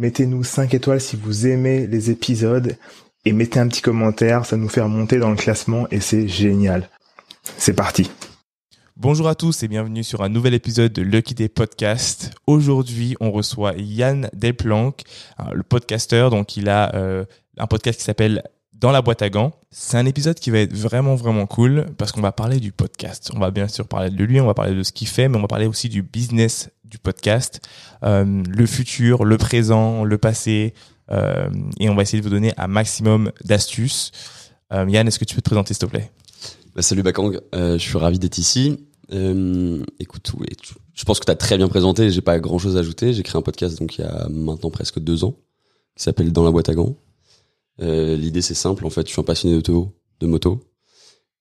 [0.00, 2.74] Mettez-nous 5 étoiles si vous aimez les épisodes
[3.26, 6.88] et mettez un petit commentaire, ça nous fait remonter dans le classement et c'est génial.
[7.58, 8.10] C'est parti.
[8.96, 12.30] Bonjour à tous et bienvenue sur un nouvel épisode de Lucky Day Podcast.
[12.46, 15.02] Aujourd'hui, on reçoit Yann Delplanque,
[15.52, 16.30] le podcasteur.
[16.30, 17.26] Donc, il a euh,
[17.58, 18.42] un podcast qui s'appelle
[18.72, 19.52] Dans la boîte à gants.
[19.70, 23.30] C'est un épisode qui va être vraiment, vraiment cool parce qu'on va parler du podcast.
[23.36, 25.36] On va bien sûr parler de lui, on va parler de ce qu'il fait, mais
[25.36, 27.60] on va parler aussi du business du podcast,
[28.02, 30.74] euh, le futur, le présent, le passé,
[31.10, 34.12] euh, et on va essayer de vous donner un maximum d'astuces.
[34.72, 36.10] Euh, Yann, est-ce que tu peux te présenter s'il te plaît?
[36.74, 38.78] Bah, Salut Bakang, je suis ravi d'être ici.
[39.98, 40.32] écoute,
[40.94, 43.12] je pense que tu as très bien présenté, j'ai pas grand chose à ajouter.
[43.12, 45.36] J'ai créé un podcast donc il y a maintenant presque deux ans
[45.96, 46.96] qui s'appelle Dans la boîte à gants.
[47.78, 50.60] L'idée c'est simple, en fait, je suis un passionné d'auto, de moto.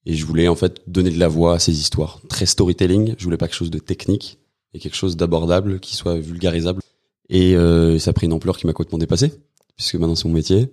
[0.05, 2.21] Et je voulais en fait donner de la voix à ces histoires.
[2.29, 4.39] Très storytelling, je voulais pas quelque chose de technique
[4.73, 6.81] et quelque chose d'abordable, qui soit vulgarisable.
[7.29, 9.33] Et euh, ça a pris une ampleur qui m'a complètement dépassé,
[9.75, 10.71] puisque maintenant c'est mon métier.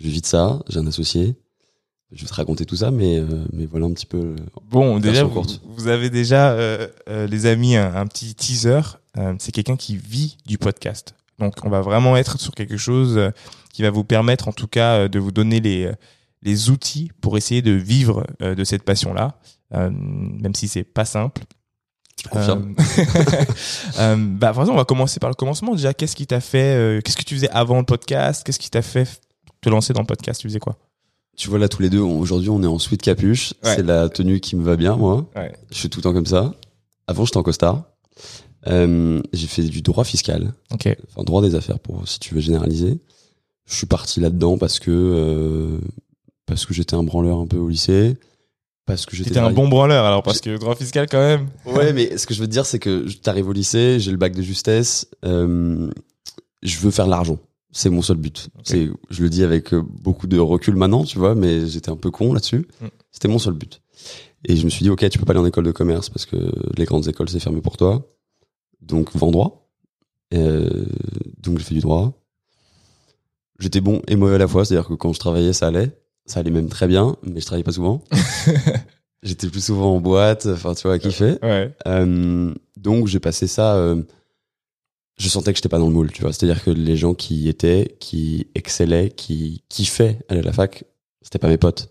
[0.00, 1.36] Je vis de ça, j'ai un associé.
[2.12, 4.18] Je vais te raconter tout ça, mais, euh, mais voilà un petit peu.
[4.18, 4.36] Euh,
[4.70, 8.80] bon, déjà, vous, vous, avez déjà, euh, euh, les amis, un, un petit teaser.
[9.38, 11.14] c'est quelqu'un qui vit du podcast.
[11.38, 13.20] Donc, on va vraiment être sur quelque chose
[13.72, 15.90] qui va vous permettre, en tout cas, de vous donner les,
[16.42, 19.38] les outils pour essayer de vivre de cette passion-là,
[19.72, 21.42] même si c'est pas simple.
[22.34, 22.56] Euh,
[23.98, 25.74] euh, bah, on va commencer par le commencement.
[25.74, 28.44] Déjà, qu'est-ce qui t'a fait, euh, qu'est-ce que tu faisais avant le podcast?
[28.44, 29.08] Qu'est-ce qui t'a fait
[29.60, 30.40] te lancer dans le podcast?
[30.40, 30.76] Tu faisais quoi?
[31.36, 33.54] Tu vois, là, tous les deux, aujourd'hui, on est en sweat capuche.
[33.62, 35.26] C'est la tenue qui me va bien, moi.
[35.70, 36.54] Je suis tout le temps comme ça.
[37.06, 37.84] Avant, j'étais en costard.
[38.66, 40.52] j'ai fait du droit fiscal.
[40.72, 42.98] Enfin, droit des affaires, pour, si tu veux généraliser.
[43.66, 45.78] Je suis parti là-dedans parce que,
[46.46, 48.16] parce que j'étais un branleur un peu au lycée
[48.86, 51.48] parce que j'étais un bon branleur alors parce que droit fiscal quand même.
[51.66, 54.16] Ouais, mais ce que je veux te dire c'est que t'arrives au lycée, j'ai le
[54.16, 55.90] bac de justesse, euh,
[56.62, 57.38] je veux faire l'argent.
[57.72, 58.48] C'est mon seul but.
[58.62, 61.96] C'est, je le dis avec euh, beaucoup de recul maintenant, tu vois, mais j'étais un
[61.96, 62.66] peu con là-dessus.
[62.80, 62.86] Mm.
[63.10, 63.82] C'était mon seul but.
[64.46, 66.24] Et je me suis dit, ok, tu peux pas aller en école de commerce parce
[66.24, 66.36] que
[66.78, 68.08] les grandes écoles c'est fermé pour toi.
[68.80, 69.68] Donc vends droit.
[70.32, 70.86] Euh,
[71.42, 72.12] donc j'ai fait du droit.
[73.58, 76.40] J'étais bon et mauvais à la fois, c'est-à-dire que quand je travaillais, ça allait ça
[76.40, 78.02] allait même très bien, mais je travaillais pas souvent.
[79.22, 81.38] J'étais plus souvent en boîte, enfin tu vois, à kiffer.
[81.42, 81.72] Ouais.
[81.86, 83.76] Euh, donc j'ai passé ça.
[83.76, 84.02] Euh,
[85.18, 86.32] je sentais que j'étais pas dans le moule, tu vois.
[86.32, 90.84] C'est-à-dire que les gens qui étaient, qui excellaient, qui kiffaient aller à la fac,
[91.22, 91.88] c'était pas mes potes.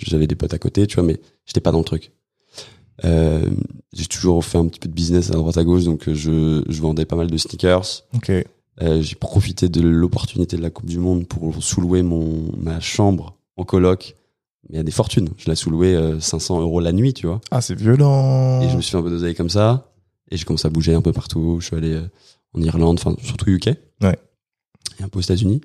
[0.00, 2.12] J'avais des potes à côté, tu vois, mais j'étais pas dans le truc.
[3.04, 3.50] Euh,
[3.92, 6.80] j'ai toujours fait un petit peu de business à droite à gauche, donc je, je
[6.80, 8.04] vendais pas mal de sneakers.
[8.14, 8.44] Okay.
[8.82, 13.36] Euh, j'ai profité de l'opportunité de la Coupe du Monde pour sous-louer mon ma chambre
[13.56, 14.16] en coloc.
[14.68, 15.28] Mais il y a des fortunes.
[15.36, 17.40] Je l'ai sous-loué 500 euros la nuit, tu vois.
[17.50, 18.62] Ah, c'est violent.
[18.62, 19.92] Et je me suis fait un peu d'oseille comme ça.
[20.30, 21.58] Et j'ai commencé à bouger un peu partout.
[21.60, 22.08] Je suis allé euh,
[22.54, 23.66] en Irlande, enfin surtout UK.
[24.02, 24.18] Ouais.
[24.98, 25.60] Et un peu aux États-Unis.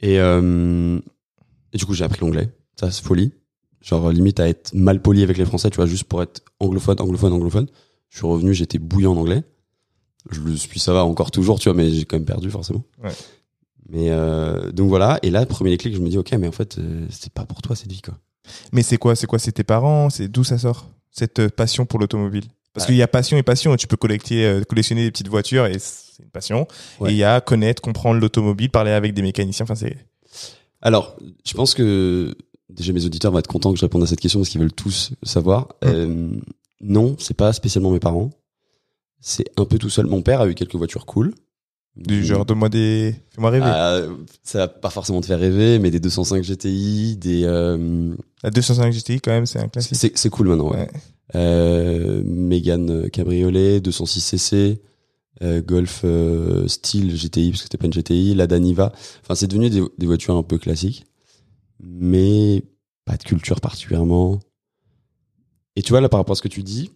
[0.00, 0.98] Et, euh,
[1.72, 2.48] et du coup, j'ai appris l'anglais.
[2.78, 3.32] Ça, c'est folie.
[3.80, 7.00] Genre limite à être mal poli avec les Français, tu vois, juste pour être anglophone,
[7.00, 7.66] anglophone, anglophone.
[8.08, 9.44] Je suis revenu, j'étais bouillant en anglais
[10.30, 12.84] je le suis, ça va encore toujours, tu vois, mais j'ai quand même perdu forcément.
[13.02, 13.12] Ouais.
[13.88, 16.78] Mais euh, donc voilà, et là, premier déclic, je me dis, ok, mais en fait,
[16.78, 18.14] euh, c'est pas pour toi cette vie, quoi.
[18.72, 21.86] Mais c'est quoi, c'est quoi, c'est tes parents, c'est d'où ça sort cette euh, passion
[21.86, 22.44] pour l'automobile?
[22.74, 25.66] Parce qu'il y a passion et passion, tu peux collecter, euh, collectionner des petites voitures
[25.66, 26.68] et c'est une passion.
[27.06, 29.64] Et il y a connaître, comprendre l'automobile, parler avec des mécaniciens.
[29.64, 29.96] Enfin, c'est.
[30.80, 32.36] Alors, je pense que
[32.68, 34.72] déjà mes auditeurs vont être contents que je réponde à cette question parce qu'ils veulent
[34.72, 35.68] tous savoir.
[35.84, 36.28] Euh,
[36.80, 38.30] non, c'est pas spécialement mes parents
[39.20, 40.06] c'est un peu tout seul.
[40.06, 41.34] Mon père a eu quelques voitures cool.
[41.96, 43.14] Du genre, donne-moi des.
[43.34, 43.66] Fais-moi rêver.
[43.66, 44.02] Ah,
[44.44, 47.42] ça va pas forcément te faire rêver, mais des 205 GTI, des.
[47.44, 48.14] Euh...
[48.44, 50.16] La 205 GTI, quand même, c'est un classique.
[50.16, 50.88] C'est, cool maintenant, ouais.
[51.34, 54.80] Euh, Mégane Cabriolet, 206 cc,
[55.42, 58.92] euh, Golf euh, Style GTI, parce que c'était pas une GTI, la Daniva.
[59.22, 61.04] Enfin, c'est devenu des, des voitures un peu classiques,
[61.80, 62.62] mais
[63.04, 64.38] pas de culture particulièrement.
[65.74, 66.92] Et tu vois, là, par rapport à ce que tu dis,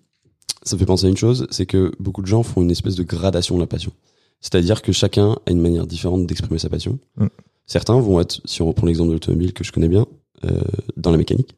[0.63, 2.95] ça me fait penser à une chose, c'est que beaucoup de gens font une espèce
[2.95, 3.93] de gradation de la passion.
[4.41, 6.99] C'est-à-dire que chacun a une manière différente d'exprimer sa passion.
[7.17, 7.27] Mm.
[7.67, 10.07] Certains vont être, si on reprend l'exemple de l'automobile que je connais bien,
[10.45, 10.61] euh,
[10.97, 11.57] dans la mécanique.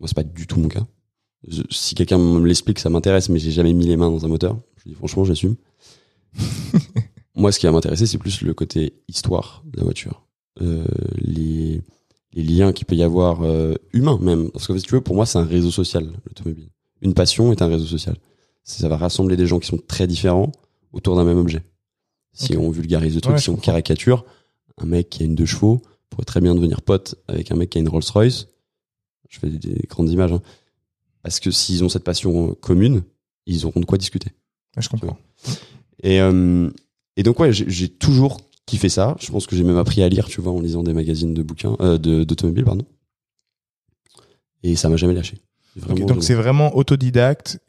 [0.00, 0.86] Moi, c'est pas du tout mon cas.
[1.70, 4.58] si quelqu'un me l'explique, ça m'intéresse, mais j'ai jamais mis les mains dans un moteur.
[4.78, 5.56] Je dis franchement, j'assume.
[7.34, 10.26] Moi, ce qui va m'intéresser, c'est plus le côté histoire de la voiture.
[10.62, 10.84] euh,
[11.18, 11.82] les,
[12.32, 14.50] les liens qu'il peut y avoir euh, humains même.
[14.50, 16.68] Parce que si tu veux, pour moi, c'est un réseau social, l'automobile.
[17.02, 18.16] Une passion est un réseau social.
[18.64, 20.50] Ça va rassembler des gens qui sont très différents
[20.92, 21.62] autour d'un même objet.
[22.32, 23.66] Si on vulgarise le truc, Ouais, si on comprends.
[23.66, 24.24] caricature,
[24.78, 27.70] un mec qui a une deux chevaux pourrait très bien devenir pote avec un mec
[27.70, 28.48] qui a une Rolls Royce.
[29.28, 30.32] Je fais des, des grandes images.
[30.32, 30.42] hein.
[31.22, 33.02] Parce que s'ils ont cette passion commune,
[33.46, 34.30] ils auront de quoi discuter.
[34.76, 35.18] Ouais, je comprends.
[36.02, 36.70] Et, euh,
[37.16, 39.16] et donc ouais, j'ai toujours kiffé ça.
[39.20, 41.42] Je pense que j'ai même appris à lire, tu vois, en lisant des magazines de
[41.42, 42.84] bouquins, euh, de d'automobile, pardon.
[44.62, 45.38] Et ça m'a jamais lâché.
[45.76, 47.60] Donc c'est vraiment autodidacte.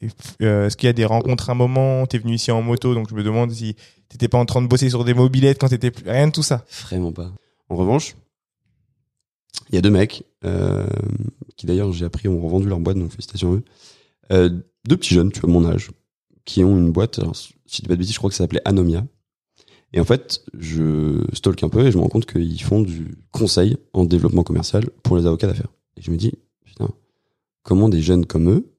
[0.41, 2.93] Euh, Est-ce qu'il y a des rencontres à un moment T'es venu ici en moto,
[2.93, 3.75] donc je me demande si
[4.07, 6.09] t'étais pas en train de bosser sur des mobilettes quand t'étais plus...
[6.09, 6.63] rien de tout ça.
[6.83, 7.31] Vraiment pas.
[7.69, 8.15] En revanche,
[9.69, 10.87] il y a deux mecs euh,
[11.57, 13.63] qui d'ailleurs j'ai appris ont revendu leur boîte, donc félicitations à eux.
[14.31, 14.49] Euh,
[14.87, 15.91] deux petits jeunes, tu vois, mon âge,
[16.45, 17.19] qui ont une boîte.
[17.19, 19.05] Alors, si je dis pas de bêtises, je crois que ça s'appelait Anomia.
[19.93, 23.17] Et en fait, je stalk un peu et je me rends compte qu'ils font du
[23.31, 25.71] conseil en développement commercial pour les avocats d'affaires.
[25.97, 26.33] Et je me dis,
[27.67, 28.73] comment des jeunes comme eux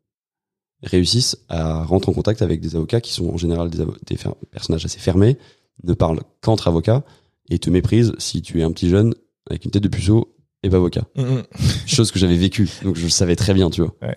[0.82, 4.16] réussissent à rentrer en contact avec des avocats qui sont en général des,
[4.50, 5.36] personnages assez fermés,
[5.84, 7.04] ne parlent qu'entre avocats
[7.50, 9.14] et te méprisent si tu es un petit jeune
[9.50, 11.04] avec une tête de puceau et pas avocat.
[11.86, 13.94] Chose que j'avais vécue, donc je le savais très bien, tu vois.
[14.00, 14.16] Ouais.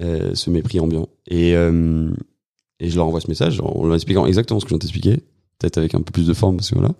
[0.00, 1.10] Euh, ce mépris ambiant.
[1.26, 2.10] Et, euh,
[2.78, 4.82] et je leur envoie ce message en leur expliquant exactement ce que je viens de
[4.82, 5.16] t'expliquer,
[5.58, 6.94] peut-être avec un peu plus de forme parce que voilà.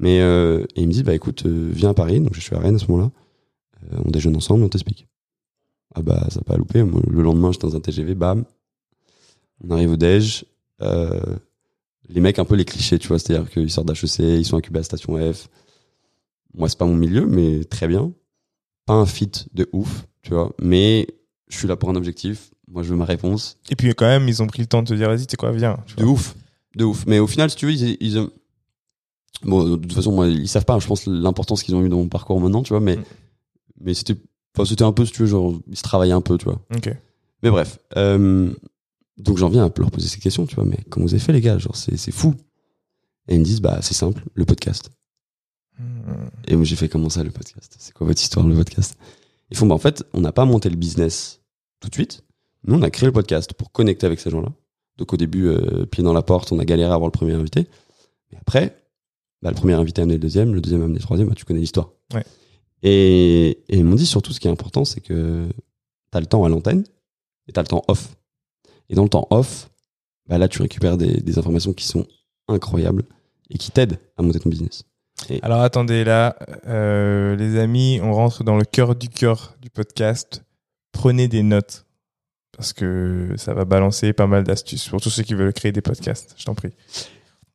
[0.00, 2.56] Mais euh, et ils me disent bah écoute, euh, viens à Paris, donc je suis
[2.56, 3.12] à Rennes à ce moment-là.
[4.04, 5.06] On déjeune ensemble, on t'explique.
[5.94, 6.82] Ah bah ça n'a pas loupé.
[6.82, 8.44] Moi, le lendemain, j'étais dans un TGV, bam.
[9.64, 10.44] On arrive au déj.
[10.80, 11.20] Euh,
[12.08, 14.80] les mecs un peu les clichés, tu vois, c'est-à-dire qu'ils sortent d'HEC, ils sont incubés
[14.80, 15.48] à Station F.
[16.54, 18.12] Moi, c'est pas mon milieu, mais très bien.
[18.86, 21.06] Pas un fit de ouf, tu vois, mais
[21.48, 22.50] je suis là pour un objectif.
[22.68, 23.58] Moi, je veux ma réponse.
[23.70, 25.52] Et puis quand même, ils ont pris le temps de te dire, vas-y, t'es quoi,
[25.52, 25.78] viens.
[25.86, 26.12] tu De vois.
[26.14, 26.34] ouf,
[26.74, 27.04] de ouf.
[27.06, 28.26] Mais au final, si tu veux, ils, ils,
[29.44, 30.78] bon, de toute façon, moi, ils savent pas.
[30.78, 32.80] Je pense l'importance qu'ils ont eu dans mon parcours maintenant, tu vois.
[32.80, 33.04] Mais, Mm.
[33.82, 34.16] mais c'était,
[34.54, 36.60] enfin, c'était un peu, si tu veux, genre, ils se travaillaient un peu, tu vois.
[36.74, 36.94] Ok.
[37.42, 38.52] Mais bref, euh,
[39.16, 40.64] donc j'en viens à leur poser ces questions, tu vois.
[40.64, 41.58] Mais comment vous avez fait, les gars?
[41.58, 42.34] Genre, c'est, c'est fou.
[43.28, 44.90] Et ils me disent, bah, c'est simple, le podcast.
[45.78, 46.28] Hmm.
[46.46, 47.74] Et moi, j'ai fait comment ça, le podcast?
[47.78, 48.96] C'est quoi votre histoire, le podcast?
[49.50, 51.40] Ils font, bah, en fait, on n'a pas monté le business
[51.80, 52.22] tout de suite.
[52.64, 54.52] Nous, on a créé le podcast pour connecter avec ces gens-là.
[54.98, 57.34] Donc, au début, euh, pied dans la porte, on a galéré à avoir le premier
[57.34, 57.66] invité.
[58.30, 58.76] Mais après,
[59.40, 61.34] bah, le premier invité a amené le deuxième, le deuxième a amené le troisième, bah,
[61.36, 61.90] tu connais l'histoire?
[62.14, 62.24] Ouais.
[62.82, 65.48] Et, et ils m'ont dit surtout, ce qui est important, c'est que
[66.10, 66.84] tu as le temps à l'antenne
[67.48, 68.16] et tu as le temps off.
[68.88, 69.70] Et dans le temps off,
[70.28, 72.06] bah, là, tu récupères des, des informations qui sont
[72.48, 73.04] incroyables
[73.50, 74.84] et qui t'aident à monter ton business.
[75.42, 76.36] Alors attendez, là,
[76.66, 80.42] euh, les amis, on rentre dans le cœur du cœur du podcast.
[80.90, 81.86] Prenez des notes.
[82.56, 85.80] Parce que ça va balancer pas mal d'astuces pour tous ceux qui veulent créer des
[85.80, 86.34] podcasts.
[86.36, 86.72] Je t'en prie.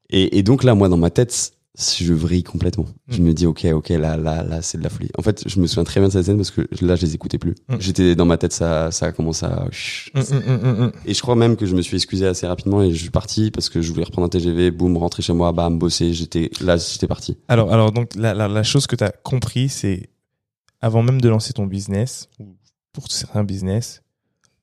[0.10, 2.86] Et, et donc là, moi, dans ma tête, je vrille complètement.
[3.08, 3.26] Je Mm.
[3.26, 5.10] me dis, ok, ok, là, là, là, c'est de la folie.
[5.18, 7.14] En fait, je me souviens très bien de cette scène parce que là, je les
[7.14, 7.54] écoutais plus.
[7.70, 7.76] Mm.
[7.80, 9.68] J'étais dans ma tête, ça, ça a commencé à.
[10.16, 10.92] hum.
[11.06, 13.52] Et je crois même que je me suis excusé assez rapidement et je suis parti
[13.52, 16.14] parce que je voulais reprendre un TGV, boum, rentrer chez moi, bam, bosser.
[16.14, 17.38] J'étais là, j'étais parti.
[17.48, 20.10] Alors, alors donc la, la, la chose que tu as compris, c'est
[20.82, 22.56] avant même de lancer ton business, ou
[22.94, 24.02] pour certains business,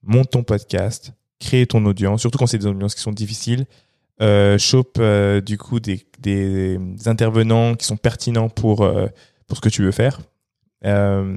[0.03, 3.67] monte ton podcast, crée ton audience, surtout quand c'est des audiences qui sont difficiles,
[4.21, 9.07] euh, chope euh, du coup des, des intervenants qui sont pertinents pour, euh,
[9.47, 10.21] pour ce que tu veux faire.
[10.85, 11.37] Euh,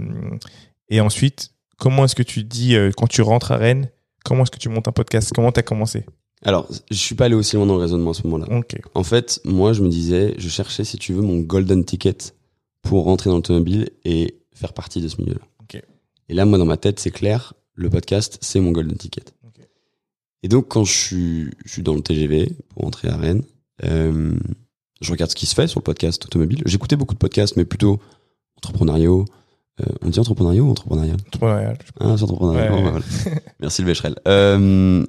[0.89, 3.89] et ensuite, comment est-ce que tu dis, euh, quand tu rentres à Rennes,
[4.23, 5.31] comment est-ce que tu montes un podcast?
[5.33, 6.05] Comment tu as commencé?
[6.43, 8.55] Alors, je suis pas allé aussi loin dans le raisonnement à ce moment-là.
[8.55, 8.79] Ok.
[8.93, 12.17] En fait, moi, je me disais, je cherchais, si tu veux, mon golden ticket
[12.83, 15.41] pour rentrer dans l'automobile et faire partie de ce milieu-là.
[15.61, 15.81] Ok.
[16.29, 19.23] Et là, moi, dans ma tête, c'est clair, le podcast, c'est mon golden ticket.
[20.43, 23.43] Et donc, quand je suis, je suis dans le TGV pour rentrer à Rennes,
[23.85, 24.37] euh,
[25.01, 26.61] je regarde ce qui se fait sur le podcast automobile.
[26.65, 27.99] J'écoutais beaucoup de podcasts, mais plutôt
[28.57, 29.25] entrepreneuriaux.
[29.81, 31.17] Euh, on dit entrepreneuriaux ou entrepreneurial?
[31.27, 31.77] Entrepreneurial.
[31.99, 32.71] Ah, c'est entrepreneurial.
[32.71, 32.91] Ouais, ouais.
[32.91, 33.39] bah, voilà.
[33.59, 34.15] Merci le Becherel.
[34.27, 35.05] Euh,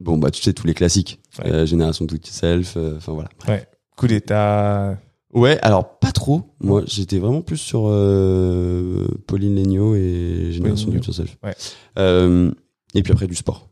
[0.00, 1.20] bon, bah, tu sais, tous les classiques.
[1.38, 1.50] Ouais.
[1.50, 3.28] Euh, Génération Do It Yourself, euh, enfin voilà.
[3.96, 4.98] Coup d'état.
[5.34, 6.42] Ouais, alors pas trop.
[6.60, 7.82] Moi, j'étais vraiment plus sur
[9.26, 11.36] Pauline Legnaud et Génération Do Yourself.
[11.42, 11.54] Ouais.
[12.94, 13.68] Et puis après du sport.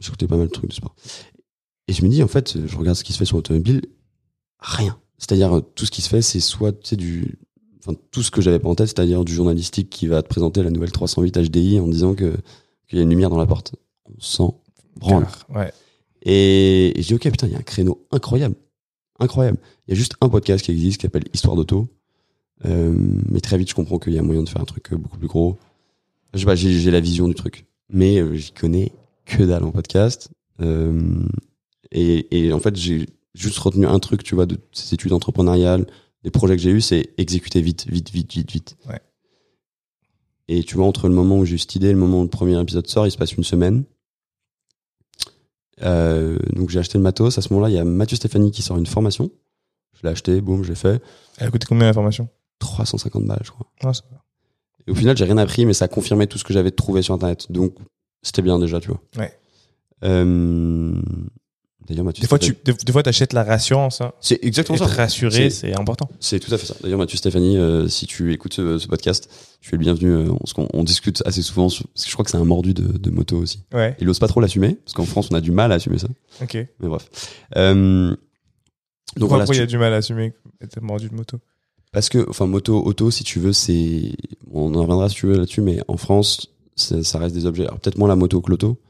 [0.00, 0.94] J'écoutais pas mal de trucs de sport.
[1.88, 3.82] Et je me dis en fait, je regarde ce qui se fait sur l'automobile,
[4.58, 4.98] rien.
[5.18, 7.38] C'est-à-dire euh, tout ce qui se fait, c'est soit tu sais du,
[7.80, 10.62] enfin tout ce que j'avais pas en tête, c'est-à-dire du journalistique qui va te présenter
[10.62, 12.36] la nouvelle 308 HDI en disant que
[12.88, 13.74] qu'il y a une lumière dans la porte.
[14.06, 14.60] On s'en
[14.96, 15.26] branle.
[15.48, 15.72] Ouais.
[16.22, 18.56] Et, et je dis, ok, putain, il y a un créneau incroyable.
[19.20, 19.58] Incroyable.
[19.86, 21.88] Il y a juste un podcast qui existe qui s'appelle Histoire d'auto.
[22.64, 22.94] Euh,
[23.28, 25.18] mais très vite, je comprends qu'il y a moyen de faire un truc euh, beaucoup
[25.18, 25.58] plus gros.
[26.32, 27.66] Je sais pas, j'ai j'ai la vision du truc.
[27.90, 28.92] Mais euh, j'y connais
[29.24, 30.30] que dalle en podcast.
[30.60, 31.26] Euh,
[31.90, 35.86] et, et en fait, j'ai juste retenu un truc, tu vois, de ces études entrepreneuriales,
[36.24, 38.76] les projets que j'ai eus, c'est exécuter vite, vite, vite, vite, vite.
[38.88, 39.00] Ouais.
[40.48, 42.22] Et tu vois, entre le moment où j'ai eu cette idée et le moment où
[42.22, 43.84] le premier épisode sort, il se passe une semaine.
[45.82, 47.36] Euh, donc j'ai acheté le matos.
[47.36, 49.30] À ce moment-là, il y a Mathieu Stéphanie qui sort une formation.
[49.94, 51.02] Je l'ai acheté, boum, je l'ai fait.
[51.38, 52.28] Elle a coûté combien la formation?
[52.58, 53.66] 350 balles, je crois.
[53.82, 53.92] Ah.
[54.86, 57.14] Et au final, j'ai rien appris, mais ça confirmait tout ce que j'avais trouvé sur
[57.14, 57.50] Internet.
[57.50, 57.74] Donc,
[58.24, 59.00] c'était bien déjà, tu vois.
[59.16, 59.32] Ouais.
[60.02, 61.00] Euh,
[61.86, 64.00] D'ailleurs, Mathieu Des fois, tu des, des fois, t'achètes la rassurance.
[64.00, 64.12] Hein.
[64.22, 64.94] C'est exactement Être ça.
[65.02, 66.08] rassuré, C'est- c'est important.
[66.18, 66.74] C'est tout à fait ça.
[66.82, 69.28] D'ailleurs, Mathieu Stéphanie, euh, si tu écoutes ce, ce podcast,
[69.60, 70.10] tu es le bienvenu.
[70.10, 70.30] euh,
[70.72, 73.10] on discute assez souvent, sur- parce que je crois que c'est un mordu de, de
[73.10, 73.64] moto aussi.
[73.74, 73.94] Ouais.
[74.00, 76.08] Il ose pas trop l'assumer, parce qu'en France, on a du mal à assumer ça.
[76.40, 76.54] Ok.
[76.54, 77.06] Mais bref.
[77.56, 78.16] Euh,
[79.18, 81.38] donc Pourquoi il y a du mal à assumer être mordu de moto?
[81.92, 84.12] Parce que, enfin, moto, auto, si tu veux, c'est,
[84.50, 87.64] on en reviendra si tu veux là-dessus, mais en France, ça, ça reste des objets.
[87.66, 88.80] Alors peut-être moins la moto que l'auto,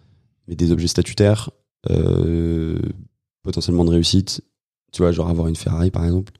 [0.49, 1.51] mais des objets statutaires,
[1.91, 2.79] euh,
[3.43, 4.43] potentiellement de réussite.
[4.93, 6.33] Tu vois, genre avoir une Ferrari par exemple.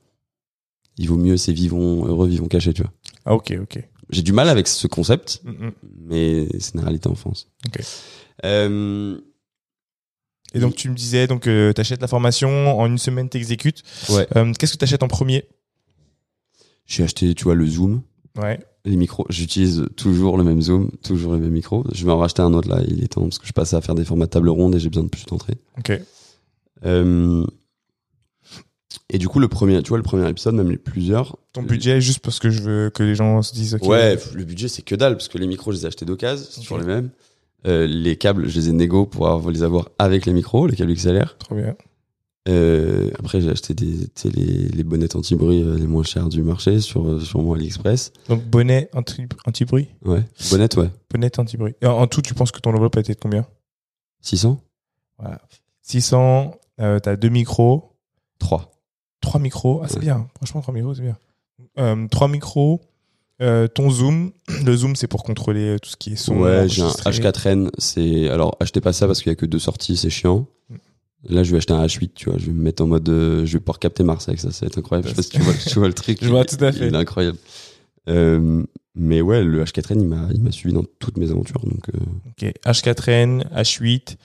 [0.97, 2.91] Il vaut mieux c'est vivons heureux, vivons cachés, tu vois.
[3.25, 3.79] Ah, ok, ok.
[4.11, 5.71] J'ai du mal avec ce concept, Mm, mm.
[6.07, 7.49] mais c'est une réalité en France.
[7.67, 7.81] Ok.
[8.45, 9.19] Euh,
[10.53, 13.83] Et donc, tu me disais, donc, euh, t'achètes la formation, en une semaine, t'exécutes.
[14.09, 14.27] Ouais.
[14.37, 15.43] Euh, Qu'est-ce que t'achètes en premier?
[16.85, 18.03] J'ai acheté, tu vois, le zoom,
[18.37, 18.59] Ouais.
[18.85, 19.25] Les micros.
[19.29, 21.83] J'utilise toujours le même zoom, toujours le même micro.
[21.93, 23.81] Je vais en racheter un autre là, il est temps parce que je passe à
[23.81, 25.55] faire des formats de table ronde et j'ai besoin de plus d'entrée.
[25.77, 25.99] Ok.
[26.85, 27.43] Euh,
[29.09, 31.37] et du coup, le premier, tu vois, le premier épisode, même les plusieurs.
[31.53, 33.83] Ton budget, juste parce que je veux que les gens se disent, ok.
[33.87, 36.45] Ouais, le budget c'est que dalle parce que les micros, je les ai achetés d'occasion,
[36.49, 37.09] c'est toujours les mêmes.
[37.67, 40.75] Euh, les câbles, je les ai négo pour avoir- les avoir avec les micros, les
[40.75, 41.35] câbles XLR.
[41.39, 41.75] Trop bien.
[42.47, 46.79] Euh, après, j'ai acheté des, les, les bonnettes anti-bruit euh, les moins chers du marché
[46.79, 48.11] sur, euh, sur mon AliExpress.
[48.29, 49.87] Donc, bonnet anti- anti-bruit?
[50.03, 50.23] Ouais.
[50.51, 50.91] Bonnettes, ouais.
[51.11, 51.73] bonnet anti-bruit.
[51.83, 53.47] En, en tout, tu penses que ton enveloppe a été de combien?
[54.21, 54.59] 600
[55.17, 55.41] Voilà.
[55.81, 57.95] 600, euh, t'as deux micros,
[58.39, 58.71] 3.
[59.21, 59.81] trois micros.
[59.83, 60.01] Ah, c'est Ouais.
[60.01, 60.27] bien.
[60.35, 61.17] Franchement, trois micros, c'est bien.
[61.79, 62.81] Euh, trois micros,
[63.41, 64.31] euh, ton zoom.
[64.65, 66.37] Le zoom, c'est pour contrôler tout ce qui est son.
[66.37, 67.11] Ouais, j'ai un enregistré.
[67.11, 67.69] H4N.
[67.79, 70.47] C'est alors achetez pas ça parce qu'il y a que deux sorties, c'est chiant.
[71.29, 72.37] Là, je vais acheter un H8, tu vois.
[72.37, 74.51] Je vais me mettre en mode, euh, je vais pouvoir capter Mars avec ça.
[74.51, 75.07] Ça va être incroyable.
[75.09, 76.17] Je sais pas si tu vois, tu vois le truc.
[76.21, 76.87] Je vois tout à fait.
[76.87, 77.37] Il est incroyable.
[78.09, 78.63] Euh,
[78.93, 81.59] mais ouais, le H4N, il m'a, il m'a suivi dans toutes mes aventures.
[81.61, 82.53] Donc, euh, Ok.
[82.65, 84.15] H4N, H8.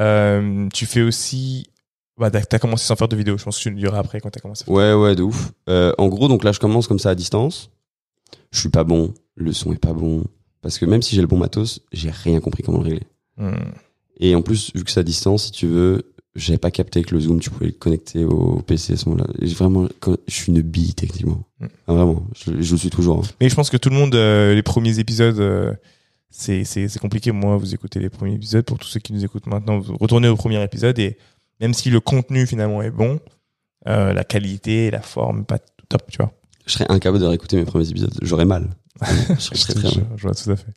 [0.00, 1.66] Euh, tu fais aussi.
[2.18, 3.38] Bah, t'as commencé sans faire de vidéo.
[3.38, 4.64] Je pense que tu le diras après quand t'as commencé.
[4.68, 5.52] ouais, ouais, de ouf.
[5.66, 7.70] En gros, donc là, je commence comme ça à distance.
[8.50, 9.14] Je suis pas bon.
[9.34, 10.24] Le son est pas bon.
[10.60, 13.06] Parce que même si j'ai le bon matos, j'ai rien compris comment le régler.
[13.36, 13.72] Hmm.
[14.20, 17.14] Et en plus, vu que c'est à distance, si tu veux, j'avais pas capté que
[17.14, 19.28] le zoom, tu pouvais le connecter au PC à ce moment-là.
[19.54, 19.88] Vraiment,
[20.26, 21.42] je suis une bille techniquement.
[21.60, 21.66] Mm.
[21.88, 23.18] Ah, vraiment, je, je le suis toujours.
[23.18, 23.28] hein.
[23.40, 25.74] Mais je pense que tout le monde, euh, les premiers épisodes, euh,
[26.30, 27.32] c'est compliqué.
[27.32, 28.64] Moi, vous écoutez les premiers épisodes.
[28.64, 31.18] Pour tous ceux qui nous écoutent maintenant, vous retournez au premier épisode et
[31.60, 33.20] même si le contenu finalement est bon,
[33.86, 35.58] euh, la qualité, la forme, pas
[35.88, 36.32] top, tu vois.
[36.66, 38.12] Je serais incapable de réécouter mes premiers épisodes.
[38.22, 38.70] J'aurais mal.
[39.38, 40.72] je serais très, je, je vois tout à fait.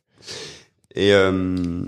[0.94, 1.84] Et, euh,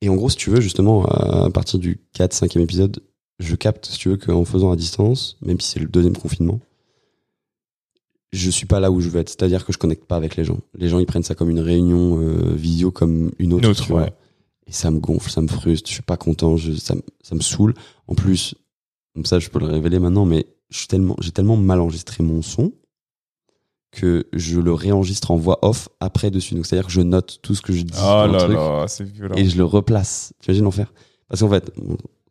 [0.00, 3.02] et en gros, si tu veux, justement, à partir du 4 5 épisode,
[3.38, 6.60] je capte, si tu veux, qu'en faisant à distance, même si c'est le deuxième confinement,
[8.32, 9.28] je suis pas là où je veux être.
[9.28, 10.58] C'est-à-dire que je connecte pas avec les gens.
[10.76, 13.64] Les gens, ils prennent ça comme une réunion euh, vidéo, comme une autre.
[13.64, 14.12] Une autre, ouais.
[14.66, 17.34] Et ça me gonfle, ça me frustre, je suis pas content, je, ça, me- ça
[17.34, 17.74] me saoule.
[18.06, 18.54] En plus,
[19.14, 22.22] comme ça, je peux le révéler maintenant, mais je suis tellement, j'ai tellement mal enregistré
[22.22, 22.72] mon son
[23.92, 26.54] que je le réenregistre en voix off après dessus.
[26.54, 28.84] Donc, c'est-à-dire que je note tout ce que je dis Oh le là truc là,
[28.88, 29.34] c'est violent.
[29.36, 30.32] et je le replace.
[30.40, 30.92] Tu imagines l'enfer?
[31.28, 31.72] Parce qu'en fait,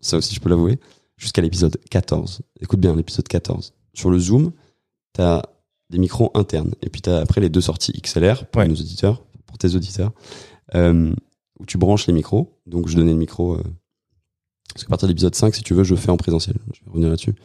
[0.01, 0.79] ça aussi je peux l'avouer,
[1.17, 2.41] jusqu'à l'épisode 14.
[2.61, 3.73] Écoute bien, l'épisode 14.
[3.93, 4.51] Sur le Zoom,
[5.13, 5.41] t'as
[5.89, 6.73] des micros internes.
[6.81, 8.67] Et puis t'as après les deux sorties XLR pour Ouais.
[8.67, 10.11] nos auditeurs, pour tes auditeurs,
[10.75, 11.13] euh,
[11.59, 12.57] où tu branches les micros.
[12.67, 13.55] Donc je donnais le micro.
[13.55, 13.63] euh,
[14.73, 16.55] parce qu'à partir de l'épisode 5, si tu veux, je fais en présentiel.
[16.73, 17.35] Je vais revenir là-dessus.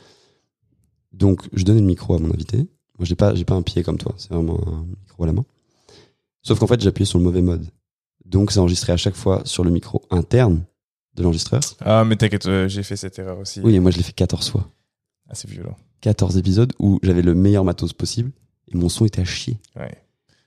[1.13, 2.67] Donc je donnais le micro à mon invité.
[2.99, 4.15] Moi, j'ai pas, j'ai pas un pied comme toi.
[4.19, 5.45] C'est vraiment un micro à la main.
[6.43, 7.67] Sauf qu'en fait, j'ai appuyé sur le mauvais mode.
[8.25, 10.63] Donc, c'est enregistré à chaque fois sur le micro interne
[11.15, 11.61] de l'enregistreur.
[11.81, 13.61] Ah, mais t'inquiète, euh, j'ai fait cette erreur aussi.
[13.63, 14.69] Oui, et moi, je l'ai fait 14 fois.
[15.29, 15.77] Ah, c'est violent.
[16.03, 18.31] 14 épisodes où j'avais le meilleur matos possible
[18.73, 19.59] et mon son était à chier.
[19.77, 19.97] Ouais.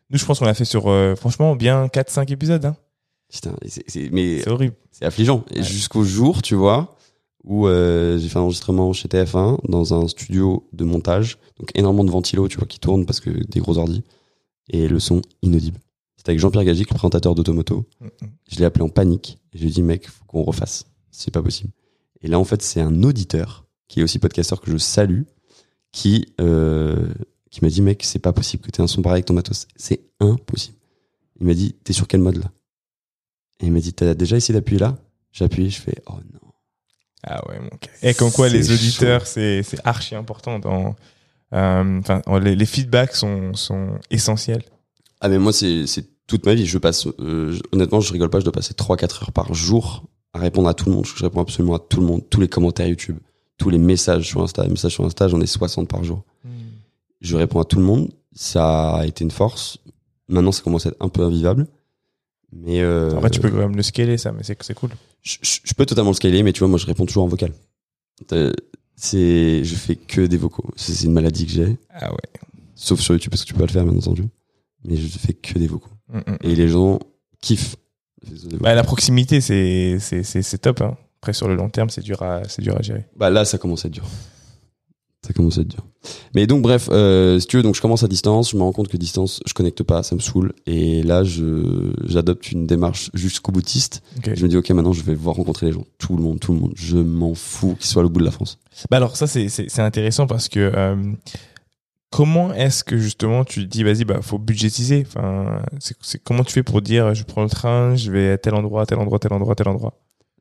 [0.09, 2.63] Nous, je pense qu'on a fait sur, euh, franchement, bien 4-5 épisodes.
[2.65, 2.75] Hein.
[3.31, 4.75] Putain, c'est- c'est- mais C'est horrible.
[4.91, 5.43] c'est affligeant.
[5.51, 5.63] Et Ouais.
[5.63, 6.95] jusqu'au jour, tu vois,
[7.47, 11.39] où euh, j'ai fait un enregistrement chez TF1 dans un studio de montage.
[11.57, 14.03] Donc, énormément de ventilos, tu vois, qui tournent parce que des gros ordis.
[14.69, 15.79] Et le son inaudible.
[16.17, 17.85] C'était avec Jean-Pierre Gagic, le présentateur d'Automoto.
[18.01, 18.27] Mm, mm.
[18.49, 20.85] Je l'ai appelé en panique et je lui ai dit mec, faut qu'on refasse.
[21.09, 21.71] C'est pas possible.
[22.21, 25.21] Et là en fait c'est un auditeur qui est aussi podcasteur que je salue
[25.93, 27.07] qui euh,
[27.49, 29.67] qui m'a dit mec c'est pas possible que t'aies un son pareil avec ton matos.
[29.77, 30.77] C'est impossible.
[31.39, 32.51] Il m'a dit t'es sur quel mode là?
[33.61, 34.97] Et il m'a dit t'as déjà essayé d'appuyer là?
[35.31, 36.46] J'ai appuyé, je fais oh non.
[37.29, 37.91] Ah ouais, mon gars.
[38.01, 40.95] Et comme quoi, les auditeurs, c'est archi important dans,
[41.53, 44.63] Euh, Enfin, les, les feedbacks sont, sont essentiels.
[45.21, 45.85] Ah mais moi c'est
[46.27, 46.65] toute ma vie.
[46.65, 48.39] Je passe euh, honnêtement, je rigole pas.
[48.39, 50.03] Je dois passer 3-4 heures par jour
[50.33, 51.05] à répondre à tout le monde.
[51.05, 53.17] Je réponds absolument à tout le monde, tous les commentaires YouTube,
[53.57, 54.63] tous les messages sur Insta.
[54.63, 56.23] Les messages sur Insta, j'en ai 60 par jour.
[57.21, 58.09] Je réponds à tout le monde.
[58.35, 59.79] Ça a été une force.
[60.27, 61.65] Maintenant, ça commence à être un peu invivable.
[62.53, 64.91] Mais euh, tu peux quand même le scaler, ça, mais c'est c'est cool.
[65.21, 67.51] je, peux totalement le scaler, mais tu vois, moi, je réponds toujours en vocal.
[68.31, 68.53] Euh,
[68.95, 70.71] C'est, je fais que des vocaux.
[70.75, 71.77] C'est c'est une maladie que j'ai.
[71.91, 72.17] Ah ouais.
[72.75, 74.23] Sauf sur YouTube parce que tu peux pas le faire, bien entendu.
[74.85, 75.89] Mais je fais que des vocaux.
[76.09, 76.37] Mm, mm.
[76.43, 76.99] Et les gens
[77.41, 77.75] kiffent.
[78.59, 80.81] Bah, la proximité, c'est c'est- c'est- c'est top.
[80.81, 80.97] Hein.
[81.19, 83.05] Après, sur le long terme, c'est dur, à- c'est dur à gérer.
[83.15, 84.05] Bah là, ça commence à être dur.
[85.27, 85.85] Ça commence à être dur.
[86.33, 88.51] Mais donc, bref, euh, si tu veux, donc je commence à distance.
[88.51, 90.53] Je me rends compte que distance, je connecte pas, ça me saoule.
[90.65, 94.01] Et là, je j'adopte une démarche jusqu'au boutiste.
[94.23, 95.83] Je me dis, ok, maintenant, je vais voir rencontrer les gens.
[95.97, 96.71] Tout le monde, tout le monde.
[96.75, 98.57] Je m'en fous qu'ils soient l'autre bout de la France.
[98.89, 100.95] Bah alors ça c'est intéressant parce que euh,
[102.11, 106.63] comment est-ce que justement tu dis vas-y bah faut budgétiser enfin c'est comment tu fais
[106.63, 109.55] pour dire je prends le train je vais à tel endroit tel endroit tel endroit
[109.55, 109.93] tel endroit?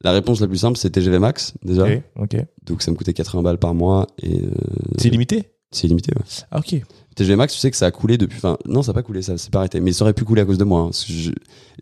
[0.03, 1.85] La réponse la plus simple, c'est TGV Max, déjà.
[1.85, 4.07] ok ok Donc, ça me coûtait 80 balles par mois.
[4.23, 4.50] Et euh,
[4.99, 6.25] c'est limité c'est illimité, ouais.
[6.53, 6.76] ah ok
[7.17, 8.37] TGV Max, tu sais que ça a coulé depuis.
[8.38, 9.81] Enfin, non, ça n'a pas coulé, ça s'est pas arrêté.
[9.81, 10.81] Mais ça aurait pu couler à cause de moi.
[10.83, 11.33] hein, parce que je-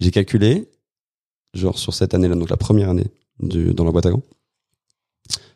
[0.00, 0.68] J'ai calculé,
[1.54, 3.06] genre sur cette année-là, donc la première année
[3.40, 4.22] du- dans la boîte à gants.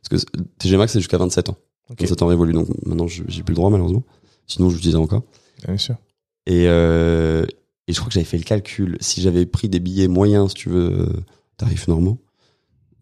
[0.08, 1.56] Parce que TGV Max, c'est jusqu'à 27 ans.
[1.90, 4.04] ok 27 ans révolu, donc maintenant, je- j'ai plus le droit, malheureusement.
[4.46, 5.22] Sinon, je l'utilisais encore.
[5.66, 5.96] bien sûr
[6.46, 7.44] Et, euh,
[7.86, 8.96] et je crois que j'avais fait le calcul.
[9.00, 11.12] Si j'avais pris des billets moyens, si tu veux, euh,
[11.56, 12.18] tarifs normaux,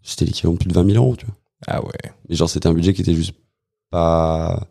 [0.07, 1.35] c'était l'équivalent de plus de 20 000 euros, tu vois.
[1.67, 3.35] ah ouais Mais genre, c'était un budget qui était juste
[3.91, 4.67] pas,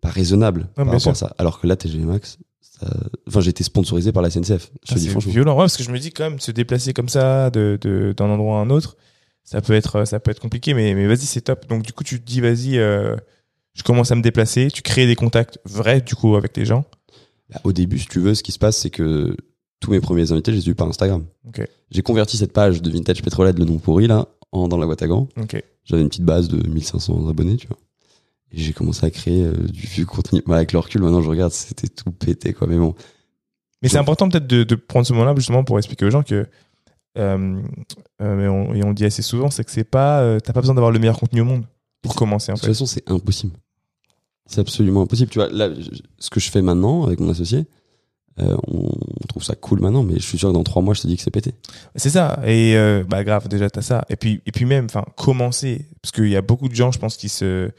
[0.00, 1.10] pas raisonnable Ouais, par bien rapport sûr.
[1.10, 1.34] à ça.
[1.38, 2.86] Alors que là, TGV Max, ça-
[3.28, 4.70] enfin, j'ai été sponsorisé par la SNCF.
[4.82, 5.32] Je te Ah, dis c'est franchement.
[5.32, 8.12] violent ouais parce que je me dis quand même se déplacer comme ça de de-
[8.16, 8.96] d'un endroit à un autre
[9.44, 12.02] ça peut être ça peut être compliqué mais mais vas-y c'est top donc du coup
[12.02, 13.14] tu te dis vas-y euh,
[13.74, 16.84] je commence à me déplacer tu crées des contacts vrais du coup avec les gens
[17.50, 19.36] Bah, Au début, si tu veux, ce qui se passe, c'est que
[19.80, 21.24] tous mes premiers invités, je les ai eus par Instagram.
[21.90, 25.02] J'ai converti cette page de Vintage Petrolhead, le nom pourri, là, en, dans la boîte
[25.02, 25.28] à gants.
[25.84, 27.76] J'avais une petite base de 1500 abonnés, tu vois.
[28.52, 30.42] Et j'ai commencé à créer euh, du vieux contenu.
[30.46, 32.66] Bah, avec le recul, maintenant, je regarde, c'était tout pété, quoi.
[32.66, 32.94] Mais bon.
[33.82, 36.46] Mais c'est important peut-être de, de prendre ce moment-là justement pour expliquer aux gens que,
[37.18, 37.62] euh,
[38.22, 40.60] euh, mais on, et on le dit assez souvent, c'est que c'est pas, t'as pas
[40.60, 41.66] besoin d'avoir le meilleur contenu au monde
[42.00, 43.52] pour commencer en De toute façon, c'est impossible.
[44.46, 45.30] C'est absolument impossible.
[45.30, 45.68] Tu vois, là,
[46.18, 47.66] ce que je fais maintenant avec mon associé,
[48.40, 48.90] euh, on,
[49.28, 51.16] trouve ça cool maintenant, mais je suis sûr que dans trois mois, je te dis
[51.16, 51.54] que c'est pété.
[51.96, 52.40] C'est ça.
[52.44, 54.04] Et euh, bah grave, déjà t'as ça.
[54.08, 56.98] Et puis et puis même, enfin commencer, parce qu'il y a beaucoup de gens, je
[56.98, 57.70] pense, qui se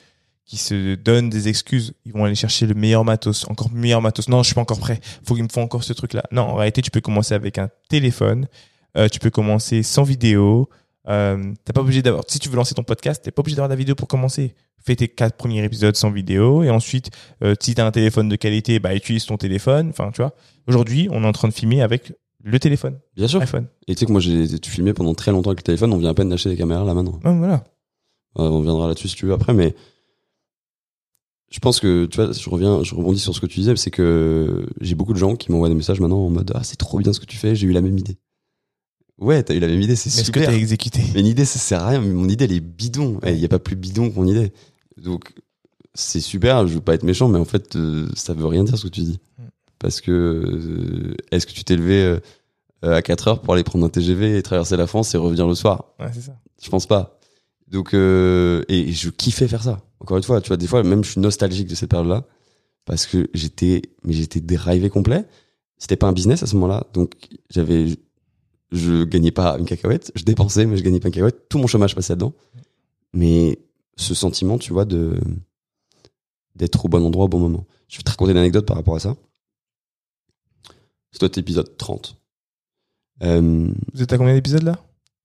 [0.45, 1.93] qui se donnent des excuses.
[2.05, 4.29] Ils vont aller chercher le meilleur matos, encore meilleur matos.
[4.29, 4.99] Non, je suis pas encore prêt.
[5.23, 6.23] Faut qu'il me faut encore ce truc-là.
[6.31, 8.47] Non, en réalité, tu peux commencer avec un téléphone.
[8.95, 10.69] Euh, tu peux commencer sans vidéo.
[11.07, 12.23] Euh, pas obligé d'avoir.
[12.27, 14.55] Si tu veux lancer ton podcast, t'es pas obligé d'avoir la vidéo pour commencer.
[14.83, 17.09] Fais tes quatre premiers épisodes sans vidéo et ensuite,
[17.43, 19.89] euh, si t'as un téléphone de qualité, bah utilise ton téléphone.
[19.89, 20.33] Enfin, tu vois.
[20.67, 22.13] Aujourd'hui, on est en train de filmer avec
[22.43, 23.41] le téléphone, Bien sûr.
[23.41, 23.65] iPhone.
[23.87, 25.91] Et tu sais que moi, j'ai filmé pendant très longtemps avec le téléphone.
[25.93, 27.19] On vient à peine d'acheter des caméras là maintenant.
[27.23, 27.63] Ouais, voilà.
[28.37, 29.73] Euh, on viendra là-dessus si tu veux après, mais
[31.51, 33.91] je pense que tu vois, je reviens, je rebondis sur ce que tu disais, c'est
[33.91, 36.99] que j'ai beaucoup de gens qui m'envoient des messages maintenant en mode ah c'est trop
[36.99, 38.17] bien ce que tu fais, j'ai eu la même idée.
[39.17, 40.53] Ouais, t'as eu la même idée, c'est Mais est-ce que super.
[40.53, 41.01] t'as exécuté?
[41.13, 42.01] Mais une idée, ça sert à rien.
[42.01, 43.19] Mon idée, elle est bidon.
[43.25, 44.51] Il n'y a pas plus bidon que mon idée.
[45.01, 45.33] Donc,
[45.93, 46.67] c'est super.
[46.67, 48.89] Je veux pas être méchant, mais en fait, euh, ça veut rien dire ce que
[48.91, 49.19] tu dis.
[49.39, 49.43] Mm.
[49.79, 52.19] Parce que, euh, est-ce que tu t'es levé euh,
[52.81, 55.55] à 4 heures pour aller prendre un TGV et traverser la France et revenir le
[55.55, 55.85] soir?
[55.99, 56.35] Ouais, c'est ça.
[56.61, 57.19] Je pense pas.
[57.67, 59.81] Donc, euh, et je kiffais faire ça.
[59.99, 62.25] Encore une fois, tu vois, des fois, même je suis nostalgique de cette période-là.
[62.85, 65.25] Parce que j'étais, mais j'étais drivé complet.
[65.77, 66.85] C'était pas un business à ce moment-là.
[66.93, 67.13] Donc,
[67.49, 67.87] j'avais,
[68.71, 70.11] je gagnais pas une cacahuète.
[70.15, 71.47] Je dépensais, mais je gagnais pas une cacahuète.
[71.49, 72.33] Tout mon chômage passait là-dedans.
[73.13, 73.59] Mais
[73.95, 75.19] ce sentiment, tu vois, de,
[76.55, 77.65] d'être au bon endroit au bon moment.
[77.87, 79.15] Je vais te raconter une anecdote par rapport à ça.
[81.11, 82.17] C'est toi, épisode 30.
[83.23, 84.77] Euh, Vous êtes à combien d'épisodes là?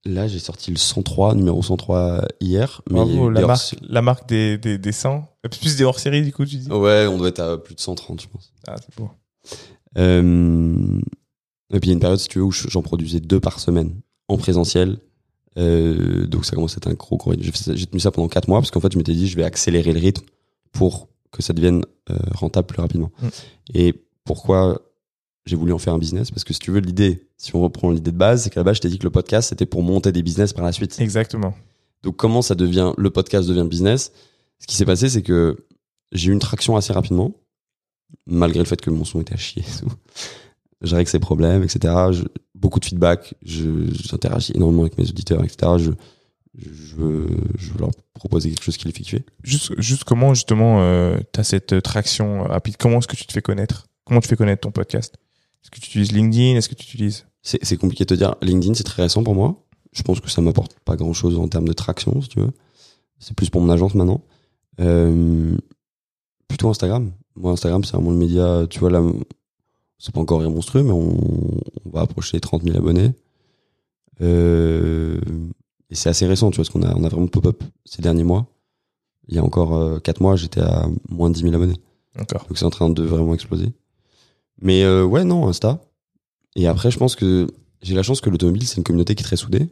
[0.05, 2.81] Là, j'ai sorti le 103, numéro 103 hier.
[2.89, 5.29] Mais Bravo, la marque, la marque des, des, des 100.
[5.45, 6.71] Euh, Plus des hors-série, du coup, tu dis?
[6.71, 8.53] Ouais, on doit être à plus de 130, je pense.
[8.67, 9.11] Ah, c'est beau.
[9.99, 11.01] Euh,
[11.73, 13.61] et puis il y a une période, si tu veux, où j'en produisais deux par
[13.61, 13.95] semaine
[14.29, 14.99] en présentiel.
[15.59, 18.61] Euh, donc ça commence à être un gros gros J'ai tenu ça pendant quatre mois
[18.61, 20.25] parce qu'en fait, je m'étais dit, je vais accélérer le rythme
[20.73, 23.11] pour que ça devienne euh, rentable plus rapidement.
[23.23, 23.29] Mm.
[23.75, 24.83] Et pourquoi
[25.47, 26.31] j'ai voulu en faire un business?
[26.31, 28.65] Parce que si tu veux, l'idée, si on reprend l'idée de base, c'est qu'à la
[28.65, 31.01] base, je t'ai dit que le podcast, c'était pour monter des business par la suite.
[31.01, 31.55] Exactement.
[32.03, 34.13] Donc comment ça devient le podcast devient business?
[34.59, 35.57] Ce qui s'est passé, c'est que
[36.13, 37.33] j'ai eu une traction assez rapidement,
[38.27, 39.65] malgré le fait que mon son était à chier.
[40.83, 41.95] Je règle ses problèmes, etc.
[42.13, 43.35] Je- beaucoup de feedback.
[43.43, 45.73] Je- J'interagis énormément avec mes auditeurs, etc.
[45.79, 45.91] Je,
[46.59, 47.27] je veux,
[47.59, 49.25] je veux leur proposer quelque chose qui l'effectue.
[49.43, 52.77] Juste, juste comment justement euh, tu as cette traction rapide?
[52.79, 53.87] Comment est-ce que tu te fais connaître?
[54.05, 55.17] Comment tu fais connaître ton podcast?
[55.63, 56.57] Est-ce que tu utilises LinkedIn?
[56.57, 57.27] Est-ce que tu utilises?
[57.43, 58.35] C'est c'est compliqué de te dire.
[58.43, 59.65] LinkedIn, c'est très récent pour moi.
[59.93, 62.51] Je pense que ça m'apporte pas grand chose en termes de traction, si tu veux.
[63.19, 64.23] C'est plus pour mon agence maintenant.
[64.81, 65.57] Euh,
[66.49, 67.13] plutôt Instagram.
[67.37, 69.03] Moi, Instagram, c'est vraiment le média, tu vois, là,
[70.01, 71.17] c'est pas encore monstrueux, mais on,
[71.85, 73.13] on va approcher les 30 000 abonnés.
[74.23, 75.21] Euh,
[75.91, 78.25] et c'est assez récent, tu vois, parce qu'on a, on a vraiment pop-up ces derniers
[78.25, 78.47] mois.
[79.29, 81.79] Il y a encore euh, 4 mois, j'étais à moins de 10 000 abonnés.
[82.17, 82.47] D'accord.
[82.49, 83.73] Donc c'est en train de vraiment exploser.
[84.63, 85.81] Mais euh, ouais, non, Insta.
[86.57, 87.47] Et après, je pense que
[87.83, 89.69] j'ai la chance que l'automobile, c'est une communauté qui est très soudée.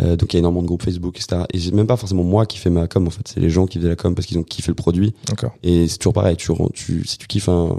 [0.00, 1.42] Euh, donc il y a énormément de groupes Facebook, etc.
[1.52, 3.26] Et c'est même pas forcément moi qui fais ma com, en fait.
[3.26, 5.14] C'est les gens qui faisaient la com parce qu'ils ont kiffé le produit.
[5.26, 5.52] D'accord.
[5.64, 6.36] Et c'est toujours pareil.
[6.36, 7.76] Tu, tu, si tu kiffes un,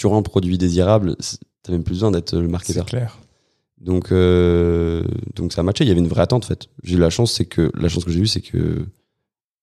[0.00, 2.86] tu rends un produit désirable, c'est- t'as même plus besoin d'être le C'est marketeur.
[2.86, 3.18] clair.
[3.78, 5.84] Donc, euh, donc ça a matché.
[5.84, 6.68] Il y avait une vraie attente, en fait.
[6.82, 8.86] J'ai eu la chance, c'est que, la chance que j'ai eue, c'est que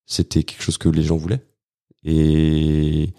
[0.06, 1.44] c'était quelque chose que les gens voulaient.
[2.04, 3.12] Et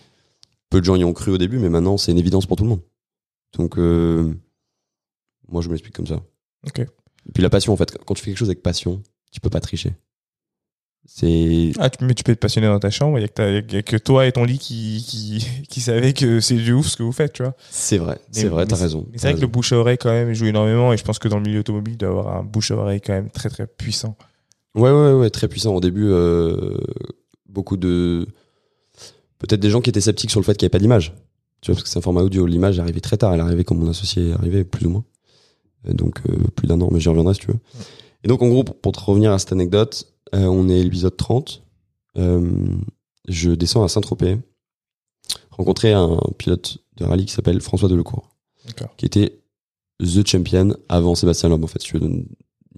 [0.69, 2.63] peu de gens y ont cru au début, mais maintenant, c'est une évidence pour tout
[2.63, 2.81] le monde.
[3.57, 4.33] Donc, euh,
[5.49, 6.21] moi, je m'explique comme ça.
[6.67, 6.79] Ok.
[6.79, 9.01] Et puis la passion, en fait, quand tu fais quelque chose avec passion,
[9.31, 9.93] tu peux pas tricher.
[11.05, 14.27] C'est, Ah, mais tu peux être passionné dans ta chambre, il y, a que toi
[14.27, 17.33] et ton lit qui, qui, qui savez que c'est du ouf ce que vous faites,
[17.33, 17.55] tu vois.
[17.71, 19.07] c'est vrai, c'est vrai, t'as raison.
[19.11, 21.17] Mais c'est vrai que le bouche à oreille, quand même, joue énormément et je pense
[21.17, 23.49] que dans le milieu automobile, il doit avoir un bouche à oreille quand même très
[23.49, 24.15] très puissant.
[24.75, 25.75] Ouais, ouais, ouais, très puissant.
[25.75, 26.77] Au début, euh,
[27.47, 28.27] beaucoup de.
[29.39, 31.13] Peut-être des gens qui étaient sceptiques sur le fait qu'il n'y avait pas d'image.
[31.61, 32.45] Tu vois, parce que c'est un format audio.
[32.45, 33.33] L'image est arrivée très tard.
[33.33, 35.05] Elle est arrivée quand mon associé est arrivé, plus ou moins.
[35.87, 37.59] Euh, Donc, euh, plus d'un an, mais j'y reviendrai si tu veux.
[38.23, 40.83] Et donc, en gros, pour, pour te revenir à cette anecdote, euh, on est à
[40.83, 41.63] l'épisode 30.
[42.17, 42.75] Euh,
[43.27, 44.37] je descends à Saint-Tropez,
[45.51, 48.29] rencontrer un pilote de rallye qui s'appelle François Delecourt,
[48.97, 49.39] qui était
[50.01, 52.25] The Champion avant Sébastien Loeb, en fait, une,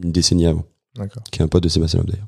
[0.02, 0.66] une décennie avant
[1.32, 2.28] qui est un pote de Sébastien Loeb d'ailleurs.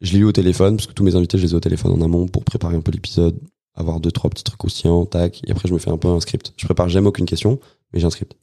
[0.00, 1.92] Je l'ai eu au téléphone, parce que tous mes invités, je les ai au téléphone
[1.92, 3.38] en amont pour préparer un peu l'épisode,
[3.74, 6.18] avoir deux, trois petits trucs croustillants, tac, et après je me fais un peu un
[6.18, 6.52] script.
[6.56, 7.60] Je prépare jamais aucune question,
[7.92, 8.36] mais j'ai un script.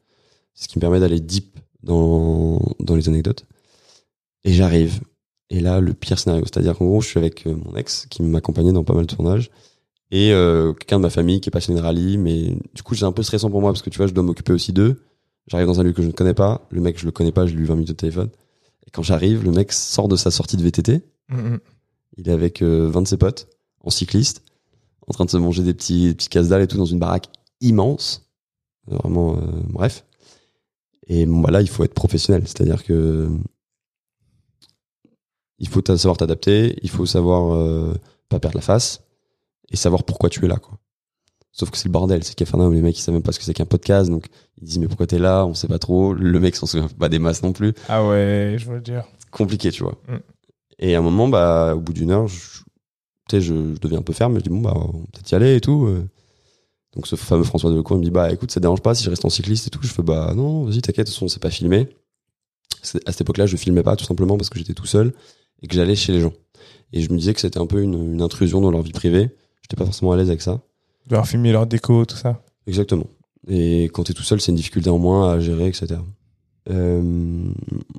[0.54, 3.46] C'est ce qui me permet d'aller deep dans, dans les anecdotes.
[4.44, 5.02] Et j'arrive.
[5.50, 8.22] Et là, le pire scénario, c'est-à-dire qu'en gros, je suis avec euh, mon ex, qui
[8.22, 9.50] m'accompagnait dans pas mal de tournages,
[10.12, 13.06] et euh, quelqu'un de ma famille qui est passionné de rallye, mais du coup, c'est
[13.06, 15.02] un peu stressant pour moi, parce que tu vois, je dois m'occuper aussi d'eux.
[15.48, 17.46] J'arrive dans un lieu que je ne connais pas, le mec, je le connais pas,
[17.46, 18.30] je lui ai eu 20 minutes au téléphone.
[18.86, 21.02] Et quand j'arrive, le mec sort de sa sortie de VTT.
[21.30, 21.60] Mhm.
[22.18, 23.48] Il est avec euh, 20 de ses potes,
[23.84, 24.44] en cycliste,
[25.08, 27.28] en train de se manger des petits, des petits casse-dalles et tout dans une baraque
[27.62, 28.30] immense.
[28.88, 30.06] Vraiment, euh, bref.
[31.08, 32.44] Et bon, bah là, il faut être professionnel.
[32.46, 33.30] C'est-à-dire que
[35.60, 37.94] il faut savoir t'adapter, il faut savoir euh,
[38.30, 39.02] pas perdre la face
[39.72, 40.78] et savoir pourquoi tu es là, quoi.
[41.52, 43.46] Sauf que c'est le bordel, c'est Cafarnaum, les mecs ils savent même pas ce que
[43.46, 46.40] c'est qu'un podcast, donc ils disent mais pourquoi t'es là, on sait pas trop, le
[46.40, 49.04] mec s'en souvient pas des masses non plus Ah ouais, je veux dire.
[49.32, 49.98] compliqué, tu vois.
[50.08, 50.18] Mm.
[50.80, 52.62] Et à un moment, bah, au bout d'une heure, je,
[53.32, 54.36] je, je deviens un peu ferme.
[54.38, 55.86] Je dis bon, bah, on va peut-être y aller et tout.
[55.88, 56.08] euh.
[56.96, 59.10] Donc ce fameux François Delecourt il me dit bah, écoute, ça dérange pas si je
[59.10, 59.80] reste en cycliste et tout.
[59.82, 61.90] Je fais bah non, vas-y, t'inquiète, de toute façon, c'est pas filmé.
[63.06, 65.14] À cette époque-là, je filmais pas tout simplement parce que j'étais tout seul
[65.62, 66.34] et que j'allais chez les gens.
[66.94, 69.30] Et je me disais que c'était un peu une, une intrusion dans leur vie privée.
[69.62, 70.62] J'étais pas forcément à l'aise avec ça.
[71.08, 72.42] De leur filmer leur déco, tout ça.
[72.68, 73.08] Exactement.
[73.48, 76.00] Et quand t'es tout seul, c'est une difficulté en moins à gérer, etc.
[76.70, 77.02] Euh,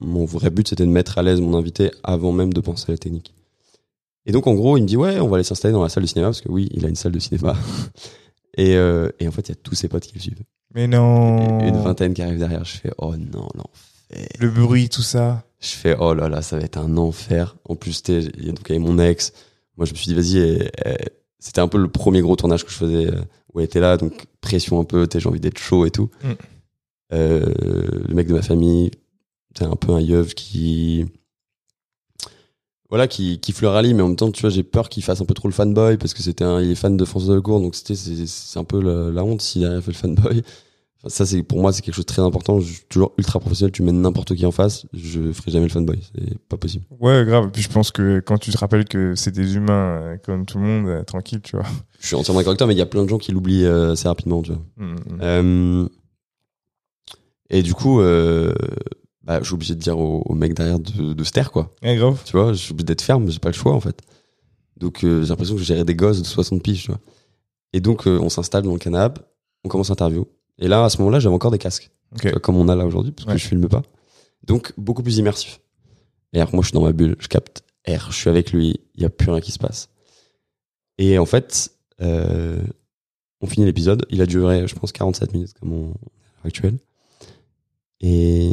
[0.01, 2.93] mon vrai but, c'était de mettre à l'aise mon invité avant même de penser à
[2.93, 3.35] la technique.
[4.27, 6.03] Et donc, en gros, il me dit, ouais, on va aller s'installer dans la salle
[6.05, 7.57] de cinéma, parce que oui, il a une salle de cinéma.
[8.57, 10.43] et, euh, et en fait, il y a tous ses potes qui le suivent.
[10.75, 11.61] Mais non.
[11.61, 12.65] Et une vingtaine qui arrive derrière.
[12.65, 14.29] Je fais, oh non, l'enfer.
[14.39, 15.45] Le bruit, tout ça.
[15.61, 17.57] Je fais, oh là là, ça va être un enfer.
[17.65, 19.33] En plus, t'es, il y a donc avait mon ex.
[19.77, 20.71] Moi, je me suis dit, vas-y,
[21.41, 23.21] c'était un peu le premier gros tournage que je faisais euh,
[23.53, 26.11] où elle était là, donc pression un peu, t'es, j'ai envie d'être chaud et tout.
[26.23, 26.33] Mm.
[27.13, 27.55] Euh,
[28.07, 28.91] le mec de ma famille,
[29.57, 31.07] c'est un peu un yeuf qui,
[32.89, 35.21] voilà, qui kiffe le rallye, mais en même temps, tu vois, j'ai peur qu'il fasse
[35.21, 37.61] un peu trop le fanboy parce que c'était un, il est fan de François Delecourt,
[37.61, 40.43] donc c'était, c'est, c'est un peu la, la honte s'il a fait le fanboy.
[41.07, 42.61] Ça, c'est, pour moi, c'est quelque chose de très important.
[42.61, 43.73] Je suis toujours ultra professionnel.
[43.73, 45.99] Tu mènes n'importe qui en face, je ferai jamais le fanboy.
[46.15, 46.85] C'est pas possible.
[47.01, 47.47] Ouais, grave.
[47.47, 50.45] Et puis je pense que quand tu te rappelles que c'est des humains euh, comme
[50.45, 51.65] tout le monde, euh, tranquille, tu vois.
[52.01, 53.65] Je suis entièrement d'accord avec toi, mais il y a plein de gens qui l'oublient
[53.65, 54.63] euh, assez rapidement, tu vois.
[54.77, 54.97] Mhm.
[55.23, 55.89] Euh,
[57.49, 57.99] et du coup,
[59.23, 61.75] bah, je suis obligé de dire au, au mec derrière de, de se taire, quoi.
[61.83, 62.21] Ouais, grave.
[62.27, 63.99] Tu vois, je suis obligé d'être ferme, j'ai pas le choix, en fait.
[64.77, 67.01] Donc, j'ai l'impression que je gérais des gosses de 60 piges, tu vois.
[67.73, 69.21] Et donc, on s'installe dans le canapé,
[69.65, 70.27] on commence l'interview.
[70.61, 71.91] Et là, à ce moment-là, j'avais encore des casques.
[72.43, 73.35] Comme on a là aujourd'hui, parce Ouais.
[73.35, 73.83] que je filme pas.
[74.47, 75.61] Donc, beaucoup plus immersif.
[76.33, 78.81] Et alors, moi, je suis dans ma bulle, je capte air, je suis avec lui,
[78.95, 79.89] il y a plus rien qui se passe.
[80.99, 82.63] Et en fait, euh,
[83.41, 84.05] on finit l'épisode.
[84.11, 86.79] Il a duré, je pense, 47 minutes, comme on, à l'heure actuelle.
[88.01, 88.53] Et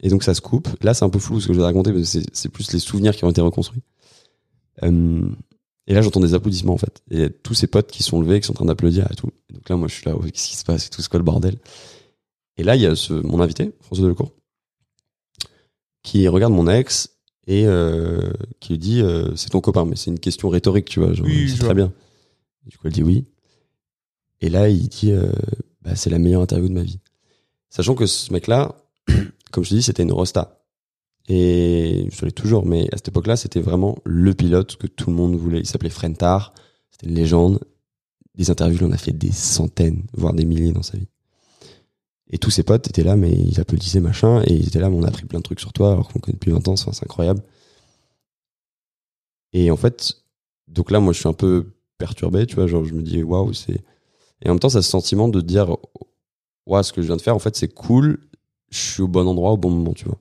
[0.00, 0.68] Et donc ça se coupe.
[0.82, 2.70] Là, c'est un peu flou ce que je vais raconter parce que c'est- c'est plus
[2.72, 3.82] les souvenirs qui ont été reconstruits.
[4.82, 5.26] Euh,
[5.86, 7.02] et là, j'entends des applaudissements en fait.
[7.10, 9.30] Et tous ces potes qui sont levés, qui sont en train d'applaudir et tout.
[9.50, 11.18] Et donc là, moi, je suis là, qu'est-ce qui se passe et tout, c'est quoi
[11.18, 11.56] le bordel?
[12.56, 14.32] Et là, il y a ce, mon invité, François Delecourt,
[16.02, 17.10] qui regarde mon ex
[17.46, 21.00] et euh, qui lui dit euh, c'est ton copain, mais c'est une question rhétorique, tu
[21.00, 21.12] vois.
[21.12, 21.92] Genre, Oui, c'est très bien.
[22.66, 23.24] Et du coup, elle dit oui.
[24.40, 25.30] Et là, il dit euh,
[25.82, 26.98] bah, c'est la meilleure interview de ma vie.
[27.70, 28.74] Sachant que ce mec-là,
[29.52, 30.65] comme je te dis, c'était une rosta.
[31.28, 35.16] Et je l'ai toujours, mais à cette époque-là, c'était vraiment le pilote que tout le
[35.16, 35.60] monde voulait.
[35.60, 36.54] Il s'appelait Frentar,
[36.90, 37.60] c'était une légende.
[38.36, 41.08] Des interviews, il en a fait des centaines, voire des milliers dans sa vie.
[42.28, 44.96] Et tous ses potes étaient là, mais ils applaudissaient, machin, et ils étaient là, mais
[44.96, 46.90] on a appris plein de trucs sur toi, alors qu'on connaît depuis 20 ans, c'est
[47.04, 47.42] incroyable.
[49.52, 50.12] Et en fait,
[50.68, 53.52] donc là, moi, je suis un peu perturbé, tu vois, genre, je me dis, waouh,
[53.54, 53.80] c'est.
[54.42, 55.76] Et en même temps, ça ce sentiment de dire,
[56.66, 58.18] waouh, ce que je viens de faire, en fait, c'est cool,
[58.70, 60.18] je suis au bon endroit, au bon moment, tu vois.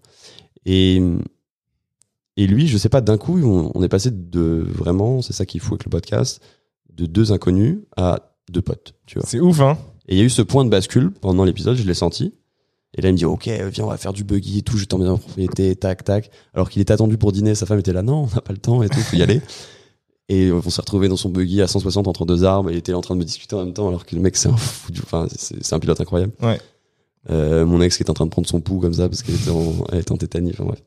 [0.65, 1.01] Et,
[2.37, 5.45] et lui, je sais pas, d'un coup, on, on est passé de vraiment, c'est ça
[5.45, 6.41] qu'il faut avec le podcast,
[6.93, 9.27] de deux inconnus à deux potes, tu vois.
[9.27, 11.83] C'est ouf, hein Et il y a eu ce point de bascule pendant l'épisode, je
[11.83, 12.33] l'ai senti.
[12.97, 14.85] Et là, il me dit, OK, viens, on va faire du buggy et tout, je
[14.85, 16.29] t'emmène en propriété, tac, tac.
[16.53, 18.59] Alors qu'il était attendu pour dîner, sa femme était là, non, on n'a pas le
[18.59, 19.41] temps et tout, faut y aller.
[20.27, 22.95] Et on s'est retrouvé dans son buggy à 160 entre deux arbres, et il était
[22.95, 24.91] en train de me discuter en même temps, alors que le mec, c'est un fou,
[24.91, 26.31] du- enfin, c'est un pilote incroyable.
[26.41, 26.59] Ouais.
[27.31, 29.35] Euh, mon ex qui était en train de prendre son pouls comme ça, parce qu'elle
[29.35, 30.83] était en, elle était en tétanie, enfin bref.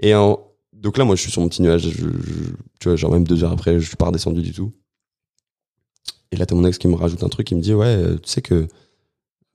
[0.00, 0.40] Et en,
[0.72, 3.26] donc là, moi, je suis sur mon petit nuage, je, je- tu vois, genre même
[3.26, 4.72] deux heures après, je suis pas redescendu du tout.
[6.32, 8.16] Et là, t'as mon ex qui me rajoute un truc, il me dit, ouais, euh,
[8.16, 8.66] tu sais que,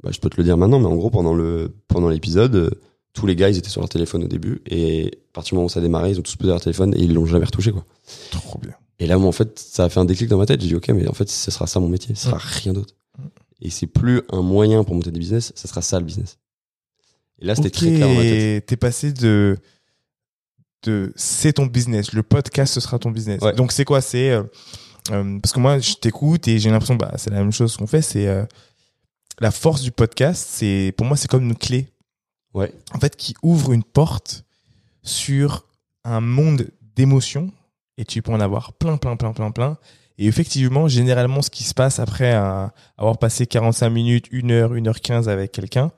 [0.03, 2.69] bah, je peux te le dire maintenant, mais en gros, pendant le, pendant l'épisode, euh,
[3.13, 5.65] tous les gars, ils étaient sur leur téléphone au début, et à partir du moment
[5.65, 7.71] où ça a démarré, ils ont tous posé leur téléphone, et ils l'ont jamais retouché,
[7.71, 7.85] quoi.
[8.31, 8.73] Trop bien.
[8.99, 10.59] Et là, moi, en fait, ça a fait un déclic dans ma tête.
[10.61, 12.15] J'ai dit, OK, mais en fait, ce sera ça mon métier.
[12.15, 12.95] Ce sera rien d'autre.
[13.61, 16.37] Et c'est plus un moyen pour monter des business, ça sera ça le business.
[17.39, 18.65] Et là, c'était Ok, très clair dans ma tête.
[18.65, 19.57] T'es passé de
[20.83, 23.41] de c'est ton business, le podcast ce sera ton business.
[23.41, 23.53] Ouais.
[23.53, 23.99] Donc c'est quoi?
[23.99, 24.43] C'est euh,
[25.11, 27.87] euh, parce que moi je t'écoute et j'ai l'impression bah c'est la même chose qu'on
[27.87, 28.01] fait.
[28.01, 28.45] C'est euh,
[29.39, 30.47] la force du podcast.
[30.49, 31.87] C'est pour moi c'est comme une clé
[32.53, 32.73] Ouais.
[32.93, 34.43] en fait qui ouvre une porte
[35.03, 35.65] sur
[36.03, 37.51] un monde d'émotions
[37.97, 39.77] et tu peux en avoir plein plein plein plein plein.
[40.21, 44.73] Et effectivement, généralement, ce qui se passe après un- avoir passé 45 minutes, 1 heure,
[44.73, 45.91] 1 heure 15 avec quelqu'un,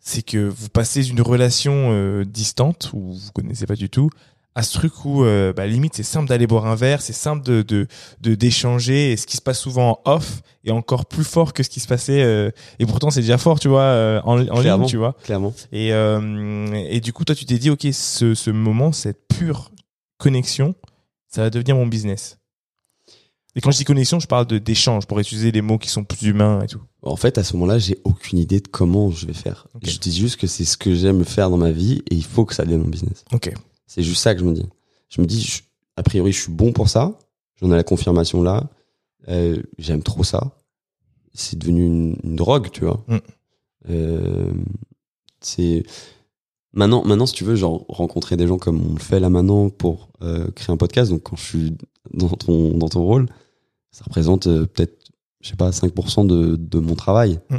[0.00, 4.10] c'est que vous passez d'une relation euh, distante où vous connaissez pas du tout
[4.58, 7.44] à ce truc où euh, bah, limite c'est simple d'aller boire un verre, c'est simple
[7.44, 7.86] de de
[8.22, 11.62] de- d'échanger et ce qui se passe souvent en off est encore plus fort que
[11.62, 14.60] ce qui se passait euh, et pourtant c'est déjà fort tu vois euh, en, en
[14.78, 15.52] ligne tu vois Clairement.
[15.72, 19.70] et euh, et du coup toi tu t'es dit ok ce ce moment cette pure
[20.18, 20.74] connexion
[21.28, 22.38] ça va devenir mon business
[23.56, 26.28] et quand je dis connexion je parle d'échange pour utiliser des mots qui sont plus
[26.28, 29.32] humains et tout En fait, à ce moment-là, j'ai aucune idée de comment je vais
[29.32, 29.66] faire.
[29.82, 32.44] Je dis juste que c'est ce que j'aime faire dans ma vie et il faut
[32.44, 33.24] que ça devienne mon business.
[33.32, 33.52] ok
[33.86, 34.66] C'est juste ça que je me dis.
[35.08, 35.62] Je me dis, je-
[35.96, 37.18] a priori, je suis bon pour ça.
[37.60, 38.68] J'en ai la confirmation là.
[39.28, 40.52] Euh, J'aime trop ça.
[41.34, 43.02] C'est devenu une, une drogue, tu vois.
[43.08, 43.16] Mm.
[43.90, 44.52] Euh,
[45.40, 45.84] c'est
[46.72, 49.70] maintenant, maintenant, si tu veux, genre rencontrer des gens comme on le fait là maintenant
[49.70, 51.10] pour euh, créer un podcast.
[51.10, 51.76] Donc, quand je suis
[52.12, 53.26] dans ton dans ton rôle,
[53.96, 57.40] ça représente euh, peut-être, je sais pas, 5% de, de mon travail.
[57.48, 57.56] Mm.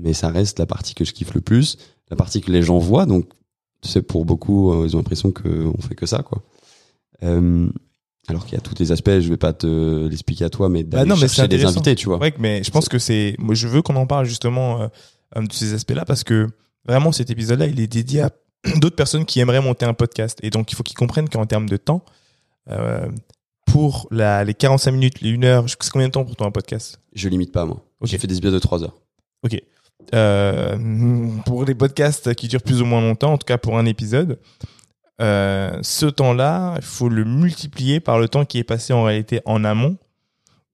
[0.00, 1.78] Mais ça reste la partie que je kiffe le plus,
[2.10, 3.06] la partie que les gens voient.
[3.06, 3.26] Donc,
[3.84, 6.42] sais, pour beaucoup, euh, ils ont l'impression qu'on fait que ça, quoi.
[7.22, 7.68] Euh,
[8.26, 10.82] alors qu'il y a tous les aspects, je vais pas te l'expliquer à toi, mais
[10.82, 12.18] d'aller Bah non, mais c'est chercher des invités, tu vois.
[12.18, 13.36] Ouais, mais je pense que c'est.
[13.38, 14.90] Moi, je veux qu'on en parle justement
[15.36, 16.48] de ces aspects-là parce que
[16.84, 18.30] vraiment cet épisode-là, il est dédié à
[18.80, 20.38] d'autres personnes qui aimeraient monter un podcast.
[20.42, 22.04] Et donc, il faut qu'ils comprennent qu'en termes de temps,
[22.68, 23.08] euh,
[23.70, 26.50] pour la, les 45 minutes, les 1 heure, c'est combien de temps pour toi un
[26.50, 27.00] podcast?
[27.14, 27.82] Je limite pas, moi.
[28.00, 28.08] Ok.
[28.08, 28.96] J'ai fait des épisodes de 3 heures.
[29.44, 29.60] Ok.
[30.14, 30.76] Euh,
[31.44, 34.38] pour les podcasts qui durent plus ou moins longtemps, en tout cas pour un épisode,
[35.20, 39.40] euh, ce temps-là, il faut le multiplier par le temps qui est passé en réalité
[39.44, 39.98] en amont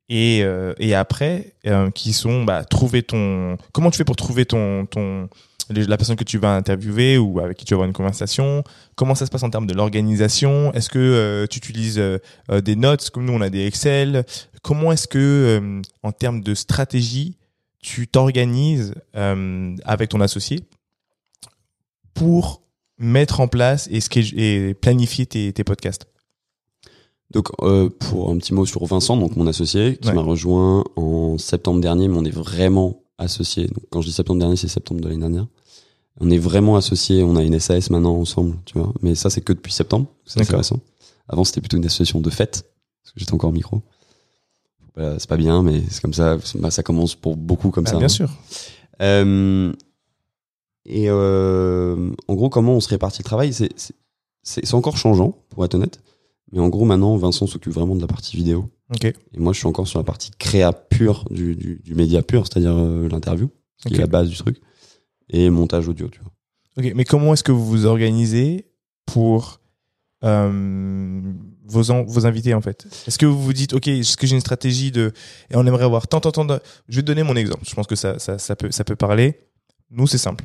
[0.09, 1.55] et, euh, et après,
[1.95, 3.57] qui sont bah, trouver ton.
[3.73, 5.29] Comment tu fais pour trouver ton ton
[5.71, 8.63] la personne que tu vas interviewer ou avec qui tu vas avoir une conversation
[8.97, 10.73] Comment ça se passe en termes de l'organisation?
[10.73, 12.19] Est-ce que euh, tu utilises euh,
[12.51, 13.11] euh, des notes?
[13.11, 14.25] Comme nous on a des Excel.
[14.63, 17.37] Comment est-ce que euh, en termes de stratégie
[17.83, 20.61] tu t'organises avec ton associé
[22.15, 22.63] pour
[22.99, 26.07] mettre en place et, planifier tes, tes podcasts?
[27.31, 30.15] Donc, euh, pour un petit mot sur Vincent, donc mon associé, qui Ouais.
[30.15, 33.67] m'a rejoint en septembre dernier, mais on est vraiment associés.
[33.67, 35.47] Donc, quand je dis septembre dernier, c'est septembre de l'année dernière.
[36.21, 38.93] On est vraiment associés, on a une SAS maintenant ensemble, tu vois.
[39.03, 40.07] Mais ça, c'est que depuis septembre.
[40.25, 40.79] C'est récent.
[41.29, 42.63] Avant, c'était plutôt une association de fête,
[43.03, 43.83] parce que j'étais encore au micro.
[44.95, 46.37] Voilà, c'est pas bien, mais c'est comme ça.
[46.57, 47.97] Bah, ça commence pour beaucoup comme Bah, ça.
[47.97, 48.09] Bien hein.
[48.09, 48.31] sûr.
[49.03, 49.73] Euh,
[50.87, 53.53] et euh, en gros, comment on se répartit le travail,
[54.43, 56.01] c'est encore changeant, pour être honnête.
[56.55, 58.71] Mais en gros, maintenant, Vincent s'occupe vraiment de la partie vidéo.
[59.05, 62.47] Et moi, je suis encore sur la partie créa pure du, du, du média pur,
[62.47, 63.51] c'est-à-dire euh, l'interview,
[63.85, 64.61] qui est la base du truc,
[65.29, 66.31] et montage audio, tu vois.
[66.77, 68.71] Ok, mais comment est-ce que vous vous organisez
[69.05, 69.61] pour
[70.23, 71.33] euh,
[71.67, 72.87] vos, vos invités en fait?
[73.09, 75.13] Est-ce que vous vous dites, ok, est-ce que j'ai une stratégie de
[75.51, 76.61] et on aimerait avoir tant, tant, tant de...
[76.89, 77.65] Je vais te donner mon exemple.
[77.69, 79.41] Je pense que ça, ça, ça peut, ça peut parler.
[79.91, 80.45] Nous, c'est simple.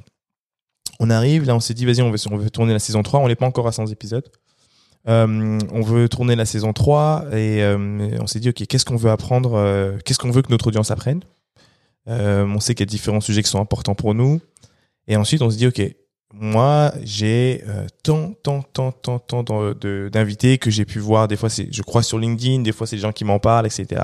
[0.99, 3.19] On arrive, là, on s'est dit, vas-y, on veut, on veut tourner la saison 3.
[3.19, 4.27] On n'est pas encore à 100 épisodes.
[5.09, 8.95] Euh, on veut tourner la saison 3 et euh, on s'est dit, ok, qu'est-ce qu'on
[8.95, 11.21] veut apprendre euh, Qu'est-ce qu'on veut que notre audience apprenne?
[12.07, 14.41] On sait qu'il y a différents sujets qui sont importants pour nous.
[15.07, 15.79] Et ensuite, on se dit, ok,
[16.33, 17.63] moi, j'ai
[18.01, 19.43] tant, tant, tant, tant, tant
[20.11, 21.27] d'invités que j'ai pu voir.
[21.27, 24.01] Des fois, je crois sur LinkedIn, des fois, c'est des gens qui m'en parlent, etc.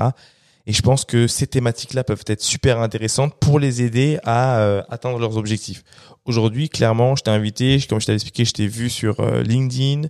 [0.68, 5.18] Et je pense que ces thématiques-là peuvent être super intéressantes pour les aider à atteindre
[5.18, 5.82] leurs objectifs.
[6.26, 10.06] Aujourd'hui, clairement, je t'ai invité, comme je t'avais expliqué, je t'ai vu sur LinkedIn.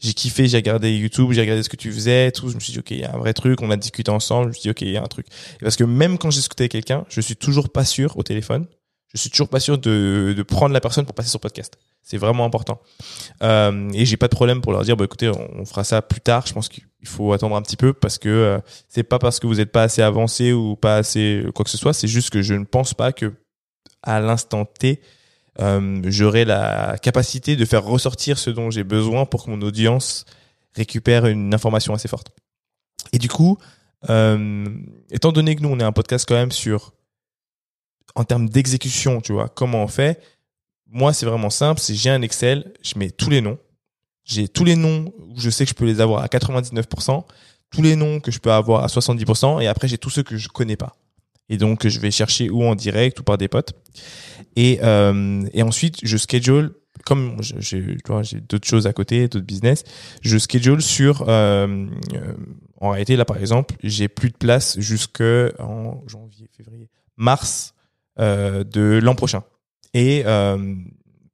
[0.00, 2.48] J'ai kiffé, j'ai regardé YouTube, j'ai regardé ce que tu faisais, tout.
[2.48, 3.60] Je me suis dit, OK, il y a un vrai truc.
[3.60, 4.44] On a discuté ensemble.
[4.44, 5.26] Je me suis dit, OK, il y a un truc.
[5.56, 8.22] Et parce que même quand j'ai discuté avec quelqu'un, je suis toujours pas sûr au
[8.22, 8.66] téléphone.
[9.12, 11.76] Je suis toujours pas sûr de, de prendre la personne pour passer sur podcast.
[12.02, 12.80] C'est vraiment important.
[13.42, 16.00] Euh, et j'ai pas de problème pour leur dire, bah, écoutez, on, on fera ça
[16.00, 16.46] plus tard.
[16.46, 18.58] Je pense qu'il faut attendre un petit peu parce que euh,
[18.88, 21.76] c'est pas parce que vous n'êtes pas assez avancé ou pas assez quoi que ce
[21.76, 21.92] soit.
[21.92, 23.34] C'est juste que je ne pense pas que
[24.02, 25.00] à l'instant T,
[25.60, 30.24] euh, j'aurai la capacité de faire ressortir ce dont j'ai besoin pour que mon audience
[30.74, 32.30] récupère une information assez forte.
[33.12, 33.58] Et du coup,
[34.08, 34.66] euh,
[35.10, 36.92] étant donné que nous, on est un podcast quand même sur,
[38.14, 40.22] en termes d'exécution, tu vois, comment on fait,
[40.86, 43.58] moi, c'est vraiment simple, c'est j'ai un Excel, je mets tous les noms,
[44.24, 47.24] j'ai tous les noms où je sais que je peux les avoir à 99%,
[47.70, 50.36] tous les noms que je peux avoir à 70%, et après, j'ai tous ceux que
[50.36, 50.96] je connais pas.
[51.50, 53.72] Et donc, je vais chercher ou en direct ou par des potes.
[54.56, 56.72] Et, euh, et ensuite, je schedule,
[57.04, 59.84] comme j'ai d'autres choses à côté, d'autres business,
[60.22, 61.28] je schedule sur...
[61.28, 62.32] euh, euh,
[62.80, 65.22] en réalité, là, par exemple, j'ai plus de place jusque
[65.58, 67.74] en janvier, février, mars
[68.18, 69.42] euh, de l'an prochain.
[69.92, 70.74] Et euh,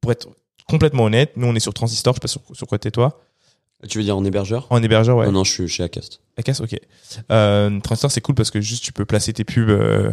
[0.01, 0.27] pour être
[0.67, 3.21] complètement honnête, nous, on est sur Transistor, je sais pas sur, sur quoi t'es toi.
[3.87, 4.65] Tu veux dire en hébergeur?
[4.71, 5.25] En hébergeur, ouais.
[5.27, 6.21] Non, non, je suis chez Acast.
[6.35, 6.75] La casse, ok.
[7.31, 10.11] Euh, Transistor, c'est cool parce que juste tu peux placer tes pubs euh,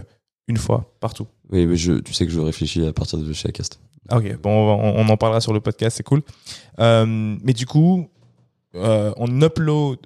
[0.48, 1.27] une fois partout.
[1.50, 3.81] Oui, mais je, tu sais que je réfléchis à partir de chez Acast.
[4.11, 6.22] Ah, ok, bon, on en parlera sur le podcast, c'est cool.
[6.79, 8.11] Euh, mais du coup,
[8.74, 9.98] euh, on upload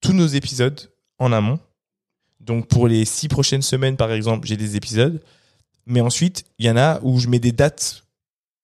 [0.00, 1.60] tous nos épisodes en amont.
[2.40, 5.22] Donc pour les six prochaines semaines, par exemple, j'ai des épisodes.
[5.86, 8.04] Mais ensuite, il y en a où je mets des dates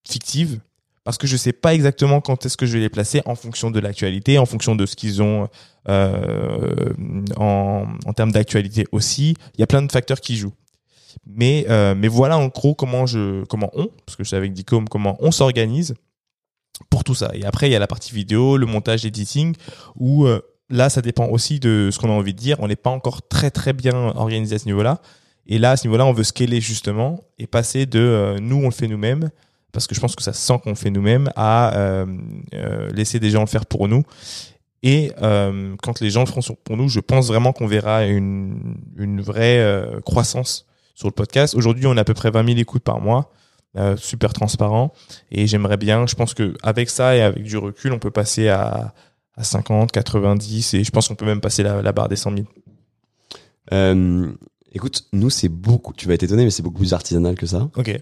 [0.09, 0.61] fictives
[1.05, 3.71] parce que je sais pas exactement quand est-ce que je vais les placer en fonction
[3.71, 5.49] de l'actualité, en fonction de ce qu'ils ont
[5.89, 6.93] euh,
[7.37, 9.35] en, en termes d'actualité aussi.
[9.55, 10.55] Il y a plein de facteurs qui jouent.
[11.27, 14.53] Mais, euh, mais voilà en gros comment je comment on, parce que je suis avec
[14.53, 15.95] Dicom, comment on s'organise
[16.91, 17.31] pour tout ça.
[17.35, 19.55] Et après, il y a la partie vidéo, le montage, l'editing,
[19.97, 22.57] où euh, là, ça dépend aussi de ce qu'on a envie de dire.
[22.61, 25.01] On n'est pas encore très très bien organisé à ce niveau-là.
[25.47, 28.67] Et là, à ce niveau-là, on veut scaler justement et passer de euh, nous, on
[28.67, 29.31] le fait nous-mêmes,
[29.73, 32.07] parce que je pense que ça se sent qu'on fait nous-mêmes, à euh,
[32.55, 34.05] euh, laisser des gens le faire pour nous.
[34.83, 38.77] Et euh, quand les gens le feront pour nous, je pense vraiment qu'on verra une,
[38.97, 41.55] une vraie euh, croissance sur le podcast.
[41.55, 43.33] Aujourd'hui, on a à peu près 20 000 écoutes par mois,
[43.77, 44.93] euh, super transparent.
[45.31, 48.49] Et j'aimerais bien, je pense que avec ça et avec du recul, on peut passer
[48.49, 48.93] à,
[49.37, 52.33] à 50, 90, et je pense qu'on peut même passer la, la barre des 100
[52.35, 52.47] 000.
[53.73, 54.33] Euh,
[54.73, 57.71] écoute, nous, c'est beaucoup, tu vas être étonné, mais c'est beaucoup plus artisanal que ça.
[57.77, 58.01] Ok.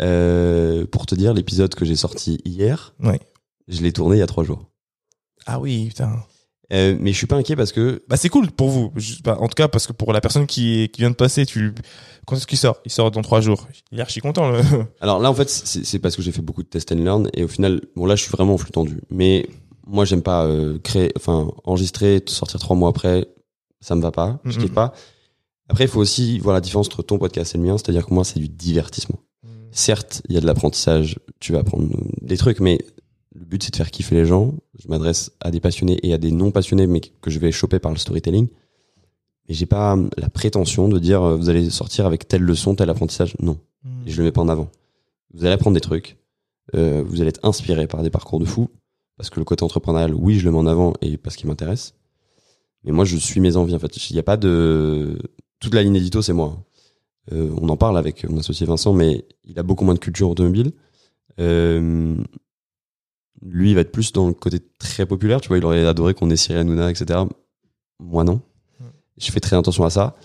[0.00, 3.20] Euh, pour te dire, l'épisode que j'ai sorti hier, Ouais.
[3.68, 4.70] je l'ai tourné il y a trois jours.
[5.46, 6.12] Ah oui, putain.
[6.72, 8.92] Euh, mais je suis pas inquiet parce que Bah c'est cool pour vous.
[8.96, 11.44] Je- bah, en tout cas, parce que pour la personne qui, qui vient de passer,
[11.44, 11.74] tu
[12.26, 12.78] quand est-ce qu'il sort?
[12.86, 13.68] Il sort dans trois jours.
[13.90, 14.50] Il est archi content.
[15.00, 17.44] Alors là, en fait, c'est parce que j'ai fait beaucoup de test and learn et
[17.44, 19.00] au final, bon là, je suis vraiment en flux tendu.
[19.10, 19.46] Mais
[19.86, 23.26] moi, j'aime pas euh, créer, enfin enregistrer, sortir trois mois après,
[23.80, 24.94] ça me va pas, je kiffe pas.
[25.68, 28.14] Après, il faut aussi voir la différence entre ton podcast et le mien, c'est-à-dire que
[28.14, 29.18] moi, c'est du divertissement.
[29.72, 31.88] Certes, il y a de l'apprentissage, tu vas apprendre
[32.20, 32.78] des trucs, mais
[33.34, 34.54] le but c'est de faire kiffer les gens.
[34.78, 37.78] Je m'adresse à des passionnés et à des non passionnés, mais que je vais choper
[37.78, 38.48] par le storytelling.
[39.48, 42.90] Mais j'ai pas la prétention de dire euh, vous allez sortir avec telle leçon, tel
[42.90, 43.34] apprentissage.
[43.40, 43.58] Non
[44.06, 44.70] et je le mets pas en avant.
[45.34, 46.18] Vous allez apprendre des trucs,
[46.74, 48.68] euh, vous allez être inspiré par des parcours de fou,
[49.16, 51.94] parce que le côté entrepreneurial, oui, je le mets en avant et parce qu'il m'intéresse.
[52.84, 53.74] Mais moi, je suis mes envies.
[53.74, 55.18] En fait, il n'y a pas de
[55.60, 56.64] toute la ligne édito, c'est moi.
[57.30, 60.28] Euh, on en parle avec mon associé Vincent, mais il a beaucoup moins de culture
[60.28, 60.72] automobile.
[61.38, 62.16] Euh,
[63.42, 65.40] lui, il va être plus dans le côté très populaire.
[65.40, 67.20] Tu vois, il aurait adoré qu'on ait Cyril Hanouna, etc.
[68.00, 68.40] Moi, non.
[69.18, 70.16] Je fais très attention à ça.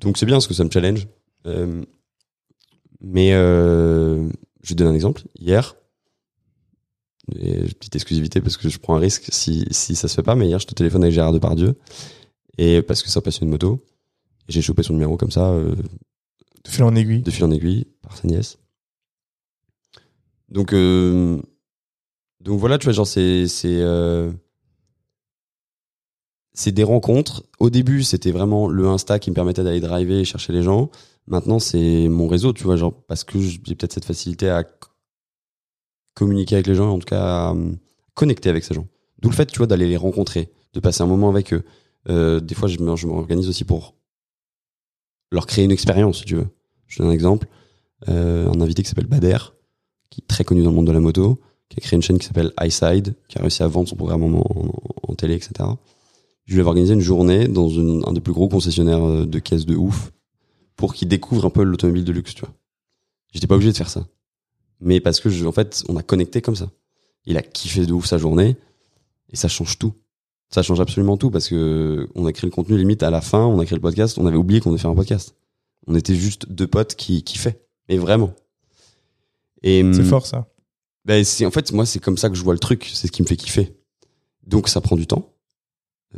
[0.00, 1.06] Donc, c'est bien parce que ça me challenge.
[1.46, 1.84] Euh,
[3.00, 5.22] mais je donner un exemple.
[5.38, 5.76] Hier,
[7.34, 10.36] et petite exclusivité parce que je prends un risque si, si ça se fait pas,
[10.36, 11.74] mais hier, je te téléphone avec Gérard Depardieu
[12.58, 13.84] et parce que ça passe une moto.
[14.48, 15.74] J'ai chopé son numéro comme ça, euh,
[16.66, 17.22] De fil en aiguille.
[17.22, 18.58] de fil en aiguille, par sa nièce.
[20.48, 21.40] Donc, euh,
[22.40, 24.32] donc voilà, tu vois, genre, c'est, euh,
[26.52, 27.44] c'est des rencontres.
[27.60, 30.90] Au début, c'était vraiment le Insta qui me permettait d'aller driver et chercher les gens.
[31.28, 34.64] Maintenant, c'est mon réseau, tu vois, genre, parce que j'ai peut-être cette facilité à
[36.14, 37.54] communiquer avec les gens, en tout cas, à
[38.14, 38.86] connecter avec ces gens.
[39.20, 41.64] D'où le fait, tu vois, d'aller les rencontrer, de passer un moment avec eux.
[42.08, 43.94] Euh, des fois, je m'organise aussi pour
[45.30, 46.48] leur créer une expérience, si tu veux.
[46.86, 47.46] Je donne un exemple.
[48.08, 49.38] Euh, un invité qui s'appelle Bader,
[50.10, 52.18] qui est très connu dans le monde de la moto, qui a créé une chaîne
[52.18, 54.38] qui s'appelle iSide, qui a réussi à vendre son programme en,
[55.08, 55.52] en- télé, etc.
[56.44, 57.70] Je lui avais organisé une journée dans
[58.06, 60.12] un des plus gros concessionnaires euh, de caisses de ouf
[60.76, 62.52] pour qu'il découvre un peu l'automobile de luxe, tu vois.
[63.32, 64.06] J'étais pas obligé de faire ça.
[64.80, 66.70] Mais parce que, en fait, on a connecté comme ça.
[67.24, 68.56] Il a kiffé de ouf sa journée
[69.32, 69.94] et ça change tout.
[70.50, 73.44] Ça change absolument tout parce que on a créé le contenu limite à la fin,
[73.44, 75.34] on a créé le podcast, on avait oublié qu'on devait faire un podcast.
[75.88, 77.60] On était juste deux potes qui kiffaient.
[77.88, 78.32] Mais vraiment.
[79.62, 80.46] Et C'est hum, fort ça.
[81.04, 83.12] ben, c'est en fait moi c'est comme ça que je vois le truc, c'est ce
[83.12, 83.76] qui me fait kiffer.
[84.46, 85.32] Donc ça prend du temps.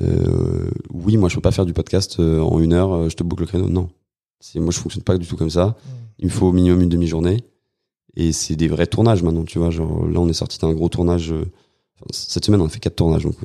[0.01, 3.17] Euh, oui, moi je peux pas faire du podcast euh, en une heure, euh, je
[3.17, 3.69] te boucle le créneau.
[3.69, 3.89] Non,
[4.41, 5.77] c'est moi je fonctionne pas du tout comme ça.
[6.19, 7.39] Il me faut au minimum une demi-journée.
[8.17, 9.71] Et c'est des vrais tournages maintenant, tu vois.
[9.71, 11.33] Genre là on est sorti d'un gros tournage.
[11.33, 11.45] euh,
[11.97, 13.37] enfin, cette semaine on a fait quatre tournages, donc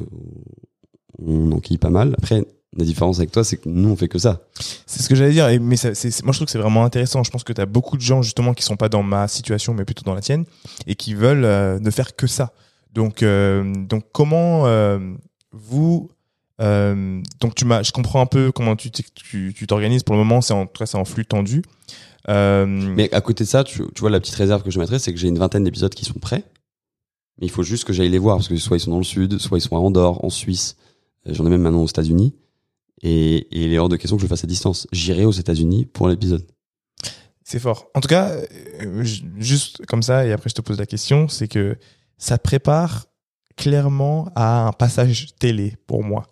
[1.19, 2.15] on enquille pas mal.
[2.17, 2.43] Après
[2.75, 4.41] la différence avec toi, c'est que nous on fait que ça.
[4.87, 5.47] C'est ce que j'allais dire.
[5.49, 7.23] Et, mais ça- c'est- c'est- moi, je trouve que c'est vraiment intéressant.
[7.23, 9.73] Je pense que tu as beaucoup de gens, justement, qui sont pas dans ma situation,
[9.73, 10.45] mais plutôt dans la tienne,
[10.87, 12.51] et qui veulent euh, ne faire que ça.
[12.93, 14.99] Donc, euh, donc comment euh,
[15.51, 16.09] vous.
[16.59, 20.03] donc, tu m'as, je comprends un peu comment tu tu tu t'organises.
[20.03, 21.61] Pour le moment, c'est en, tout cas, c'est en flux tendu.
[22.95, 25.11] Mais à côté de ça, tu, tu vois, la petite réserve que je mettrais, c'est
[25.13, 26.43] que j'ai une vingtaine d'épisodes qui sont prêts.
[27.39, 29.03] Mais il faut juste que j'aille les voir, parce que soit ils sont dans le
[29.03, 30.75] sud, soit ils sont à Andorre, en Suisse.
[31.25, 32.35] J'en ai même maintenant aux États-Unis.
[33.01, 34.87] Et, et il est hors de question que je le fasse à distance.
[34.91, 36.45] J'irai aux États-Unis pour l'épisode.
[37.43, 37.87] C'est fort.
[37.93, 38.29] En tout cas,
[38.81, 39.03] euh,
[39.37, 41.77] juste comme ça, et après je te pose la question, c'est que
[42.17, 43.07] ça prépare
[43.57, 46.25] clairement à un passage télé pour moi.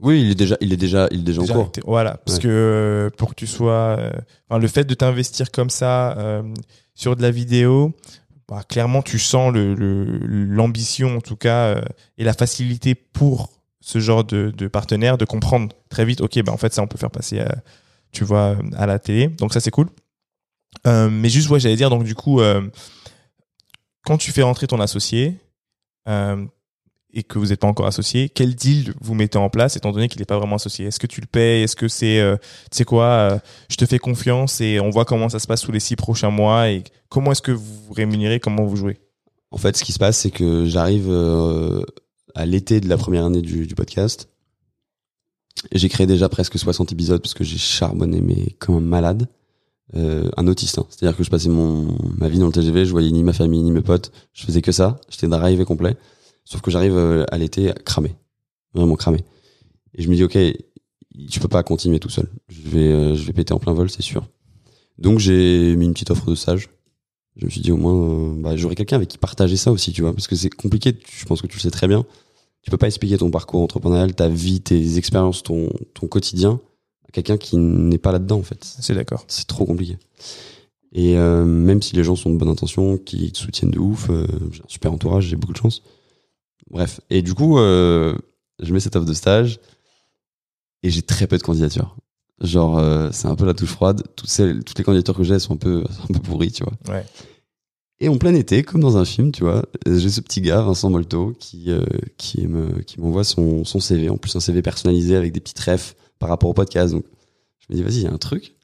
[0.00, 1.72] Oui, il est déjà, il est déjà, il est déjà, Déjà, en cours.
[1.86, 2.42] Voilà, parce Ouais.
[2.42, 4.10] que euh, pour que tu sois, euh,
[4.50, 6.42] enfin, le fait de t'investir comme ça euh,
[6.94, 7.94] sur de la vidéo,
[8.48, 11.80] bah, clairement tu sens le le- l'ambition en tout cas euh,
[12.18, 13.55] et la facilité pour
[13.86, 16.20] ce genre de, de partenaire de comprendre très vite.
[16.20, 17.54] Ok, bah en fait ça on peut faire passer, à,
[18.10, 19.28] tu vois, à la télé.
[19.28, 19.88] Donc ça c'est cool.
[20.88, 22.68] Euh, mais juste, ouais, j'allais dire donc du coup, euh,
[24.04, 25.36] quand tu fais rentrer ton associé.
[26.08, 26.44] Euh,
[27.12, 30.08] et que vous n'êtes pas encore associé, quel deal vous mettez en place étant donné
[30.08, 30.86] qu'il n'est pas vraiment associé?
[30.86, 31.62] Est-ce que tu le payes?
[31.62, 32.20] Est-ce que c'est,
[32.70, 35.72] tu sais quoi, je te fais confiance et on voit comment ça se passe sous
[35.72, 38.98] les six prochains mois et comment est-ce que vous vous rémunérez, comment vous jouez?
[39.50, 41.08] En fait, ce qui se passe, c'est que j'arrive
[42.36, 44.28] à l'été de la première année du, du podcast.
[45.72, 49.28] Et J'ai créé déjà presque 60 épisodes parce que j'ai charbonné, mais comme un malade.
[49.94, 50.78] Euh, un autiste.
[50.78, 50.86] hein.
[50.90, 53.62] C'est-à-dire que je passais mon, ma vie dans le TGV, je voyais ni ma famille,
[53.62, 54.10] ni mes potes.
[54.32, 55.00] Je faisais que ça.
[55.08, 55.96] J'étais drive complet.
[56.44, 58.14] Sauf que j'arrive euh, à l'été cramé.
[58.74, 59.24] Vraiment cramé.
[59.94, 62.28] Et je me dis, OK, je peux pas continuer tout seul.
[62.48, 64.26] Je vais, euh, je vais péter en plein vol, c'est sûr.
[64.98, 66.68] Donc j'ai mis une petite offre de stage.
[67.36, 69.92] Je me suis dit au moins, euh, bah, j'aurais quelqu'un avec qui partager ça aussi,
[69.92, 70.94] tu vois, parce que c'est compliqué.
[70.96, 72.04] tu- Je pense que tu le sais très bien.
[72.66, 76.60] Tu peux pas expliquer ton parcours entrepreneurial, ta vie, tes expériences, ton, ton quotidien
[77.08, 78.58] à quelqu'un qui n'est pas là-dedans, en fait.
[78.64, 79.24] C'est d'accord.
[79.28, 79.98] C'est trop compliqué.
[80.92, 84.10] Et euh, même si les gens sont de bonne intention, qui te soutiennent de ouf,
[84.10, 85.84] euh, j'ai un super entourage, j'ai beaucoup de chance.
[86.68, 87.00] Bref.
[87.08, 88.16] Et du coup, euh,
[88.60, 89.60] je mets cette offre de stage
[90.82, 91.94] et j'ai très peu de candidatures.
[92.40, 94.02] Genre, c'est un peu la touche froide.
[94.16, 96.64] Toutes, celles, toutes les candidatures que j'ai, elles sont un peu, un peu pourries, tu
[96.64, 96.74] vois.
[96.92, 97.06] Ouais.
[97.98, 100.90] Et en plein été, comme dans un film, tu vois, j'ai ce petit gars, Vincent
[100.90, 101.84] Molto, qui, euh,
[102.18, 104.10] qui me, qui m'envoie son, son CV.
[104.10, 106.92] En plus, un CV personnalisé avec des petites refs par rapport au podcast.
[106.92, 107.04] Donc,
[107.60, 108.54] je me dis, vas-y, il y a un truc.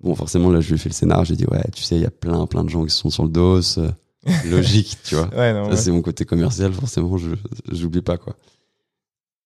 [0.00, 1.24] Bon, forcément, là, je lui ai fait le scénar.
[1.26, 3.24] J'ai dit, ouais, tu sais, il y a plein, plein de gens qui sont sur
[3.24, 3.60] le dos.
[3.78, 3.90] euh,
[4.46, 5.28] Logique, tu vois.
[5.36, 5.76] Ouais, non, Ça, ouais.
[5.76, 7.30] c'est mon côté commercial, forcément, je
[7.70, 8.34] j'oublie pas, quoi.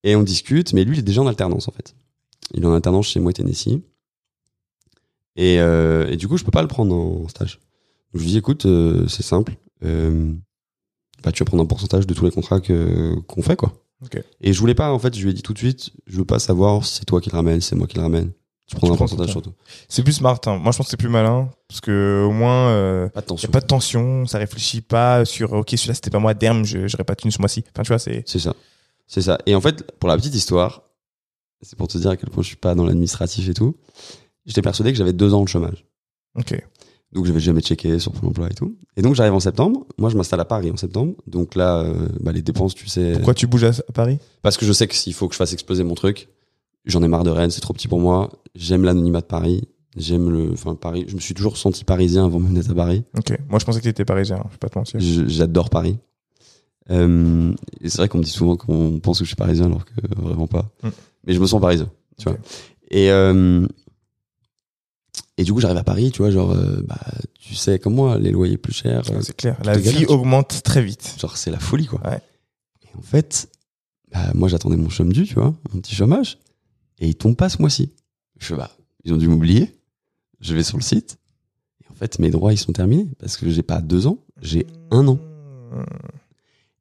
[0.05, 1.93] Et on discute, mais lui, il est déjà en alternance, en fait.
[2.53, 3.79] Il est en alternance chez moi, Tennessee.
[5.35, 7.59] Et, euh, et du coup, je peux pas le prendre en stage.
[8.13, 9.55] Je lui dis, écoute, euh, c'est simple.
[9.83, 10.33] Euh,
[11.23, 13.73] bah, tu vas prendre un pourcentage de tous les contrats que, qu'on fait, quoi.
[14.03, 14.21] Ok.
[14.41, 16.25] Et je voulais pas, en fait, je lui ai dit tout de suite, je veux
[16.25, 18.31] pas savoir si c'est toi qui le ramènes, si c'est moi qui le ramène.
[18.67, 19.51] Tu prends Tu un prends pourcentage surtout.
[19.89, 20.39] C'est plus smart.
[20.45, 20.57] hein.
[20.57, 23.27] Moi, je pense que c'est plus malin parce que au moins, euh, Pas de y
[23.27, 23.51] a tension.
[23.51, 27.03] pas de tension, ça réfléchit pas sur ok celui-là c'était pas moi, derme, je j'aurais
[27.03, 27.63] pas tenu ce mois-ci.
[27.73, 28.55] Enfin, tu vois, c'est C'est ça.
[29.05, 29.37] C'est ça.
[29.45, 30.83] Et en fait, pour la petite histoire,
[31.61, 33.75] c'est pour te dire à quel point je suis pas dans l'administratif et tout,
[34.45, 35.85] j'étais persuadé que j'avais deux ans de chômage.
[36.35, 36.61] ok.
[37.13, 38.75] Donc j'avais jamais checké sur Pôle emploi et tout.
[38.97, 39.85] Et donc j'arrive en septembre.
[39.97, 41.13] Moi je m'installe à Paris en septembre.
[41.27, 43.13] Donc là, euh, bah, les dépenses, tu sais.
[43.13, 44.17] Pourquoi tu bouges à Paris?
[44.41, 46.29] Parce que je sais que s'il faut que je fasse exploser mon truc,
[46.85, 48.31] j'en ai marre de Rennes, c'est trop petit pour moi.
[48.55, 49.63] J'aime l'anonymat de Paris.
[49.95, 51.05] J'aime le, enfin Paris.
[51.07, 53.03] Je me suis toujours senti parisien avant même d'être à Paris.
[53.15, 53.37] Ok.
[53.47, 54.37] Moi, je pensais que t'étais parisien.
[54.37, 54.99] hein, Je vais pas te mentir.
[55.29, 55.99] J'adore Paris.
[56.89, 59.85] Euh, et c'est vrai qu'on me dit souvent qu'on pense que je suis parisien alors
[59.85, 60.69] que vraiment pas.
[60.83, 60.89] Mm.
[61.27, 62.37] Mais je me sens parisien, tu vois.
[62.89, 63.65] Et euh,
[65.37, 66.99] et du coup j'arrive à Paris, tu vois, genre euh, bah
[67.39, 69.57] tu sais comme moi, les loyers plus chers, euh, C'est clair.
[69.63, 71.15] La vie augmente très vite.
[71.19, 72.01] genre c'est la folie quoi.
[72.07, 72.21] Ouais.
[72.83, 73.49] Et en fait,
[74.11, 76.37] bah moi j'attendais mon chôme dû, tu vois, mon petit chômage,
[76.99, 77.91] et il tombe pas ce mois-ci.
[78.39, 78.71] Je fais bah
[79.03, 79.71] ils ont dû m'oublier.
[80.39, 81.17] Je vais sur le site.
[81.83, 84.67] Et en fait mes droits ils sont terminés parce que j'ai pas deux ans, j'ai
[84.91, 85.19] un an.
[85.71, 85.83] Mmh.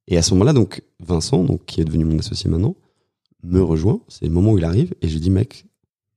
[0.09, 2.77] Et à ce moment-là, donc, Vincent, donc, qui est devenu mon associé maintenant,
[3.43, 4.01] me rejoint.
[4.09, 4.95] C'est le moment où il arrive.
[5.01, 5.65] Et je lui dis, mec,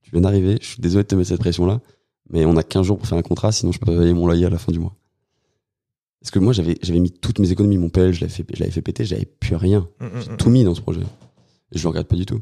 [0.02, 0.58] tu viens d'arriver.
[0.60, 1.80] Je suis désolé de te mettre cette pression-là.
[2.30, 3.52] Mais on a 15 jours pour faire un contrat.
[3.52, 4.96] Sinon, je peux pas payer mon loyer à la fin du mois.
[6.20, 8.58] Parce que moi, j'avais, j'avais mis toutes mes économies, mon PL, je l'avais fait, je
[8.60, 9.04] l'avais fait péter.
[9.04, 9.88] J'avais plus rien.
[10.00, 10.36] Mmh, mmh, J'ai mmh.
[10.36, 11.02] tout mis dans ce projet.
[11.72, 12.40] Et je le regarde pas du tout.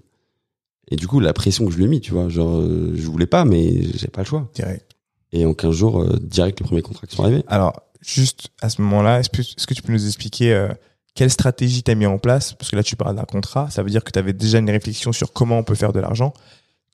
[0.91, 3.07] Et du coup, la pression que je lui ai mis, tu vois, genre, euh, je
[3.09, 4.51] voulais pas, mais j'ai pas le choix.
[4.55, 4.93] Direct.
[5.33, 7.43] Et en 15 jours, euh, direct, les premiers contrats qui sont arrivés.
[7.49, 9.31] Alors, juste à ce moment-là, est-ce
[9.67, 10.69] que, tu peux nous expliquer euh,
[11.15, 12.53] quelle stratégie tu as mis en place?
[12.53, 13.71] Parce que là, tu parles d'un contrat.
[13.71, 16.01] Ça veut dire que tu avais déjà une réflexion sur comment on peut faire de
[16.01, 16.33] l'argent.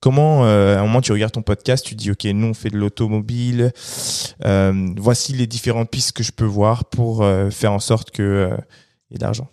[0.01, 2.71] Comment, euh, à un moment, tu regardes ton podcast, tu dis, OK, nous, on fait
[2.71, 3.73] de l'automobile.
[4.45, 8.23] Euh, voici les différentes pistes que je peux voir pour euh, faire en sorte que
[8.23, 8.57] euh,
[9.11, 9.49] y ait de l'argent.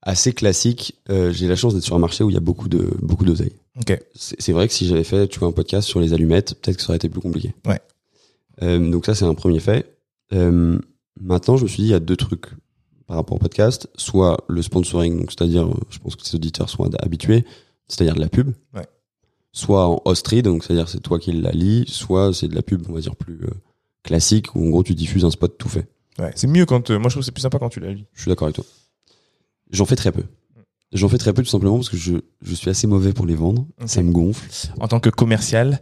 [0.00, 0.96] Assez classique.
[1.08, 3.52] J'ai la chance d'être sur un marché où il y a beaucoup de, beaucoup d'oseille.
[3.80, 3.98] OK.
[4.14, 6.82] c'est vrai que si j'avais fait tu vois un podcast sur les allumettes peut-être que
[6.82, 7.80] ça aurait été plus compliqué Ouais.
[8.60, 9.96] Donc ça c'est un premier fait
[10.30, 12.48] maintenant je me suis dit il y a deux trucs
[13.06, 16.84] par rapport au podcast soit le sponsoring donc c'est-à-dire je pense que ces auditeurs sont
[16.96, 17.46] habitués
[17.88, 18.84] c'est-à-dire de la pub Ouais.
[19.52, 22.62] Soit en host read donc c'est-à-dire c'est toi qui la lis soit c'est de la
[22.62, 23.50] pub on va dire plus euh,
[24.02, 25.88] classique où en gros tu diffuses un spot tout fait
[26.18, 26.30] Ouais.
[26.34, 26.90] C'est mieux quand.
[26.90, 28.04] euh, moi, je trouve que c'est plus sympa quand tu l'as lu.
[28.12, 28.64] je suis d'accord avec toi.
[29.70, 30.24] J'en fais très peu.
[30.92, 33.34] J'en fais très peu tout simplement parce que je, je suis assez mauvais pour les
[33.34, 33.66] vendre.
[33.86, 34.46] Ça me gonfle.
[34.78, 35.80] En tant que commercial.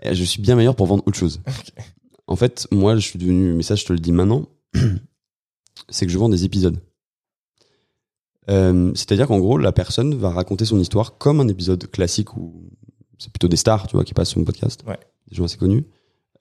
[0.00, 1.40] Et je suis bien meilleur pour vendre autre chose.
[2.28, 4.46] En fait, moi, je suis devenu, mais ça, je te le dis maintenant,
[5.88, 6.78] c'est que je vends des épisodes.
[8.50, 12.70] Euh, C'est-à-dire qu'en gros, la personne va raconter son histoire comme un épisode classique où
[13.18, 14.82] c'est plutôt des stars, tu vois, qui passent sur mon podcast.
[14.86, 14.98] Ouais.
[15.28, 15.84] Des gens assez connus.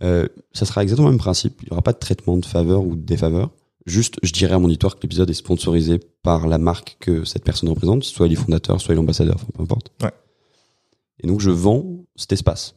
[0.04, 1.60] Euh, ça sera exactement le même principe.
[1.64, 3.52] Il n'y aura pas de traitement de faveur ou de défaveur.
[3.86, 7.44] Juste, je dirais à mon auditoire que l'épisode est sponsorisé par la marque que cette
[7.44, 9.92] personne représente, soit les fondateurs, soit l'ambassadeur, enfin, peu importe.
[10.04, 10.12] Ouais.
[11.22, 12.76] Et donc, je vends cet espace.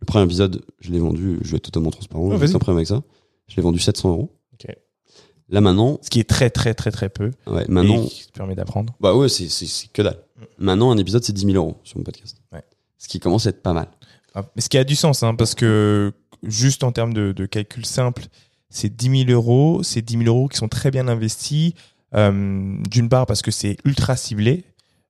[0.00, 2.78] Le premier épisode, je l'ai vendu, je vais être totalement transparent, Ouais, j'ai aucun problème
[2.78, 3.02] avec ça.
[3.48, 4.32] Je l'ai vendu 700 euros.
[5.48, 7.30] Là maintenant, Ce qui est très, très, très, très peu.
[7.46, 8.96] ouais, maintenant, Et qui te permet d'apprendre.
[8.98, 9.46] bah ouais, c'est,
[9.92, 10.18] que dalle.
[10.58, 12.38] Maintenant, un épisode, c'est 10 000 euros sur mon podcast.
[12.52, 12.64] Ouais.
[12.98, 13.88] Ce qui commence à être pas mal.
[14.34, 17.86] Ah, Mais ce qui a du sens, hein, parce que juste en termes de, calcul
[17.86, 18.24] simple,
[18.68, 19.82] c'est 10 000 euros.
[19.82, 21.72] C'est 10 000 euros qui sont très bien investis.
[22.14, 24.64] Euh, D'une part parce que c'est ultra ciblé.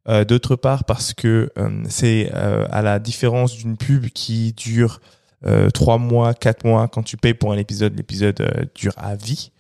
[0.09, 5.01] Euh, D'autre part parce que euh, c'est à la différence d'une pub qui dure
[5.45, 9.51] euh, 3 mois, 4 mois, quand tu payes pour un épisode, l'épisode dure à vie.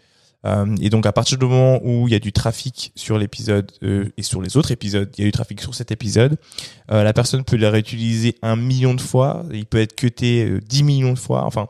[0.47, 3.72] Euh, et donc à partir du moment où il y a du trafic sur l'épisode
[3.82, 6.38] euh, et sur les autres épisodes, il y a du trafic sur cet épisode,
[6.90, 10.61] euh, la personne peut le réutiliser un million de fois, il peut être cuté euh,
[10.61, 11.44] 10 millions de fois.
[11.44, 11.68] Enfin,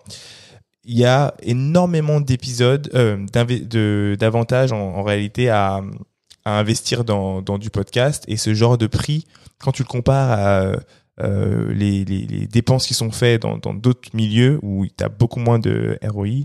[0.85, 5.83] il y a énormément d'épisodes, euh, d'avantages en, réalité à,
[6.45, 8.25] à investir dans, dans du podcast.
[8.29, 9.25] Et ce genre de prix,
[9.59, 10.77] quand tu le compares à
[11.23, 15.41] euh, les, les, les dépenses qui sont faites dans d'autres milieux où tu as beaucoup
[15.41, 16.45] moins de ROI,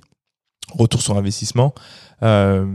[0.72, 1.74] retour sur investissement,
[2.24, 2.66] euh,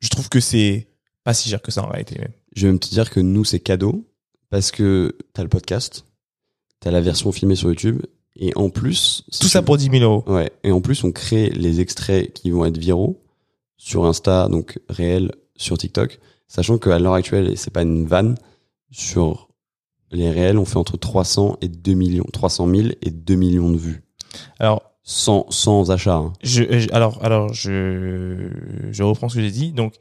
[0.00, 0.88] je trouve que c'est
[1.24, 2.18] pas si cher que ça en réalité.
[2.18, 2.32] même.
[2.54, 4.08] Je vais même te dire que nous, c'est cadeau
[4.50, 6.06] parce que t'as le podcast,
[6.80, 8.02] t'as la version filmée sur YouTube
[8.36, 9.24] et en plus.
[9.40, 10.24] Tout ça pour 10 000 euros.
[10.26, 10.50] Ouais.
[10.62, 13.22] Et en plus, on crée les extraits qui vont être viraux
[13.76, 16.18] sur Insta, donc réel, sur TikTok.
[16.48, 18.36] Sachant qu'à l'heure actuelle, et c'est pas une vanne,
[18.90, 19.48] sur
[20.12, 23.76] les réels, on fait entre 300 et 2 millions, 300 000 et 2 millions de
[23.76, 24.02] vues.
[24.58, 26.16] Alors, Sans, sans achat.
[26.16, 26.32] hein.
[26.42, 28.48] Je, je- alors, alors je,
[28.90, 29.70] je reprends ce que j'ai dit.
[29.72, 29.94] Donc,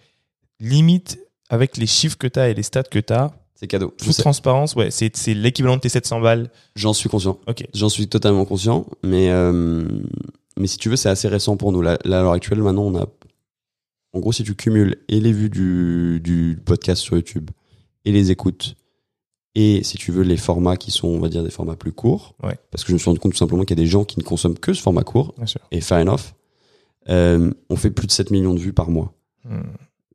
[0.59, 3.93] limite, avec les chiffres que tu as et les stats que tu as, C'est cadeau.
[3.97, 6.49] Toute transparence, ouais, c'est c'est l'équivalent de tes 700 balles.
[6.75, 7.39] J'en suis conscient.
[7.47, 7.67] Ok.
[7.75, 9.87] J'en suis totalement conscient, mais euh,
[10.57, 11.81] mais si tu veux, c'est assez récent pour nous.
[11.83, 13.05] Là, là, à l'heure actuelle, maintenant, on a,
[14.13, 17.51] en gros, si tu cumules et les vues du, du podcast sur YouTube
[18.05, 18.75] et les écoutes
[19.55, 22.35] et si tu veux les formats qui sont, on va dire, des formats plus courts,
[22.43, 22.57] Ouais.
[22.71, 24.19] parce que je me suis rendu compte tout simplement qu'il y a des gens qui
[24.19, 25.33] ne consomment que ce format court
[25.71, 26.33] et fair enough.
[27.09, 29.61] Euh, on fait plus de 7 millions de vues par mois, Hmm.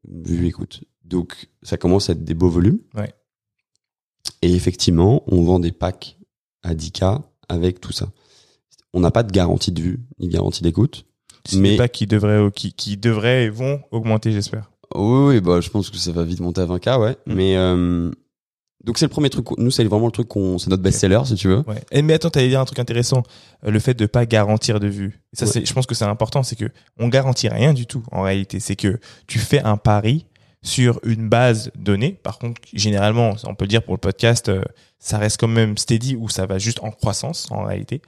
[0.09, 0.83] vues écoutes.
[1.05, 2.81] Donc, ça commence à être des beaux volumes.
[2.95, 3.13] Ouais.
[4.43, 6.19] Et effectivement, on vend des packs
[6.63, 8.11] à 10K avec tout ça.
[8.93, 11.05] On n'a pas de garantie de vue, ni de garantie d'écoute.
[11.55, 14.71] Mais- n'est pas qui devraient, qui, qui devraient et vont augmenter, j'espère.
[14.95, 17.17] Oui, oui, bah, je pense que ça va vite monter à 20K, ouais.
[17.27, 17.35] Mm.
[17.35, 18.11] Mais, euh,
[18.85, 19.47] donc c'est le premier truc.
[19.59, 21.63] Nous, c'est vraiment le truc qu'on, c'est notre best-seller, si tu veux.
[21.67, 21.83] Ouais.
[21.93, 23.23] Et, mais attends, t'allais dire un truc intéressant,
[23.67, 25.21] euh, le fait de pas garantir de vues.
[25.33, 25.53] Et ça, Ouais.
[25.53, 28.59] c'est, je pense que c'est important, c'est que on garantit rien du tout en réalité.
[28.61, 30.27] C'est que tu fais un pari
[30.63, 32.13] sur une base donnée.
[32.23, 34.63] Par contre, généralement, on peut le dire pour le podcast, euh,
[34.99, 38.03] ça reste quand même steady ou ça va juste en croissance en réalité.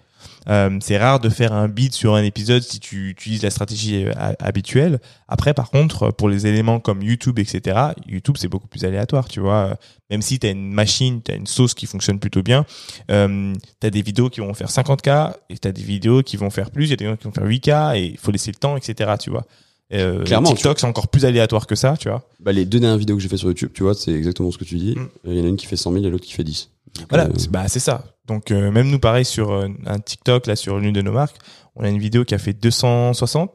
[0.49, 4.05] Euh, c'est rare de faire un bid sur un épisode si tu utilises la stratégie
[4.05, 5.01] euh, ha- habituelle.
[5.29, 9.41] Après, par contre, pour les éléments comme YouTube, etc., YouTube, c'est beaucoup plus aléatoire, tu
[9.41, 9.77] vois.
[10.11, 12.67] Même si tu as une machine, tu as une sauce qui fonctionne plutôt bien,
[13.11, 16.37] euh, tu as des vidéos qui vont faire 50K et tu as des vidéos qui
[16.37, 18.31] vont faire plus, il y a des vidéos qui vont faire 8K et il faut
[18.31, 19.47] laisser le temps, etc., tu vois.
[19.95, 22.27] Euh, Clairement, TikTok, c'est encore plus aléatoire que ça, tu vois.
[22.41, 24.57] Bah, les deux dernières vidéos que j'ai fait sur YouTube, tu vois, c'est exactement ce
[24.59, 24.95] que tu dis.
[24.97, 25.09] Mm.
[25.27, 26.71] Il y en a une qui fait 100 000 et l'autre qui fait 10.
[26.99, 28.05] Donc, Voilà, euh, bah c'est ça.
[28.27, 31.37] Donc euh, même nous pareil sur euh, un TikTok là sur l'une de nos marques,
[31.75, 33.51] on a une vidéo qui a fait 260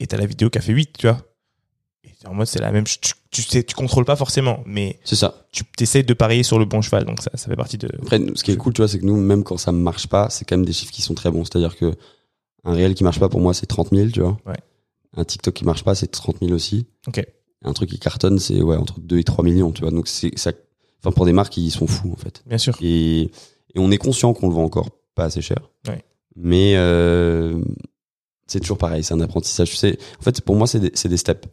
[0.00, 1.18] et t'as la vidéo qui a fait 8, tu vois.
[2.04, 2.98] Et en mode c'est la même tu,
[3.30, 5.46] tu sais tu contrôles pas forcément mais c'est ça.
[5.52, 8.20] tu essayes de parier sur le bon cheval donc ça ça fait partie de Après,
[8.34, 10.44] ce qui est cool, tu vois, c'est que nous, même quand ça marche pas, c'est
[10.44, 11.44] quand même des chiffres qui sont très bons.
[11.44, 11.94] C'est-à-dire que
[12.64, 14.38] un réel qui marche pas pour moi, c'est 30 000, tu vois.
[14.46, 14.56] Ouais.
[15.16, 16.86] Un TikTok qui marche pas, c'est 30 000 aussi.
[17.06, 17.24] OK.
[17.64, 19.90] Un truc qui cartonne, c'est ouais, entre 2 et 3 millions, tu vois.
[19.90, 20.52] Donc, c'est ça.
[21.00, 22.42] Enfin, pour des marques, ils sont fous, en fait.
[22.46, 22.76] Bien sûr.
[22.80, 23.30] Et,
[23.74, 25.58] et on est conscient qu'on le vend encore pas assez cher.
[25.88, 26.04] Ouais.
[26.36, 27.60] Mais euh,
[28.46, 29.70] c'est toujours pareil, c'est un apprentissage.
[29.70, 31.48] Tu sais, en fait, pour moi, c'est des, des steps.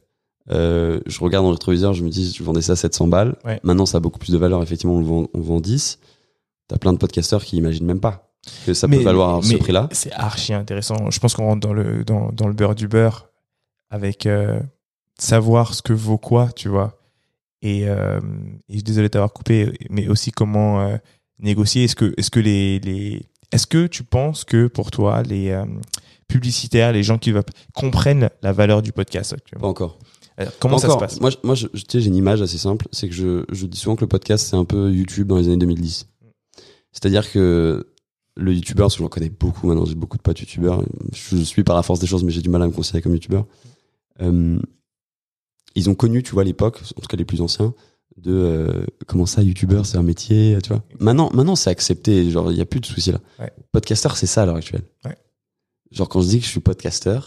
[0.52, 3.36] Euh, je regarde dans le rétroviseur, je me dis, je vendais ça 700 balles.
[3.46, 3.60] Ouais.
[3.64, 4.64] Maintenant, ça a beaucoup plus de valeur.
[4.64, 6.00] Effectivement, on le vend, on vend 10.
[6.68, 8.30] T'as plein de podcasteurs qui imaginent même pas
[8.66, 9.90] que ça peut valoir ce prix-là.
[9.92, 11.10] C'est archi intéressant.
[11.10, 13.30] Je pense qu'on rentre dans le dans, dans le beurre du beurre
[13.90, 14.60] avec euh,
[15.18, 16.98] savoir ce que vaut quoi, tu vois.
[17.62, 18.20] Et, euh,
[18.70, 20.98] et je suis désolé de t'avoir coupé, mais aussi comment
[21.40, 21.84] négocier.
[21.86, 23.22] Est-ce que est-ce que les les
[23.52, 25.66] est-ce que tu penses que pour toi les euh,
[26.28, 29.98] publicitaires, les gens qui veulent comprennent la valeur du podcast Pas encore.
[30.38, 31.20] Alors, Comment Pas ça se passe?
[31.22, 32.88] Moi, moi je, je- j'ai une image assez simple.
[32.92, 35.48] C'est que je, je dis souvent que le podcast, c'est un peu YouTube dans les
[35.48, 36.08] années 2010.
[36.92, 37.88] C'est-à-dire que
[38.38, 40.82] le youtubeur, parce que j'en connais beaucoup maintenant, j'ai beaucoup de potes youtubeurs.
[41.14, 43.14] Je suis par la force des choses, mais j'ai du mal à me considérer comme
[43.14, 43.46] youtubeur.
[44.22, 44.60] Euh,
[45.76, 47.74] ils ont connu, tu vois, l'époque, en tout cas les plus anciens,
[48.20, 50.84] de euh, comment ça, youtubeur, c'est un métier, tu vois.
[51.00, 53.20] Maintenant, maintenant c'est accepté, genre, il n'y a plus de souci là.
[53.40, 53.52] Ouais.
[53.72, 54.84] Podcaster, c'est ça à l'heure actuelle.
[55.06, 55.16] Ouais.
[55.92, 57.20] Genre, quand je dis que je suis podcaster,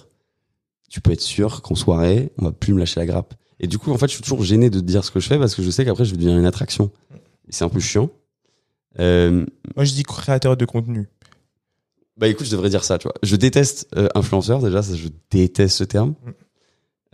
[0.88, 3.34] tu peux être sûr qu'en soirée, on va plus me lâcher la grappe.
[3.60, 5.38] Et du coup, en fait, je suis toujours gêné de dire ce que je fais
[5.38, 6.90] parce que je sais qu'après, je vais devenir une attraction.
[7.48, 8.10] Et c'est un peu chiant.
[8.98, 11.08] Euh, Moi, je dis créateur de contenu.
[12.16, 13.14] bah écoute, je devrais dire ça, tu vois.
[13.22, 16.10] Je déteste euh, influenceur, déjà, ça, je déteste ce terme.
[16.10, 16.30] Mm.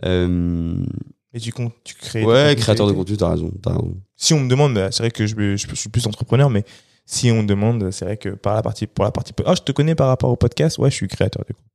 [0.05, 0.85] Euh,
[1.33, 2.25] Et tu comptes, tu crées.
[2.25, 3.95] ouais, créateur de contenu, t'as raison, t'as raison.
[4.15, 6.65] si on me demande, c'est vrai que je, suis plus entrepreneur, mais
[7.05, 9.61] si on me demande, c'est vrai que par la partie, pour la partie, oh, je
[9.61, 11.69] te connais par rapport au podcast, ouais, je suis créateur de contenu.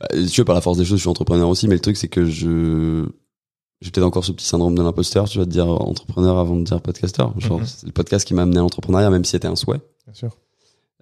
[0.00, 1.96] Bah, tu veux, par la force des choses, je suis entrepreneur aussi, mais le truc,
[1.96, 3.06] c'est que je,
[3.80, 6.64] j'ai peut-être encore ce petit syndrome de l'imposteur, tu vas te dire entrepreneur avant de
[6.64, 7.38] dire podcasteur.
[7.40, 7.66] Genre, Mhm.
[7.66, 9.80] c'est le podcast qui m'a amené à l'entrepreneuriat, même si c'était un souhait.
[10.06, 10.36] Bien sûr.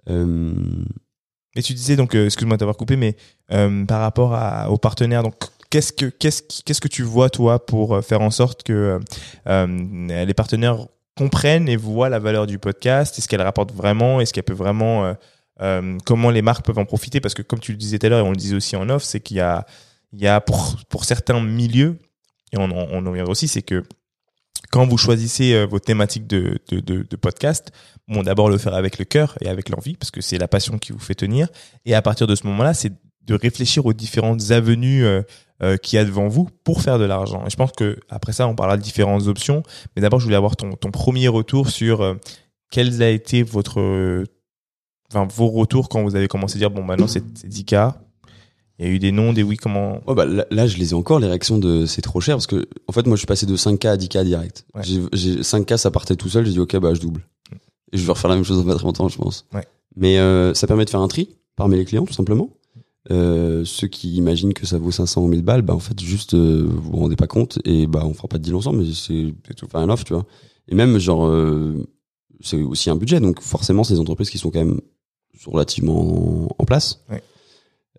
[0.09, 0.53] Euh,
[1.55, 3.15] Et tu disais donc, euh, excuse-moi d'avoir coupé, mais
[3.51, 5.35] euh, par rapport à, aux partenaires, donc
[5.69, 8.99] qu'est-ce que qu'est-ce qu'est-ce que tu vois toi pour euh, faire en sorte que euh,
[9.47, 10.87] euh, les partenaires
[11.17, 13.17] comprennent et voient la valeur du podcast?
[13.17, 14.21] Est-ce qu'elle rapporte vraiment?
[14.21, 15.15] Est-ce qu'elle peut vraiment
[16.05, 17.19] Comment les marques peuvent en profiter?
[17.19, 18.87] Parce que comme tu le disais tout à l'heure et on le disait aussi en
[18.89, 19.65] off, c'est qu'il y a
[20.13, 21.97] il y a pour pour certains milieux
[22.53, 23.83] et on, en- reviendra aussi, c'est que
[24.71, 27.71] quand vous choisissez vos thématiques de, de, de podcast,
[28.07, 30.77] bon, d'abord le faire avec le cœur et avec l'envie, parce que c'est la passion
[30.77, 31.47] qui vous fait tenir.
[31.85, 32.91] Et à partir de ce moment-là, c'est
[33.23, 35.05] de réfléchir aux différentes avenues
[35.63, 37.43] euh, qu'il y a devant vous pour faire de l'argent.
[37.45, 39.63] Et je pense que après ça, on parlera de différentes options.
[39.95, 42.13] Mais d'abord, je voulais avoir ton, ton premier retour sur euh,
[42.71, 44.23] quels a été votre,
[45.11, 47.93] enfin, vos retours quand vous avez commencé à dire bon, maintenant c'est c'est 10K.
[48.79, 50.01] Il y a eu des noms, des oui, comment?
[50.07, 52.67] Ouais, bah, là, je les ai encore, les réactions de c'est trop cher, parce que,
[52.87, 54.65] en fait, moi, je suis passé de 5K à 10K direct.
[54.75, 54.83] Ouais.
[54.83, 57.25] J'ai, j'ai- 5K, ça partait tout seul, j'ai dit, ok, bah, je double.
[57.91, 59.47] Et je vais refaire la même chose dans pas très longtemps, je pense.
[59.51, 59.65] Ouais.
[59.95, 62.51] Mais, euh, ça permet de faire un tri parmi les clients, tout simplement.
[63.09, 66.33] Euh, ceux qui imaginent que ça vaut 500 ou 1000 balles, bah, en fait, juste,
[66.33, 68.93] euh, vous vous rendez pas compte, et bah, on fera pas de deal ensemble, mais
[68.93, 69.67] c'est, tout.
[69.67, 70.25] faire un offre, tu vois.
[70.67, 71.87] Et même, genre, euh,
[72.41, 74.81] c'est aussi un budget, donc forcément, c'est des entreprises qui sont quand même
[75.45, 77.03] relativement en, en place.
[77.09, 77.23] Ouais.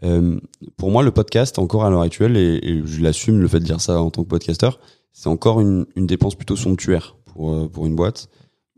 [0.05, 0.39] Euh,
[0.77, 3.65] pour moi, le podcast, encore à l'heure actuelle, et, et je l'assume, le fait de
[3.65, 4.79] dire ça en tant que podcasteur,
[5.13, 8.29] c'est encore une, une dépense plutôt somptuaire pour, pour une boîte.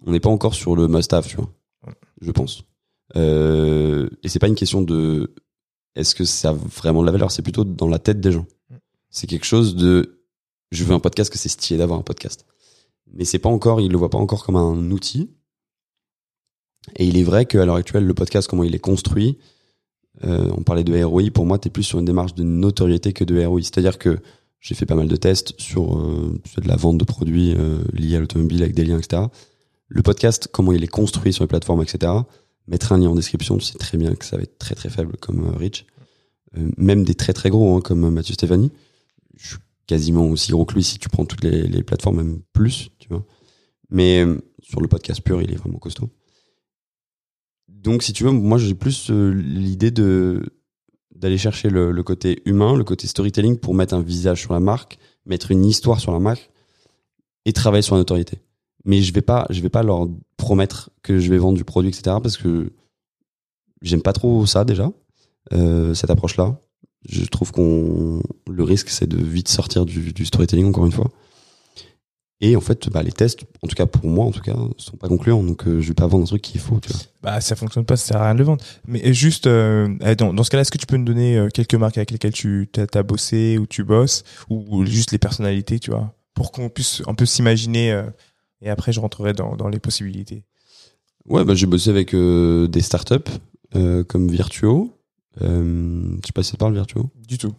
[0.07, 1.51] On n'est pas encore sur le must-have, tu vois,
[2.21, 2.65] je pense.
[3.17, 5.35] Euh, et c'est pas une question de
[5.97, 8.47] est-ce que ça a vraiment de la valeur, c'est plutôt dans la tête des gens.
[9.11, 10.21] C'est quelque chose de
[10.71, 12.47] je veux un podcast, que c'est stylé d'avoir un podcast.
[13.13, 15.31] Mais c'est pas encore, ils le voient pas encore comme un outil.
[16.97, 19.39] Et il est vrai qu'à l'heure actuelle, le podcast, comment il est construit,
[20.25, 21.31] Euh, on parlait de ROI.
[21.33, 23.63] Pour moi, tu es plus sur une démarche de notoriété que de ROI.
[23.63, 24.19] C'est-à-dire que
[24.59, 27.83] j'ai fait pas mal de tests sur, euh, sur de la vente de produits euh,
[27.95, 29.23] liés à l'automobile avec des liens, etc.
[29.89, 32.13] Le podcast, comment il est construit sur les plateformes, etc.
[32.71, 34.89] Mettre un lien en description, tu sais très bien que ça va être très très
[34.89, 35.85] faible comme euh, reach.
[36.57, 38.73] Euh, même des très très gros, hein, comme Mathieu Stéphanie.
[39.37, 42.91] Je suis quasiment aussi gros que lui si tu prends toutes les, plateformes, même plus,
[42.99, 43.25] tu vois.
[43.91, 46.11] Mais euh, sur le podcast pur, il est vraiment costaud.
[47.69, 50.43] Donc, si tu veux, moi, j'ai plus euh, l'idée de
[51.15, 54.61] d'aller chercher le, le côté humain, le côté storytelling pour mettre un visage sur la
[54.61, 56.51] marque, mettre une histoire sur la marque
[57.45, 58.39] et travailler sur la notoriété.
[58.85, 61.91] Mais je vais pas, je vais pas leur promettre que je vais vendre du produit,
[61.91, 62.17] etc.
[62.23, 62.73] Parce que
[63.83, 64.91] j'aime pas trop ça déjà,
[65.53, 66.59] euh, cette approche-là.
[67.09, 71.11] Je trouve qu'on le risque, c'est de vite sortir du, storytelling encore une fois.
[72.43, 74.97] Et en fait, bah, les tests, en tout cas pour moi, en tout cas, sont
[74.97, 75.43] pas concluants.
[75.43, 76.81] Donc, euh, je vais pas vendre un truc qu'il faut.
[76.81, 77.01] Tu vois.
[77.23, 78.65] Bah, ça fonctionne pas, ça sert à rien de le vendre.
[78.87, 81.75] Mais juste, euh, eh, dans, ce cas-là, est-ce que tu peux nous donner euh, quelques
[81.75, 85.91] marques avec lesquelles tu t'as bossé ou tu bosses, ou, ou juste les personnalités, tu
[85.91, 88.05] vois, pour qu'on puisse un peu s'imaginer.
[88.63, 90.45] Et après, je rentrerai dans, dans les possibilités.
[91.29, 93.15] Ouais, bah, j'ai bossé avec euh, des startups
[93.77, 94.93] euh, comme Virtuo.
[95.43, 97.11] Euh, je sais pas si ça te parle Virtuo?
[97.27, 97.53] Du tout.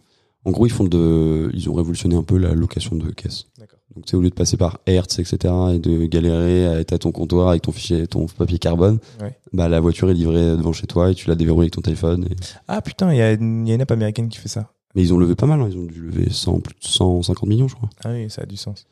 [0.44, 3.44] En gros, ils font de, ils ont révolutionné un peu la location de caisse.
[3.58, 3.78] D'accord.
[3.94, 6.98] Donc, sais, au lieu de passer par Hertz, etc., et de galérer à être à
[6.98, 9.38] ton comptoir avec ton fichier, ton papier carbone, Ouais.
[9.52, 12.26] bah, la voiture est livrée devant chez toi et tu la déverrouilles avec ton téléphone.
[12.30, 12.36] et-
[12.68, 14.72] Ah putain, il y a, une- il y a une app américaine qui fait ça.
[14.94, 15.68] Mais ils ont levé pas mal, hein.
[15.70, 17.88] ils ont dû lever 100, plus de 150 millions, je crois.
[18.04, 18.84] Ah oui, ça a du sens.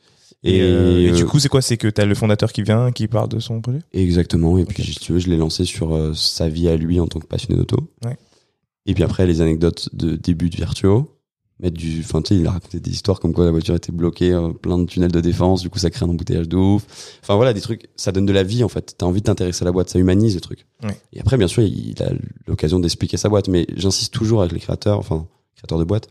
[0.42, 1.60] Et, Et, euh, et du euh, coup, c'est quoi?
[1.60, 3.80] C'est que t'as le fondateur qui vient, qui parle de son projet?
[3.92, 4.58] Exactement.
[4.58, 7.06] Et puis, si tu veux, je l'ai lancé sur euh, sa vie à lui en
[7.06, 7.90] tant que passionné d'auto.
[8.04, 8.16] Ouais.
[8.86, 11.16] Et puis après, les anecdotes de début de Virtuo.
[11.62, 13.92] Mettre du, enfin, tu sais, il a raconté des histoires comme quoi la voiture était
[13.92, 17.18] bloquée, euh, plein de tunnels de défense, du coup, ça crée un embouteillage de ouf.
[17.22, 18.94] Enfin, voilà, des trucs, ça donne de la vie, en fait.
[18.96, 20.66] T'as envie de t'intéresser à la boîte, ça humanise le truc.
[20.82, 20.98] Ouais.
[21.12, 22.12] Et après, bien sûr, il a
[22.46, 26.08] l'occasion d'expliquer sa boîte, mais j'insiste toujours avec les créateurs, enfin, créateurs de boîtes.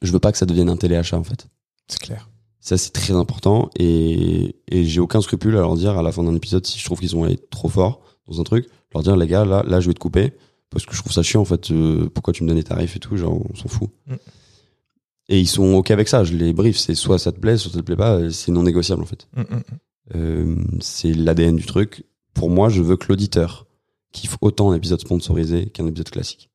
[0.00, 1.48] Je veux pas que ça devienne un téléachat, en fait.
[1.88, 2.28] C'est clair.
[2.66, 6.22] Ça, c'est très important et, et j'ai aucun scrupule à leur dire à la fin
[6.24, 9.16] d'un épisode si je trouve qu'ils ont allé trop fort dans un truc, leur dire
[9.16, 10.32] les gars, là, là, je vais te couper
[10.70, 11.70] parce que je trouve ça chiant en fait.
[11.70, 13.90] euh, pourquoi tu me donnes les tarifs et tout, genre, on s'en fout.
[14.06, 14.14] Mm.
[15.28, 16.24] Et ils sont ok avec ça.
[16.24, 16.78] Je les brief.
[16.78, 18.14] C'est soit ça te plaît, soit ça te plaît pas.
[18.16, 19.28] euh, C'est non négociable en fait.
[19.36, 19.62] Mm, mm.
[20.16, 22.04] Euh, c'est l'ADN du truc.
[22.32, 23.66] Pour moi, je veux que l'auditeur
[24.12, 26.50] kiffe autant un épisode sponsorisé qu'un épisode classique.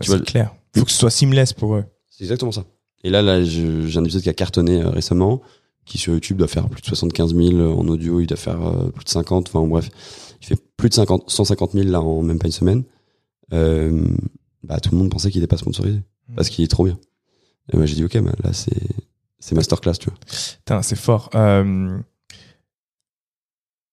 [0.00, 0.52] Ouais, c'est clair.
[0.76, 1.84] Faut que ce soit seamless pour eux.
[2.10, 2.64] c'est exactement ça.
[3.04, 5.42] Et là, là, j'ai un épisode qui a cartonné euh, récemment,
[5.84, 8.88] qui sur YouTube doit faire plus de 75 000 en audio, il doit faire euh,
[8.90, 9.48] plus de 50.
[9.48, 9.90] Enfin bref,
[10.40, 12.84] il fait plus de 50, 150 000 là en même pas une semaine.
[13.52, 14.04] Euh,
[14.62, 16.00] bah tout le monde pensait qu'il n'était pas sponsorisé
[16.34, 16.98] parce qu'il est trop bien.
[17.70, 18.72] Et moi j'ai dit ok, bah, là c'est
[19.44, 20.82] c'est masterclass, tu vois.
[20.82, 21.28] C'est fort.
[21.34, 21.98] Euh...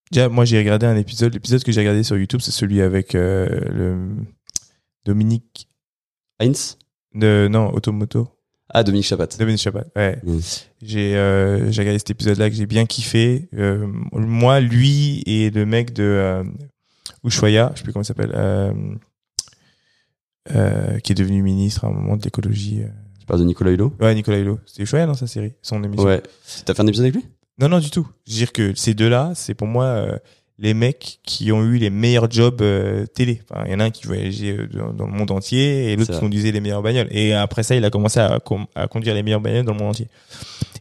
[0.10, 1.34] Déjà, moi, j'ai regardé un épisode.
[1.34, 4.16] L'épisode que j'ai regardé sur YouTube, c'est celui avec euh, le
[5.04, 5.68] Dominique.
[6.40, 6.78] Heinz?
[7.14, 7.50] De...
[7.52, 8.30] Non, Automoto.
[8.74, 9.28] Ah Dominique Chapat.
[9.38, 9.86] Dominique Chapat.
[9.96, 10.20] Ouais.
[10.24, 10.40] Mm.
[10.82, 13.50] J'ai euh, j'ai regardé cet épisode-là que j'ai bien kiffé.
[13.54, 16.44] Euh, moi, lui et le mec de euh,
[17.24, 18.74] Ushuaïa, je sais plus comment il s'appelle, euh,
[20.56, 22.82] euh, qui est devenu ministre à un moment de l'écologie.
[22.84, 22.88] euh.
[23.20, 23.94] Tu parles de Nicolas Hulot?
[24.00, 24.60] Ouais, Nicolas Hulot.
[24.66, 26.06] C'est Ushuaïa dans sa série, son émission.
[26.06, 26.22] Ouais.
[26.66, 27.26] T'as fait un épisode avec lui?
[27.60, 28.08] Non, non, du tout.
[28.26, 30.18] Je veux dire que ces deux-là, c'est pour moi euh,
[30.62, 33.42] les mecs qui ont eu les meilleurs jobs euh, télé.
[33.50, 35.96] Enfin, il y en a un qui voyageait euh, dans, dans le monde entier et
[35.96, 37.08] l'autre qui conduisait les meilleures bagnoles.
[37.10, 38.40] Et après ça, il a commencé à,
[38.88, 40.08] conduire les meilleures bagnoles dans le monde entier.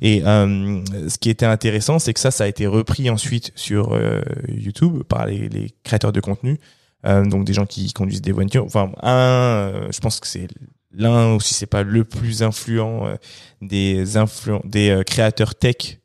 [0.02, 3.94] Et euh, ce qui était intéressant, c'est que ça, ça a été repris ensuite sur
[3.94, 6.60] euh, YouTube par les, les créateurs de contenu.
[7.02, 8.66] Donc des gens qui conduisent des voitures.
[8.66, 10.48] Enfin, un, je pense que c'est
[10.92, 13.14] l'un aussi, c'est pas le plus influent
[13.62, 14.04] des
[14.64, 15.99] des créateurs tech.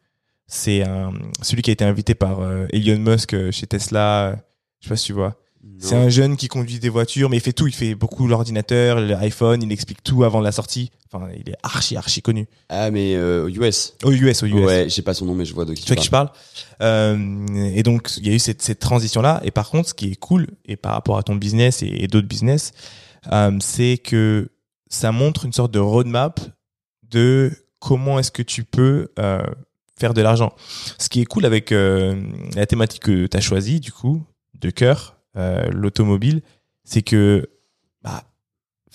[0.47, 4.27] C'est un, celui qui a été invité par euh, Elon Musk euh, chez Tesla.
[4.27, 4.35] euh,
[4.79, 5.35] Je sais pas si tu vois.
[5.79, 7.65] C'est un jeune qui conduit des voitures, mais il fait tout.
[7.67, 9.63] Il fait beaucoup l'ordinateur, l'iPhone.
[9.63, 10.91] Il explique tout avant la sortie.
[11.11, 12.47] Enfin, il est archi archi connu.
[12.69, 13.95] Ah mais euh, aux US.
[14.03, 14.53] Aux US, aux US.
[14.65, 16.29] Ouais, j'ai pas son nom mais je vois de qui Tu vois qui je parle
[16.81, 19.41] euh, Et donc, il y a eu cette, cette transition-là.
[19.43, 22.07] Et par contre, ce qui est cool, et par rapport à ton business et, et
[22.07, 22.71] d'autres business,
[23.31, 24.49] euh, c'est que
[24.87, 26.39] ça montre une sorte de roadmap
[27.09, 29.43] de comment est-ce que tu peux euh,
[29.97, 30.53] faire de l'argent.
[30.99, 32.21] Ce qui est cool avec euh,
[32.55, 34.23] la thématique que tu as choisie, du coup,
[34.59, 36.41] de cœur, euh, l'automobile,
[36.83, 37.49] c'est que,
[38.01, 38.23] bah,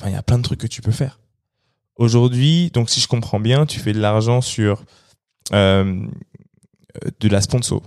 [0.04, 1.20] il y a plein de trucs que tu peux faire.
[1.96, 4.84] Aujourd'hui, donc si je comprends bien, tu fais de l'argent sur
[5.52, 6.06] euh,
[7.20, 7.82] de la sponsor.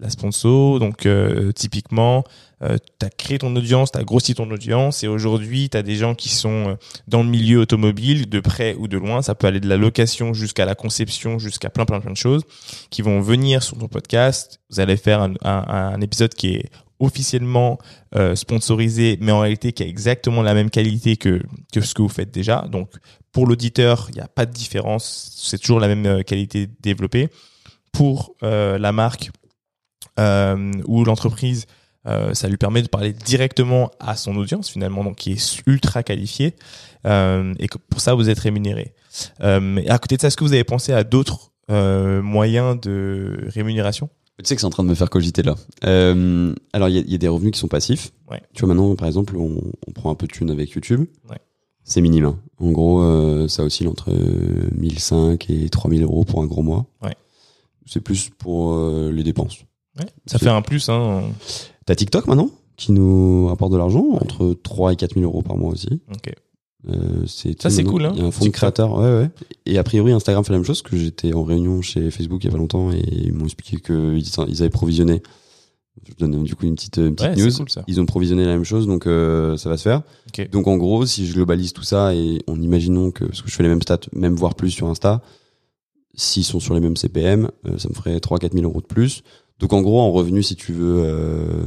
[0.00, 2.22] La sponsor, donc euh, typiquement,
[2.62, 5.82] euh, tu as créé ton audience, tu as grossi ton audience et aujourd'hui, tu as
[5.82, 6.74] des gens qui sont euh,
[7.08, 10.34] dans le milieu automobile, de près ou de loin, ça peut aller de la location
[10.34, 12.42] jusqu'à la conception, jusqu'à plein plein plein de choses,
[12.90, 14.60] qui vont venir sur ton podcast.
[14.70, 16.70] Vous allez faire un, épisode qui est
[17.00, 17.78] officiellement
[18.34, 21.42] sponsorisé, mais en réalité qui a exactement la même qualité que,
[21.72, 22.68] que ce que vous faites déjà.
[22.70, 22.90] Donc
[23.32, 27.30] pour l'auditeur, il n'y a pas de différence, c'est toujours la même qualité développée.
[27.90, 29.30] Pour la marque
[30.18, 31.66] euh, ou l'entreprise,
[32.06, 36.02] euh, ça lui permet de parler directement à son audience finalement, donc qui est ultra
[36.02, 36.54] qualifié,
[37.06, 38.94] euh, et que pour ça vous êtes rémunéré.
[39.40, 41.50] Et à côté de ça, est-ce que vous avez pensé à d'autres
[42.22, 44.08] moyens de rémunération?
[44.38, 45.56] Tu sais que c'est en train de me faire cogiter là.
[45.84, 48.12] Euh, alors, il y, a- il y a des revenus qui sont passifs.
[48.30, 48.40] Ouais.
[48.54, 51.06] Tu vois, maintenant, par exemple, on, on prend un peu de thune avec YouTube.
[51.28, 51.38] Ouais.
[51.82, 52.26] C'est minime.
[52.26, 52.38] hein.
[52.60, 56.86] En gros, euh, ça oscille entre euh, 1005 et 3000 euros pour un gros mois.
[57.02, 57.16] Ouais.
[57.84, 59.58] C'est plus pour euh, les dépenses.
[59.98, 60.88] Ouais, ça fait un plus.
[60.88, 61.22] Hein.
[61.86, 65.72] T'as TikTok maintenant qui nous rapporte de l'argent, entre 3 et 4000 euros par mois
[65.72, 66.00] aussi.
[66.12, 66.32] Ok.
[66.88, 67.26] Euh,
[67.58, 69.30] Ça, c'est cool, hein, Il y a un fonds de créateurs, ouais, ouais.
[69.66, 72.46] Et a priori, Instagram fait la même chose, que j'étais en réunion chez Facebook il
[72.46, 74.18] y a pas longtemps et ils m'ont expliqué qu'ils
[74.48, 75.22] ils avaient provisionné.
[76.06, 77.50] Je donne du coup une petite, une petite Ouais, news.
[77.50, 77.82] c'est cool ça.
[77.88, 80.02] Ils ont provisionné la même chose, donc euh, ça va se faire.
[80.52, 83.54] Donc en gros, si je globalise tout ça et en imaginant que, parce que je
[83.56, 85.20] fais les mêmes stats, même voire plus sur Insta,
[86.14, 89.24] s'ils sont sur les mêmes CPM, euh, ça me ferait 3-4 000 euros de plus.
[89.58, 91.64] Donc en gros, en revenu, si tu veux, euh,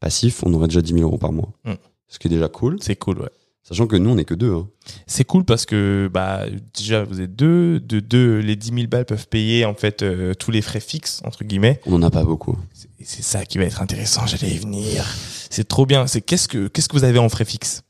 [0.00, 1.50] passif, on aurait déjà 10 000 euros par mois.
[1.64, 1.72] Mm.
[2.08, 2.78] Ce qui est déjà cool.
[2.80, 3.28] C'est cool, ouais.
[3.62, 4.54] Sachant que nous, on est que deux.
[4.54, 4.66] Hein.
[5.06, 9.04] C'est cool parce que bah déjà vous êtes deux, de deux, les 10 000 balles
[9.04, 11.78] peuvent payer en fait euh, tous les frais fixes entre guillemets.
[11.84, 12.56] On en a pas beaucoup.
[13.02, 14.26] C'est- ça qui va être intéressant.
[14.26, 15.04] J'allais y venir.
[15.50, 16.06] C'est trop bien.
[16.06, 17.82] C'est qu'est-ce que qu'est-ce que vous avez en frais fixes?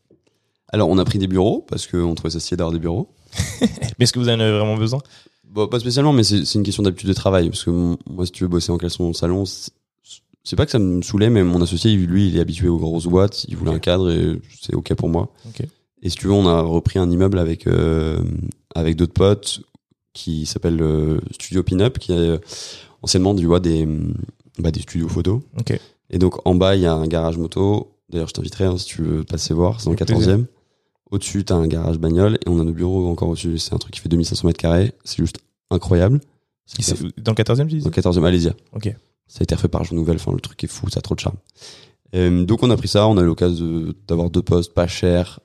[0.70, 3.14] Alors, on a pris des bureaux parce qu'on trouvait ça stylé d'avoir des bureaux.
[3.60, 3.68] Mais
[4.00, 5.00] est-ce que vous en avez vraiment besoin?
[5.50, 7.48] Bon, pas spécialement, mais c'est une question d'habitude de travail.
[7.48, 9.72] Parce que moi, si tu veux bosser en caleçon le salon, c'est-
[10.56, 13.44] pas que ça me saoulait, mais mon associé, lui, il est habitué aux grosses boîtes.
[13.48, 15.32] Il voulait un cadre et c'est OK pour moi.
[16.02, 18.18] Et si tu veux, on a repris un immeuble avec, euh,
[18.74, 19.60] avec d'autres potes
[20.14, 22.38] qui s'appelle euh, Studio Pinup, qui est euh,
[23.02, 23.86] anciennement du vois, des,
[24.58, 25.40] bah, des studios photos.
[26.10, 27.92] Et donc, en bas, il y a un garage moto.
[28.10, 29.80] D'ailleurs, je t'inviterai hein, si tu veux passer voir.
[29.80, 30.36] C'est dans le Avec plaisir.
[30.38, 30.46] 14e.
[31.10, 33.58] Au-dessus, t'as un garage bagnole et on a nos bureaux encore au-dessus.
[33.58, 34.92] C'est un truc qui fait 2500 mètres carrés.
[35.04, 35.38] C'est juste
[35.70, 36.20] incroyable.
[36.66, 38.54] C'est Dans le 14e, tu dis Dans le 14e, Alésia.
[38.72, 38.94] Ok.
[39.26, 40.16] Ça a été refait par Jean Nouvel.
[40.16, 41.36] Enfin, le truc est fou, ça a trop de charme.
[42.14, 43.06] Euh, donc, on a pris ça.
[43.08, 45.40] On a eu l'occasion d'avoir deux postes pas chers,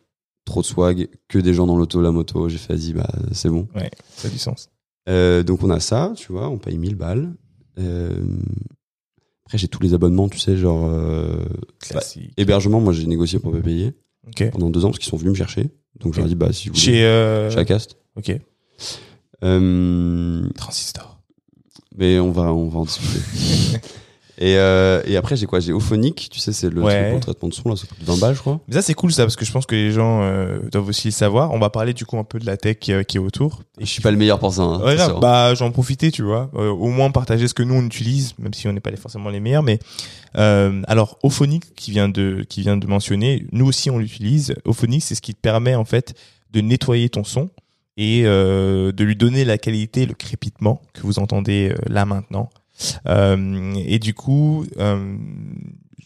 [0.45, 2.49] trop de swag, que des gens dans l'auto, la moto.
[2.49, 3.67] J'ai fait, vas-y, bah, c'est bon.
[3.75, 4.69] Ouais, ça a du sens.
[5.09, 6.49] Euh, donc, on a ça, tu vois.
[6.49, 7.33] On paye 1000 balles.
[7.79, 8.13] Euh,
[9.45, 11.43] après, j'ai tous les abonnements, tu sais, genre, euh,
[11.79, 12.31] Classique.
[12.37, 12.79] hébergement.
[12.79, 13.93] Moi, j'ai négocié pour pas payer
[14.27, 14.51] ok.
[14.51, 15.69] pendant deux ans parce qu'ils sont venus me chercher.
[15.99, 16.85] Donc, je leur ai dit, bah, si vous voulez.
[16.85, 17.49] Chez euh...
[17.49, 17.97] Chez Acast.
[18.15, 18.31] Ok.
[19.43, 21.19] Euh, Transistor.
[21.97, 23.19] mais on va, on va en discuter.
[24.45, 25.59] et, euh, et après, j'ai quoi?
[25.61, 26.91] J'ai Ophonic, tu sais, c'est le Ouais.
[26.93, 28.59] truc pour le traitement de son, là, ça coûte 20 balles, je crois.
[28.67, 31.07] Mais ça c'est cool ça parce que je pense que les gens euh, doivent aussi
[31.07, 31.51] le savoir.
[31.51, 33.61] On va parler du coup un peu de la tech qui, euh, qui est autour.
[33.79, 34.63] Et je suis pas le meilleur pour ça.
[34.63, 36.49] Hein, Ouais, bah j'en profiter, tu vois.
[36.55, 39.29] Euh, au moins partager ce que nous on utilise, même si on n'est pas forcément
[39.29, 39.63] les meilleurs.
[39.63, 39.79] Mais
[40.37, 44.55] euh, alors Ophonic qui vient de qui vient de mentionner, nous aussi on l'utilise.
[44.65, 46.15] Ophonic c'est ce qui te permet en fait
[46.51, 47.49] de nettoyer ton son
[47.95, 52.49] et euh, de lui donner la qualité, le crépitement que vous entendez là maintenant.
[53.07, 55.17] Euh, et du coup, euh,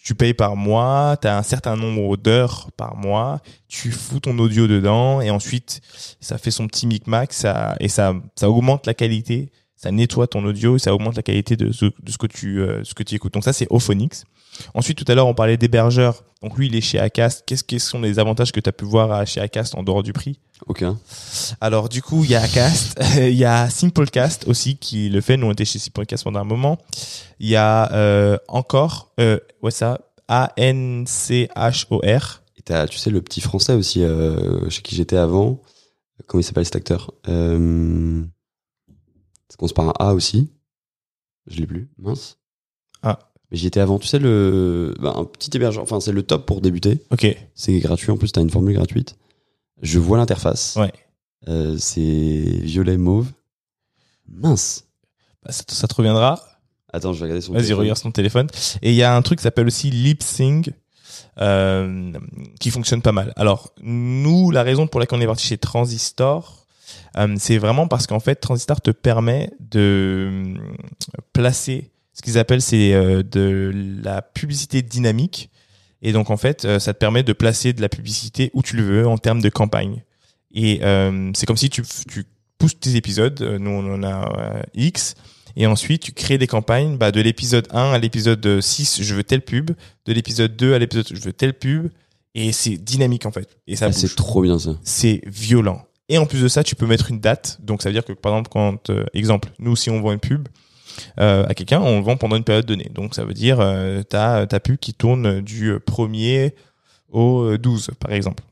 [0.03, 4.37] tu payes par mois, tu as un certain nombre d'heures par mois, tu fous ton
[4.39, 5.81] audio dedans et ensuite
[6.21, 10.45] ça fait son petit micmac ça, et ça, ça augmente la qualité, ça nettoie ton
[10.45, 11.85] audio ça augmente la qualité de ce,
[12.17, 13.33] que tu euh, ce que tu écoutes.
[13.33, 14.23] Donc ça c'est Ophonix.
[14.73, 16.23] Ensuite tout à l'heure on parlait d'hébergeur.
[16.43, 17.43] Donc lui il est chez Acast.
[17.45, 20.03] Qu'est-ce quels sont les avantages que tu as pu voir à- chez Acast en dehors
[20.03, 20.39] du prix?
[20.65, 20.83] Ok.
[21.61, 25.37] alors du coup, il y a Acast, il y a Simplecast aussi qui le fait.
[25.37, 26.77] Nous on était chez Simplecast pendant un moment.
[27.39, 32.41] Il y a euh, encore, euh, ouais ça, A N C H O R.
[32.57, 35.61] Et t'as, tu sais, le petit français aussi, euh, chez qui j'étais avant.
[36.25, 37.11] Comment il s'appelle cet acteur?
[37.27, 38.23] Euh...
[39.49, 40.51] Ça commence par un A aussi?
[41.45, 41.89] Je l'ai plus.
[41.99, 42.39] Mince.
[43.51, 43.99] Mais j'y étais avant.
[43.99, 45.83] Tu sais, le, bah, un petit hébergeur.
[45.83, 47.03] Enfin, c'est le top pour débuter.
[47.11, 47.27] Ok.
[47.55, 48.11] C'est gratuit.
[48.11, 49.17] En plus, t'as une formule gratuite.
[49.81, 50.75] Je vois l'interface.
[50.77, 50.91] Ouais.
[51.47, 53.27] Euh, c'est violet mauve.
[54.27, 54.85] Mince.
[55.43, 56.41] Bah, ça, ça te reviendra.
[56.91, 58.47] Attends, je vais regarder son Vas-y, regarde son téléphone.
[58.81, 60.71] Et il y a un truc qui s'appelle aussi LipSync.
[61.39, 62.13] Euh,
[62.59, 63.31] qui fonctionne pas mal.
[63.35, 66.65] Alors nous, la raison pour laquelle on est parti chez Transistor,
[67.15, 70.55] euh, c'est vraiment parce qu'en fait Transistor te permet de
[71.33, 73.71] placer ce qu'ils appellent c'est euh, de
[74.03, 75.51] la publicité dynamique.
[76.01, 78.75] Et donc en fait euh, ça te permet de placer de la publicité où tu
[78.75, 80.03] le veux en termes de campagne.
[80.53, 82.25] Et euh, c'est comme si tu, tu
[82.57, 83.39] pousses tes épisodes.
[83.41, 85.13] Euh, nous on en a euh, X.
[85.55, 86.97] Et ensuite tu crées des campagnes.
[86.97, 89.71] Bah, de l'épisode 1 à l'épisode 6 je veux telle pub.
[90.05, 91.89] De l'épisode 2 à l'épisode je veux telle pub.
[92.33, 93.57] Et c'est dynamique en fait.
[93.67, 94.71] Et ça Ah, c'est trop bien ça.
[94.83, 95.83] c'est violent.
[96.09, 97.57] Et en plus de ça, tu peux mettre une date.
[97.61, 100.19] Donc ça veut dire que par exemple, quand euh, exemple, nous si on voit une
[100.19, 100.47] pub,
[101.19, 102.89] euh, à quelqu'un, on le vend pendant une période donnée.
[102.93, 106.53] Donc ça veut dire euh, ta pub qui tourne du 1er
[107.09, 108.43] au 12 par exemple.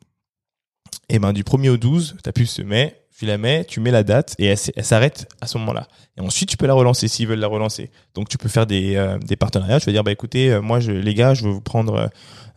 [1.10, 3.92] Et ben du 1er au 12, ta pub se met, tu la mets, tu mets
[3.92, 5.88] la date et elle, s'arrête à ce moment-là.
[6.18, 7.92] Et ensuite tu peux la relancer s'ils veulent la relancer.
[8.16, 10.80] Donc tu peux faire des euh, des partenariats, tu vas dire bah écoutez, euh, moi
[10.80, 12.08] je les gars, je veux vous prendre euh,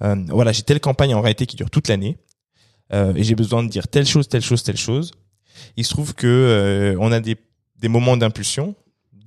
[0.02, 2.16] euh, voilà, j'ai telle campagne en réalité qui dure toute l'année.
[2.92, 5.12] euh, et j'ai besoin de dire telle chose, telle chose, telle chose.
[5.76, 7.36] Il se trouve que euh, on a des,
[7.80, 8.74] des moments d'impulsion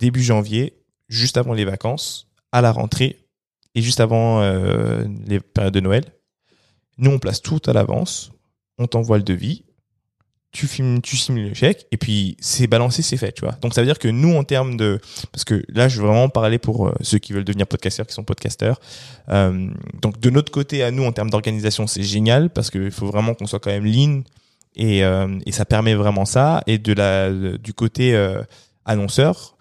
[0.01, 0.73] début janvier,
[1.07, 3.19] juste avant les vacances, à la rentrée
[3.75, 6.03] et juste avant euh, les périodes de Noël.
[6.97, 8.31] Nous, on place tout à l'avance,
[8.77, 9.63] on t'envoie le devis,
[10.51, 13.53] tu filmes, tu simules le chèque et puis c'est balancé, c'est fait, tu vois.
[13.61, 14.99] Donc ça veut dire que nous, en termes de,
[15.31, 18.13] parce que là, je veux vraiment parler pour euh, ceux qui veulent devenir podcasteurs, qui
[18.13, 18.81] sont podcasteurs.
[19.29, 19.69] Euh,
[20.01, 23.35] donc de notre côté, à nous, en termes d'organisation, c'est génial parce qu'il faut vraiment
[23.35, 24.23] qu'on soit quand même lean
[24.75, 24.99] et,
[25.45, 26.63] et ça permet vraiment ça.
[26.65, 28.15] Et de la, du côté
[28.85, 29.57] annonceur,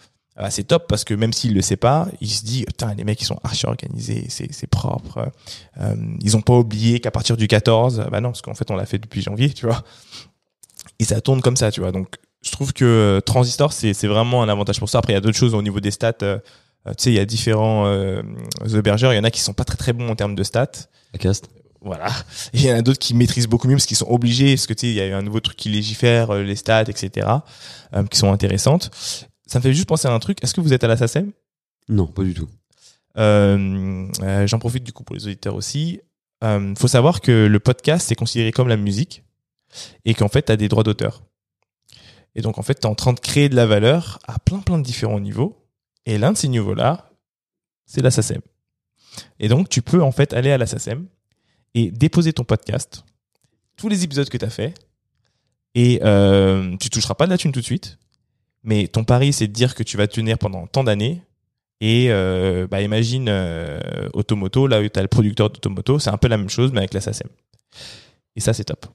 [0.49, 3.21] c'est top parce que même s'il le sait pas, il se dit putain les mecs
[3.21, 5.31] ils sont archi organisés, c'est c'est propre.
[5.81, 8.77] Euh, ils ont pas oublié qu'à partir du 14, bah non parce qu'en fait on
[8.77, 9.83] l'a fait depuis janvier, tu vois.
[10.99, 11.93] Et ça tourne comme ça, tu vois.
[11.93, 14.99] Donc je trouve que euh, Transistor c'est c'est vraiment un avantage pour ça.
[14.99, 16.15] Après il y a d'autres choses au niveau des stats.
[16.23, 16.39] euh,
[16.87, 18.23] euh, tu sais, il y a différents euh,
[18.75, 19.13] hébergeurs.
[19.13, 20.89] Il y en a qui sont pas très très bons en termes de stats.
[21.13, 21.49] La cast.
[21.83, 22.09] Voilà.
[22.53, 24.75] Il y en a d'autres qui maîtrisent beaucoup mieux parce qu'ils sont obligés, parce que
[24.75, 27.27] tu sais, il y a eu un nouveau truc qui légifère, les stats, etc.,
[27.95, 28.91] euh, qui sont intéressantes.
[29.51, 30.43] Ça me fait juste penser à un truc.
[30.45, 31.33] Est-ce que vous êtes à la SACEM?
[31.89, 32.49] Non, pas du tout.
[33.17, 36.01] euh, euh, J'en profite du coup pour les auditeurs aussi.
[36.45, 39.25] Euh, faut savoir que le podcast c'est considéré comme la musique
[40.05, 41.23] et qu'en fait tu as des droits d'auteur.
[42.37, 44.61] Et donc en fait tu es en train de créer de la valeur à plein
[44.61, 45.57] plein de différents niveaux.
[46.07, 47.11] Et l'un de ces niveaux-là,
[47.87, 48.41] c'est la SACEM.
[49.41, 51.07] Et donc tu peux en fait aller à la SACEM
[51.75, 53.05] et déposer ton podcast,
[53.77, 54.75] tous les épisodes que tu as fait,
[55.75, 55.99] et
[56.81, 57.99] tu toucheras pas de la thune tout de suite.
[58.63, 61.23] Mais ton pari, c'est de dire que tu vas tenir pendant tant d'années.
[61.81, 63.81] Et euh, bah, imagine euh,
[64.13, 66.79] Automoto, là où tu as le producteur d'Automoto, c'est un peu la même chose, mais
[66.79, 67.29] avec la SACEM.
[68.37, 68.87] Et ça, c'est top.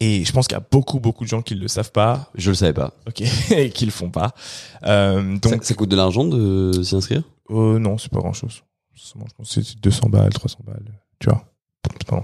[0.00, 2.30] Et je pense qu'il y a beaucoup, beaucoup de gens qui ne le savent pas,
[2.34, 2.94] Je le savais pas.
[3.06, 3.20] ok,
[3.50, 4.34] et qui le font pas.
[4.84, 7.22] Euh, Ça, donc, ça coûte de l'argent de s'y inscrire?
[7.50, 8.62] Euh, non, c'est pas grand chose.
[8.94, 10.84] Je pense que c'est 200 balles, 300 balles,
[11.18, 11.44] tu vois.
[11.84, 12.22] C'est pas.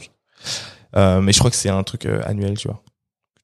[0.97, 2.83] Euh, mais je crois que c'est un truc annuel, tu vois.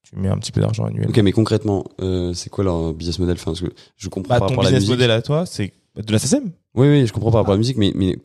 [0.09, 1.07] Tu mets un petit peu d'argent annuel.
[1.09, 3.35] Ok, mais concrètement, euh, c'est quoi leur business model?
[3.35, 5.01] Enfin, parce que Je comprends Bah, par ton rapport à la business musique.
[5.01, 6.51] model à toi, c'est de la SACEM.
[6.75, 8.15] Oui, oui, je comprends par rapport à la musique, mais, mais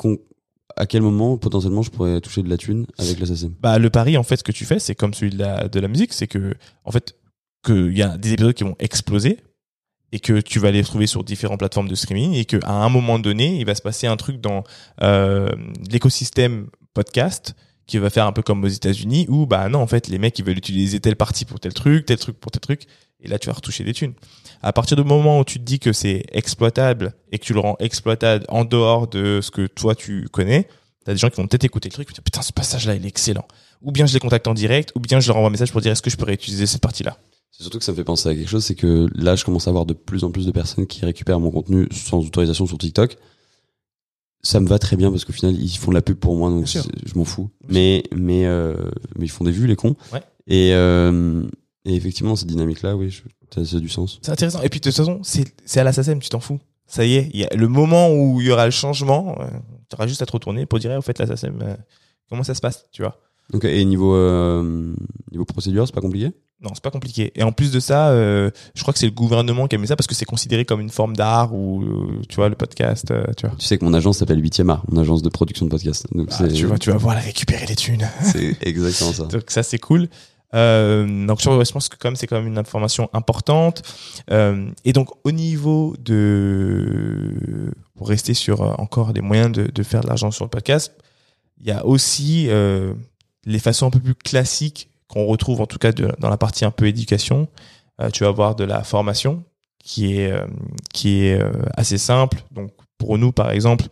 [0.76, 3.90] à quel moment potentiellement je pourrais toucher de la thune avec la SACEM Bah, le
[3.90, 6.12] pari, en fait, ce que tu fais, c'est comme celui de la, de la musique,
[6.12, 6.54] c'est que,
[6.84, 7.16] en fait,
[7.64, 9.38] qu'il y a des épisodes qui vont exploser
[10.12, 13.18] et que tu vas les trouver sur différentes plateformes de streaming et qu'à un moment
[13.18, 14.64] donné, il va se passer un truc dans
[15.02, 15.48] euh,
[15.90, 17.54] l'écosystème podcast
[17.90, 20.38] qui va faire un peu comme aux États-Unis où, bah non, en fait, les mecs,
[20.38, 22.86] ils veulent utiliser telle partie pour tel truc, tel truc pour tel truc.
[23.20, 24.14] Et là, tu vas retoucher des thunes.
[24.62, 27.60] À partir du moment où tu te dis que c'est exploitable et que tu le
[27.60, 30.66] rends exploitable en dehors de ce que toi tu connais,
[31.04, 33.08] T'as des gens qui vont peut-être écouter le truc, dire, putain, ce passage-là, il est
[33.08, 33.46] excellent.
[33.80, 35.80] Ou bien je les contacte en direct, ou bien je leur envoie un message pour
[35.80, 37.16] dire est-ce que je pourrais utiliser cette partie-là?
[37.50, 39.66] C'est surtout que ça me fait penser à quelque chose, c'est que là, je commence
[39.66, 42.76] à avoir de plus en plus de personnes qui récupèrent mon contenu sans autorisation sur
[42.76, 43.16] TikTok.
[44.42, 46.48] Ça me va très bien parce qu'au final, ils font de la pub pour moi,
[46.50, 47.50] donc je m'en fous.
[47.68, 48.74] Mais mais euh,
[49.18, 49.96] mais ils font des vues, les cons.
[50.12, 50.22] Ouais.
[50.46, 51.44] Et euh,
[51.84, 53.22] et effectivement, cette dynamique-là, oui, je-
[53.54, 54.18] ça, ça a du sens.
[54.22, 54.62] C'est intéressant.
[54.62, 56.58] Et puis de toute façon, c'est c'est à la SACEM, tu t'en fous.
[56.86, 59.46] Ça y est, y a le moment où il y aura le changement, euh,
[59.88, 61.76] tu auras juste à te retourner pour dire, au fait, la SACEM, euh,
[62.28, 63.20] comment ça se passe, tu vois?
[63.52, 64.94] Donc et niveau euh,
[65.32, 66.30] niveau procédure, c'est pas compliqué?
[66.62, 67.32] Non, c'est pas compliqué.
[67.36, 69.86] Et en plus de ça, euh, je crois que c'est le gouvernement qui a mis
[69.86, 73.10] ça parce que c'est considéré comme une forme d'art ou, euh, tu vois, le podcast,
[73.10, 73.56] euh, tu vois.
[73.56, 76.06] Tu sais que mon agence s'appelle 8 art, mon agence de production de podcast.
[76.12, 78.06] Donc Ah, tu vois, tu vas voir la récupérer les thunes.
[78.22, 79.24] c'est exactement ça.
[79.24, 80.08] Donc ça c'est cool.
[80.52, 83.82] Euh, donc je pense que comme c'est quand même une information importante.
[84.30, 90.02] Euh, et donc au niveau de pour rester sur encore des moyens de, de faire
[90.02, 90.92] de l'argent sur le podcast,
[91.60, 92.94] il y a aussi euh,
[93.44, 96.70] les façons un peu plus classiques qu'on retrouve en tout cas dans la partie un
[96.70, 97.48] peu éducation.
[98.00, 99.44] Euh, tu vas avoir de la formation
[99.82, 100.46] qui est euh,
[101.04, 102.42] euh, assez simple.
[102.52, 103.86] Donc pour nous par exemple,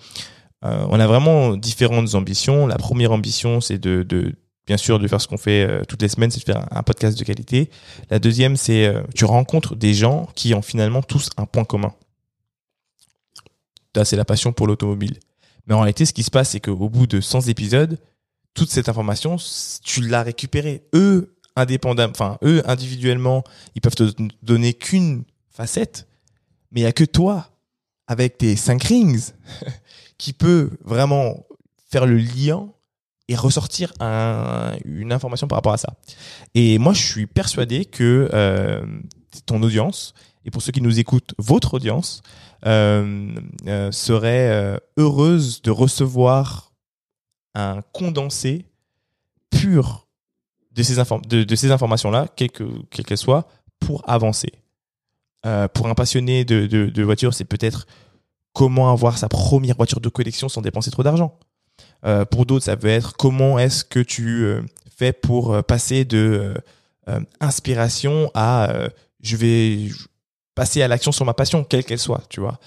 [0.62, 2.66] on a vraiment différentes ambitions.
[2.66, 4.35] La première ambition c'est de,
[4.66, 7.19] bien sûr de faire ce qu'on fait toutes les semaines, c'est de faire un, podcast
[7.19, 7.71] de qualité.
[8.11, 11.95] La deuxième, c'est tu rencontres des gens qui ont finalement tous un point commun.
[13.95, 15.19] Là, c'est la passion pour l'automobile.
[15.66, 17.99] Mais en réalité, ce qui se passe, c'est qu'au bout de 100 épisodes,
[18.59, 19.36] toute cette information,
[19.84, 20.82] tu l'as récupérée.
[20.94, 23.44] Eux, indépendamment, enfin, eux, individuellement,
[23.76, 26.09] ils peuvent te don- donner qu'une facette,
[26.72, 27.50] mais il n'y a que toi,
[28.09, 29.30] avec tes 5 rings,
[30.18, 31.46] qui peut vraiment
[31.90, 32.68] faire le lien
[33.28, 35.94] et ressortir un- une information par rapport à ça.
[36.54, 38.84] Et moi, je suis persuadé que euh,
[39.46, 42.22] ton audience, et pour ceux qui nous écoutent, votre audience,
[42.66, 43.30] euh,
[43.68, 46.68] euh, serait heureuse de recevoir
[47.59, 48.64] un condensé
[49.50, 50.06] pur
[50.72, 50.96] de ces,
[51.26, 53.48] de, ces informations-là, quelles que- quelles soient,
[53.80, 54.52] pour avancer.
[55.46, 57.86] Euh, pour un passionné de, de, voiture, c'est peut-être
[58.52, 61.38] comment avoir sa première voiture de collection sans dépenser trop d'argent.
[62.04, 64.62] Euh, pour d'autres, ça peut être comment est-ce que tu euh,
[64.96, 66.54] fais pour passer de
[67.40, 68.70] inspiration à
[69.20, 69.88] je vais
[70.54, 72.59] passer à l'action sur ma passion, quelle qu'elle soit, tu vois.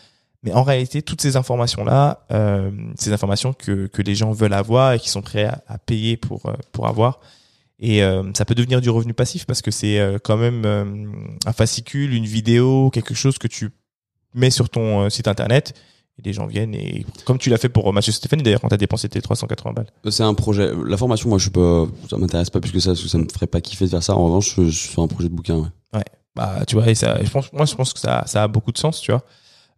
[0.43, 4.93] Mais en réalité, toutes ces informations-là, euh, ces informations que, que les gens veulent avoir
[4.93, 7.19] et qui sont prêts à, à payer pour, euh, pour avoir,
[7.81, 10.85] et euh, ça peut devenir du revenu passif parce que c'est euh, quand même euh,
[11.45, 13.71] un fascicule, une vidéo, quelque chose que tu
[14.35, 15.73] mets sur ton site internet
[16.19, 18.75] et les gens viennent et comme tu l'as fait pour Mathieu Stéphanie d'ailleurs quand tu
[18.75, 19.87] as dépensé tes 380 balles.
[20.11, 20.71] C'est un projet.
[20.85, 23.17] La formation, moi, je suis pas, ça m'intéresse pas plus que ça, parce que ça
[23.17, 24.15] me ferait pas kiffer de faire ça.
[24.15, 26.03] En revanche, je, je sur un projet de bouquin, ouais.
[26.35, 28.71] Bah tu vois et ça je pense moi je pense que ça ça a beaucoup
[28.71, 29.23] de sens, tu vois.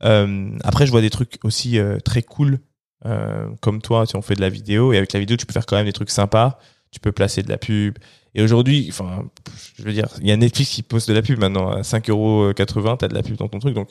[0.03, 2.59] Euh, après je vois des trucs aussi euh, très cool
[3.05, 5.53] euh, comme toi, tu on fait de la vidéo et avec la vidéo tu peux
[5.53, 6.59] faire quand même des trucs sympas,
[6.91, 7.97] tu peux placer de la pub.
[8.35, 9.29] Et aujourd'hui, enfin,
[9.77, 12.97] je veux dire, il y a Netflix qui poste de la pub maintenant à 5,80€,
[12.97, 13.75] t'as de la pub dans ton truc.
[13.75, 13.89] Donc,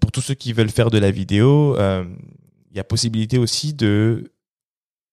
[0.00, 4.32] pour tous ceux qui veulent faire de la vidéo, il y a possibilité aussi de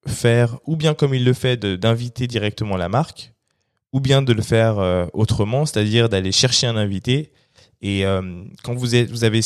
[0.06, 3.34] faire, ou bien comme il le fait, d'inviter directement la marque,
[3.94, 7.32] ou bien de le faire autrement, c'est-à-dire d'aller chercher un invité.
[7.82, 9.42] Et euh, quand vous, êtes, vous avez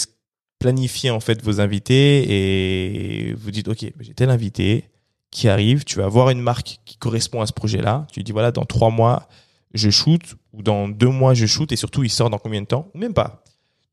[0.59, 4.85] planifié en fait vos invités et vous dites, ok, j'ai tel invité
[5.31, 8.05] qui arrive, tu vas avoir une marque qui correspond à ce projet-là.
[8.11, 9.27] Tu dis, voilà, dans trois mois,
[9.73, 10.21] je shoot,
[10.53, 12.89] ou dans deux mois, je shoot, et surtout, il sort dans combien de temps?
[12.93, 13.43] Ou même pas.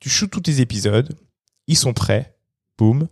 [0.00, 1.16] Tu shoots tous tes épisodes,
[1.66, 2.34] ils sont prêts,
[2.76, 3.08] boum.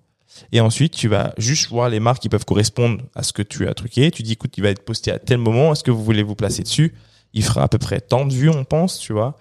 [0.53, 3.66] Et ensuite, tu vas juste voir les marques qui peuvent correspondre à ce que tu
[3.68, 4.11] as truqué.
[4.11, 5.72] Tu dis, écoute, il va être posté à tel moment.
[5.72, 6.95] Est-ce que vous voulez vous placer dessus?
[7.33, 9.37] Il fera à peu près tant de vues, on pense, tu vois.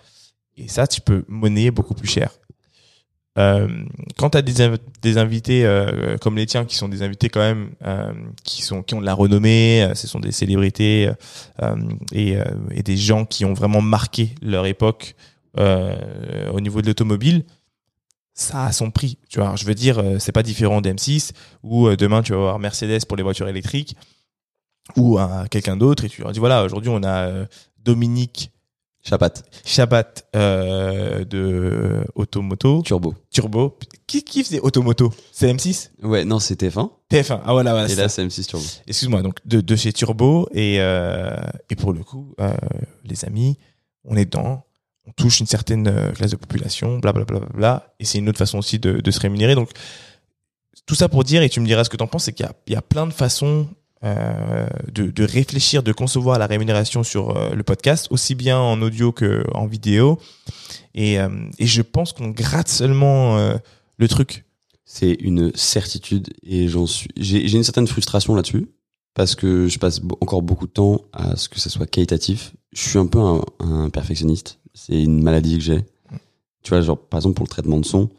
[0.58, 2.32] Et ça, tu peux monnayer beaucoup plus cher.
[3.38, 3.68] Euh,
[4.18, 7.41] quand tu as des, des invités euh, comme les tiens, qui sont des invités quand
[7.41, 11.12] même, euh, qui, sont, qui ont de la renommée, euh, ce sont des célébrités
[11.62, 11.76] euh,
[12.14, 15.16] et, euh, et des gens qui ont vraiment marqué leur époque
[15.58, 17.43] euh, au niveau de l'automobile,
[18.34, 19.18] ça a son prix.
[19.30, 21.32] Tu vois, je veux dire, euh, c'est pas différent d'M6
[21.64, 23.95] où euh, demain tu vas avoir Mercedes pour les voitures électriques
[24.95, 27.45] ou à quelqu'un d'autre et tu leur dis voilà, aujourd'hui on a euh,
[27.80, 28.51] Dominique
[29.08, 29.34] Chapat,
[29.64, 33.14] Chabat euh, de Automoto Turbo.
[33.32, 33.78] Turbo.
[34.08, 36.89] Qui, qui faisait Automoto C'est M6 Ouais, non, c'est TF1.
[37.12, 37.41] TF1.
[37.45, 37.88] Ah voilà, voilà.
[37.88, 38.66] et là, c'est M6 Turbo.
[38.88, 41.36] Excuse-moi, donc de, de chez Turbo et, euh,
[41.70, 42.51] et pour le coup, euh,
[43.03, 43.60] les amis,
[44.06, 44.66] on est dedans,
[45.08, 48.39] on touche une certaine classe de population, blablabla, bla, bla, bla, et c'est une autre
[48.39, 49.53] façon aussi de, de se rémunérer.
[49.53, 49.70] Donc,
[50.88, 52.47] tout ça pour dire, et tu me diras ce que tu en penses, c'est qu'il
[52.68, 53.68] y y a plein de façons
[54.06, 59.12] euh, de, réfléchir, de concevoir la rémunération sur euh, le podcast, aussi bien en audio
[59.12, 60.20] qu'en vidéo.
[60.93, 63.38] Et, euh, et je pense qu'on gratte seulement
[63.97, 64.45] le truc.
[64.86, 67.10] C'est une certitude et j'en suis.
[67.18, 68.68] J'ai une certaine frustration là-dessus
[69.16, 72.53] parce que je passe encore beaucoup de temps à ce que ça soit qualitatif.
[72.74, 74.60] Je suis un peu un, un perfectionniste.
[74.74, 75.82] C'est une maladie que j'ai.
[76.62, 78.10] Tu vois, genre par exemple pour le traitement de son,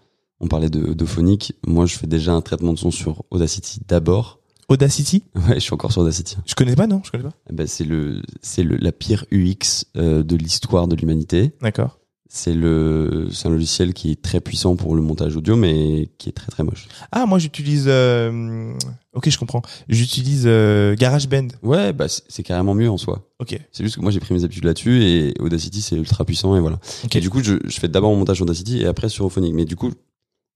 [0.41, 1.55] on parlait de, de phonique.
[1.67, 4.41] Moi, je fais déjà un traitement de son sur Audacity d'abord.
[4.69, 5.23] Audacity?
[5.35, 6.37] Ouais, je suis encore sur Audacity.
[6.47, 7.33] Je connais pas, non Je connais pas.
[7.51, 11.53] Eh ben, c'est le, c'est le, la pire UX euh, de l'histoire de l'humanité.
[11.63, 11.99] D'accord.
[12.29, 16.29] C'est le, c'est un logiciel qui est très puissant pour le montage audio, mais qui
[16.29, 16.89] est très très moche.
[17.13, 17.85] Ah, moi j'utilise.
[17.87, 18.73] euh,
[19.15, 19.63] Ok, je comprends.
[19.89, 21.47] J'utilise euh, GarageBand.
[21.63, 23.31] Ouais, bah c'est c'est carrément mieux en soi.
[23.39, 23.59] Ok.
[23.71, 26.61] C'est juste que moi j'ai pris mes habitudes là-dessus et Audacity c'est ultra puissant et
[26.61, 26.81] voilà.
[27.05, 27.15] Ok.
[27.15, 29.55] Et du coup, je, je fais d'abord mon montage Audacity et après sur Auphonic.
[29.55, 29.93] Mais du coup,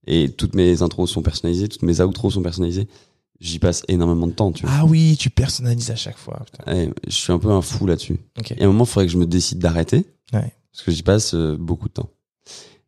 [0.09, 2.89] et toutes mes intros sont personnalisées, toutes mes outros sont personnalisées.
[3.41, 4.75] J'y passe énormément de temps, tu vois.
[4.75, 6.45] Ah oui, tu personnalises à chaque fois.
[6.67, 8.19] Ouais, je suis un peu un fou là-dessus.
[8.39, 8.53] Ok.
[8.53, 10.05] Et à un moment, il faudrait que je me décide d'arrêter.
[10.35, 10.53] Ouais.
[10.73, 12.11] Parce que j'y passe euh, beaucoup de temps.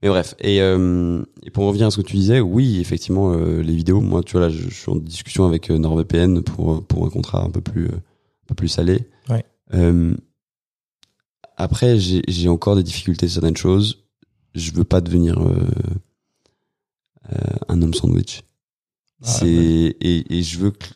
[0.03, 0.35] Mais bref.
[0.41, 4.01] Et, euh, et pour revenir à ce que tu disais, oui, effectivement, euh, les vidéos,
[4.01, 7.09] moi, tu vois, là, je, je suis en discussion avec euh, NordVPN pour, pour un
[7.09, 8.01] contrat un peu plus, un
[8.47, 9.09] peu plus salé.
[9.31, 9.45] Ouais.
[11.57, 14.05] Après, j'ai j'ai encore des difficultés sur certaines choses.
[14.55, 15.39] Je veux pas devenir
[17.69, 18.43] un homme sandwich.
[19.23, 19.97] Ah, c'est ouais.
[20.01, 20.87] et, et je veux que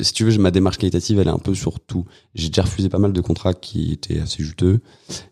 [0.00, 2.06] si tu veux, ma démarche qualitative, elle est un peu sur tout.
[2.34, 4.80] J'ai déjà refusé pas mal de contrats qui étaient assez juteux,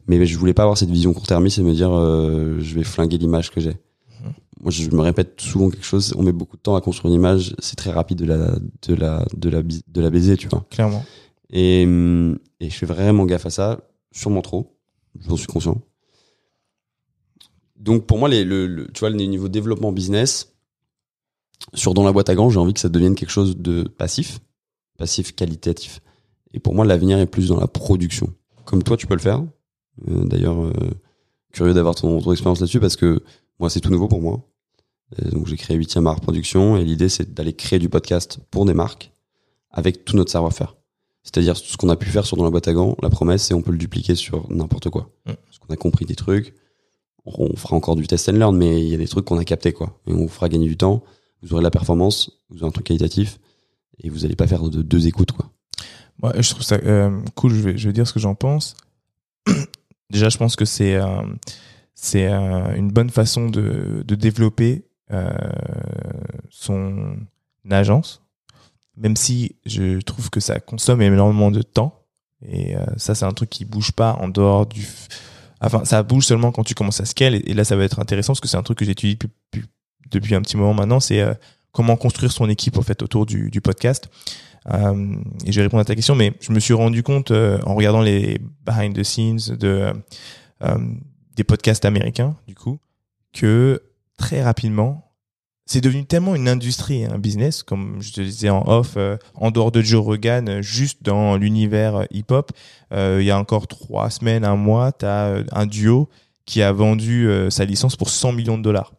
[0.06, 3.16] mais je voulais pas avoir cette vision court-termiste et me dire euh, je vais flinguer
[3.16, 3.70] l'image que j'ai.
[4.22, 4.32] Mhm.
[4.60, 6.12] Moi, je me répète souvent quelque chose.
[6.18, 7.54] On met beaucoup de temps à construire une image.
[7.60, 8.54] C'est très rapide de la
[8.86, 10.66] de la de la de la baiser, tu vois.
[10.70, 11.02] Clairement.
[11.50, 13.80] Et et je fais vraiment gaffe à ça,
[14.12, 14.76] sûrement trop.
[15.26, 15.80] J'en suis conscient.
[17.76, 20.51] Donc pour moi, les, le, le- tu vois, le niveau développement business,
[21.74, 24.40] sur dans la boîte à gants, j'ai envie que ça devienne quelque chose de passif,
[24.98, 26.00] passif qualitatif.
[26.54, 28.32] Et pour moi, l'avenir est plus dans la production.
[28.64, 29.42] Comme toi, tu peux le faire.
[30.08, 30.72] Euh, D'ailleurs, euh,
[31.52, 33.22] curieux d'avoir ton, ton expérience là-dessus parce que
[33.58, 34.40] moi, c'est tout nouveau pour moi.
[35.18, 38.64] Et donc, j'ai créé 8e Art Production et l'idée, c'est d'aller créer du podcast pour
[38.64, 39.12] des marques
[39.70, 40.76] avec tout notre savoir-faire.
[41.22, 43.44] C'est-à-dire tout ce qu'on a pu faire sur Dans la boîte à gants, la promesse,
[43.44, 45.10] c'est on peut le dupliquer sur n'importe quoi.
[45.26, 45.32] Mm.
[45.44, 46.54] Parce qu'on a compris des trucs,
[47.24, 49.44] on fera encore du test and learn, mais il y a des trucs qu'on a
[49.44, 50.00] capté quoi.
[50.06, 51.02] Et on vous fera gagner du temps,
[51.42, 53.38] vous aurez la performance, vous aurez un truc qualitatif,
[53.98, 55.50] et vous allez pas faire de deux écoutes quoi.
[56.22, 57.52] Moi, je trouve ça euh, cool.
[57.52, 58.76] Je vais, dire ce que j'en pense.
[60.10, 61.22] Déjà, je pense que c'est euh,
[62.14, 64.84] euh, une bonne façon de, de développer
[66.48, 67.18] son
[67.70, 68.22] agence,
[68.96, 72.06] même si je trouve que ça consomme énormément de temps.
[72.48, 74.88] Et ça, c'est un truc qui bouge pas en dehors du.
[75.60, 77.34] Enfin, ça bouge seulement quand tu commences à scale.
[77.34, 79.28] Et, et là, ça va être intéressant parce que c'est un truc que j'étudie depuis,
[79.52, 79.68] depuis,
[80.12, 81.00] depuis un petit moment maintenant.
[81.00, 81.34] C'est euh,
[81.72, 84.08] comment construire son équipe en fait autour du, podcast.
[84.72, 87.58] Euh, et je vais répondre à ta question, mais je me suis rendu compte euh,
[87.64, 89.92] en regardant les behind the scenes de
[91.34, 92.78] des podcasts américains, du coup,
[93.32, 93.82] que
[94.16, 95.12] très rapidement,
[95.66, 98.96] c'est devenu tellement une industrie, un business, comme je te disais en off,
[99.34, 102.52] en dehors de Joe Rogan, juste dans l'univers hip-hop.
[102.92, 106.08] Il y a encore trois semaines, un mois, tu as un duo
[106.46, 108.92] qui a vendu sa licence pour 100 millions de dollars.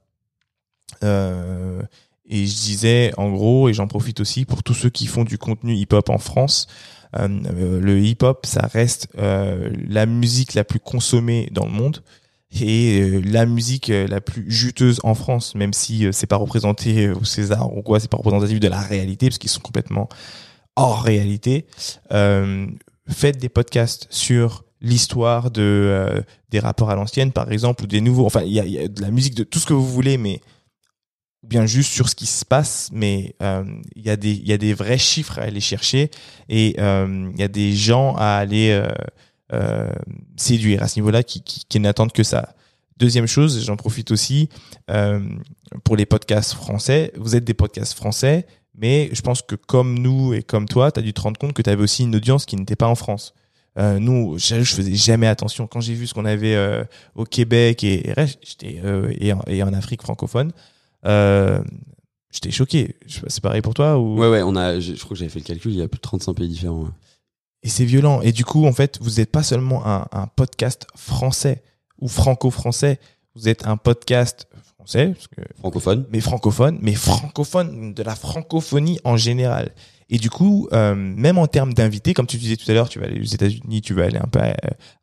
[1.04, 1.82] Euh,
[2.26, 5.38] et je disais, en gros, et j'en profite aussi pour tous ceux qui font du
[5.38, 6.68] contenu hip-hop en France,
[7.18, 12.04] euh, le hip-hop, ça reste euh, la musique la plus consommée dans le monde
[12.62, 17.76] et la musique la plus juteuse en France, même si c'est pas représenté au César
[17.76, 20.08] ou quoi, c'est pas représentatif de la réalité parce qu'ils sont complètement
[20.76, 21.66] hors réalité.
[22.12, 28.28] Faites des podcasts sur l'histoire de des rappeurs à l'ancienne, par exemple, ou des nouveaux.
[28.28, 30.40] Enfin, il y a de la musique de tout ce que vous voulez, mais
[31.44, 33.64] bien juste sur ce qui se passe, mais euh,
[33.96, 36.10] il y a des y a des vrais chiffres à aller chercher
[36.50, 38.88] et euh, il y a des gens à aller euh,
[39.52, 39.92] euh,
[40.38, 42.56] séduire à ce niveau-là qui, qui, qui n'attendent que ça.
[42.98, 44.50] Deuxième chose, j'en profite aussi
[45.84, 47.12] pour les podcasts français.
[47.18, 48.46] Vous êtes des podcasts français,
[48.76, 51.54] mais je pense que comme nous et comme toi, tu as dû te rendre compte
[51.54, 53.34] que tu avais aussi une audience qui n'était pas en France.
[53.80, 55.68] Euh, nous, je, faisais jamais attention.
[55.68, 56.84] Quand j'ai vu ce qu'on avait euh,
[57.16, 58.14] au Québec et,
[58.62, 60.52] et, en, Afrique francophone,
[61.04, 62.96] j'étais choqué.
[63.28, 64.18] C'est pareil pour toi ou...
[64.18, 65.88] Ouais, ouais, on a, je, je crois que j'avais fait le calcul, il y a
[65.88, 66.84] plus de 35 pays différents.
[66.84, 66.90] ouais.
[67.64, 68.22] Et c'est violent.
[68.22, 71.64] Et du coup, en fait, vous n'êtes pas seulement un, un podcast français
[72.00, 73.00] ou franco-français.
[73.36, 76.06] Vous êtes un podcast français, parce que, Francophone.
[76.12, 79.72] mais francophone, mais francophone de la francophonie en général.
[80.10, 83.00] Et du coup, euh, même en termes d'invités, comme tu disais tout à l'heure, tu
[83.00, 84.40] vas aller aux États-Unis, tu vas aller un peu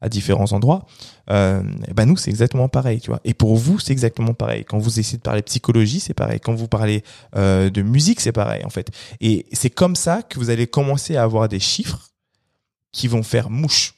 [0.00, 0.86] à, différents endroits.
[1.30, 3.20] Euh, eh ben nous, c'est exactement pareil, tu vois.
[3.24, 4.64] Et pour vous, c'est exactement pareil.
[4.64, 6.40] Quand vous essayez de parler psychologie, c'est pareil.
[6.40, 7.02] Quand vous parlez
[7.36, 8.90] euh, de musique, c'est pareil, en fait.
[9.20, 12.10] Et c'est comme ça que vous allez commencer à avoir des chiffres
[12.92, 13.94] qui vont faire mouche.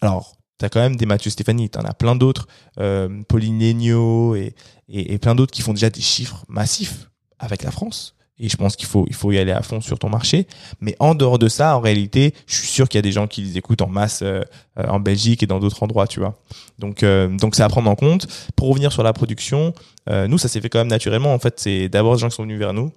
[0.00, 2.48] Alors, tu as quand même des Mathieu Stéphanie, tu en as plein d'autres,
[2.78, 7.08] euh, Pauline Legno et plein d'autres qui font déjà des chiffres massifs
[7.38, 8.17] avec la France.
[8.40, 10.46] Et je pense qu'il faut, il faut y aller à fond sur ton marché.
[10.80, 13.26] Mais en dehors de ça, en réalité, je suis sûr qu'il y a des gens
[13.26, 14.42] qui les écoutent en masse euh,
[14.78, 16.38] euh, en Belgique et dans d'autres endroits, tu vois.
[16.78, 18.28] Donc, euh, donc c'est à prendre en compte.
[18.54, 19.74] Pour revenir sur la production,
[20.10, 21.34] nous, ça s'est fait quand même naturellement.
[21.34, 22.90] En fait, c'est d'abord des gens qui sont venus vers nous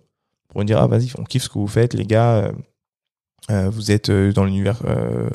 [0.47, 2.51] pour nous dire, ah, vas-y, on kiffe ce que vous faites, les gars.
[3.49, 4.81] Vous êtes dans l'univers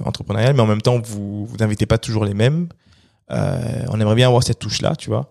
[0.06, 2.68] entrepreneurial, mais en même temps, vous vous n'invitez pas toujours les mêmes.
[3.28, 5.30] On aimerait bien avoir cette touche-là, tu vois.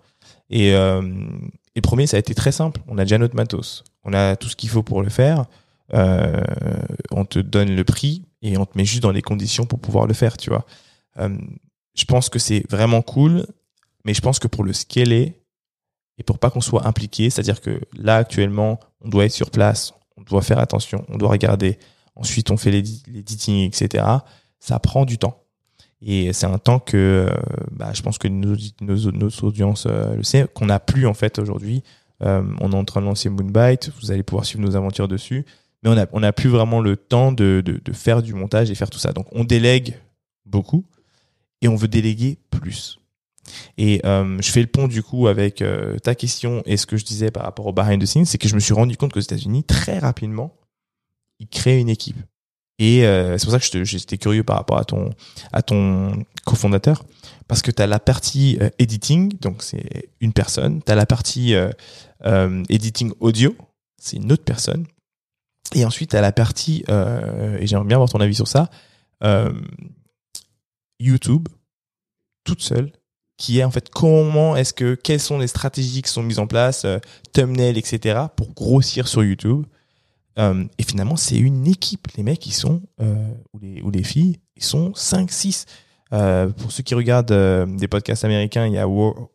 [0.52, 2.80] Et, et le premier, ça a été très simple.
[2.88, 3.84] On a déjà notre matos.
[4.06, 5.46] On a tout ce qu'il faut pour le faire.
[5.94, 6.42] Euh,
[7.12, 10.08] on te donne le prix et on te met juste dans les conditions pour pouvoir
[10.08, 10.66] le faire, tu vois.
[11.20, 11.38] Euh,
[11.96, 13.46] je pense que c'est vraiment cool,
[14.04, 15.34] mais je pense que pour le scaler
[16.18, 19.94] et pour pas qu'on soit impliqué, c'est-à-dire que là, actuellement, on doit être sur place,
[20.18, 21.78] on doit faire attention, on doit regarder.
[22.16, 24.06] Ensuite, on fait l'édi- l'editing, etc.
[24.60, 25.42] Ça prend du temps.
[26.02, 27.36] Et c'est un temps que euh,
[27.72, 31.14] bah, je pense que nos, nos, nos audiences euh, le sait, qu'on n'a plus en
[31.14, 31.84] fait aujourd'hui.
[32.24, 35.46] Euh, on est en train de lancer Moonbite, vous allez pouvoir suivre nos aventures dessus.
[35.84, 37.64] Mais on n'a plus vraiment le temps de
[37.94, 39.14] faire du montage et faire tout ça.
[39.14, 40.00] Donc on délègue
[40.46, 40.84] beaucoup
[41.62, 43.00] et on veut déléguer plus.
[43.78, 46.98] Et euh, je fais le pont du coup avec euh, ta question et ce que
[46.98, 49.14] je disais par rapport au behind the scenes, c'est que je me suis rendu compte
[49.14, 50.56] qu'aux États-Unis, très rapidement,
[51.40, 52.18] ils créent une équipe.
[52.78, 55.12] Et euh, c'est pour ça que j'étais curieux par rapport à ton
[55.54, 57.06] à ton cofondateur
[57.48, 61.06] parce que tu as la partie euh, editing, donc c'est une personne, tu as la
[61.06, 61.70] partie euh,
[62.26, 63.56] euh, editing audio,
[63.98, 64.86] c'est une autre personne.
[65.74, 68.70] Et ensuite, tu as la partie euh, et j'aimerais bien avoir ton avis sur ça,
[69.24, 69.54] euh,
[71.00, 71.48] YouTube
[72.44, 72.92] toute seule
[73.38, 76.48] qui est en fait comment est-ce que quelles sont les stratégies qui sont mises en
[76.48, 76.86] place,
[77.34, 78.28] thumbnail, etc.
[78.38, 79.66] pour grossir sur YouTube.
[80.38, 82.08] Euh, et finalement, c'est une équipe.
[82.18, 83.16] Les mecs, ils sont, euh,
[83.54, 85.66] ou, les, ou les filles, ils sont 5, 6.
[86.14, 89.30] Euh, pour ceux qui regardent euh, des podcasts américains, il y a War-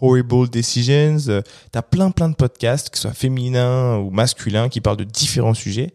[0.00, 1.18] Horrible Decisions.
[1.28, 1.42] Euh,
[1.72, 5.54] T'as plein plein de podcasts, que ce soit féminins ou masculins, qui parlent de différents
[5.54, 5.92] sujets.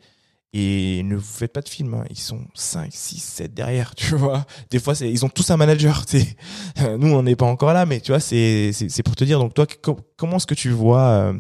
[0.57, 2.05] Et ne vous faites pas de film, hein.
[2.09, 4.45] ils sont 5, 6, 7 derrière, tu vois.
[4.71, 6.05] Des fois, ils ont tous un manager.
[6.97, 8.71] Nous, on n'est pas encore là, mais tu vois, c'est,
[9.03, 9.37] pour te dire.
[9.37, 11.33] Donc, toi, co- comment est-ce que tu vois euh,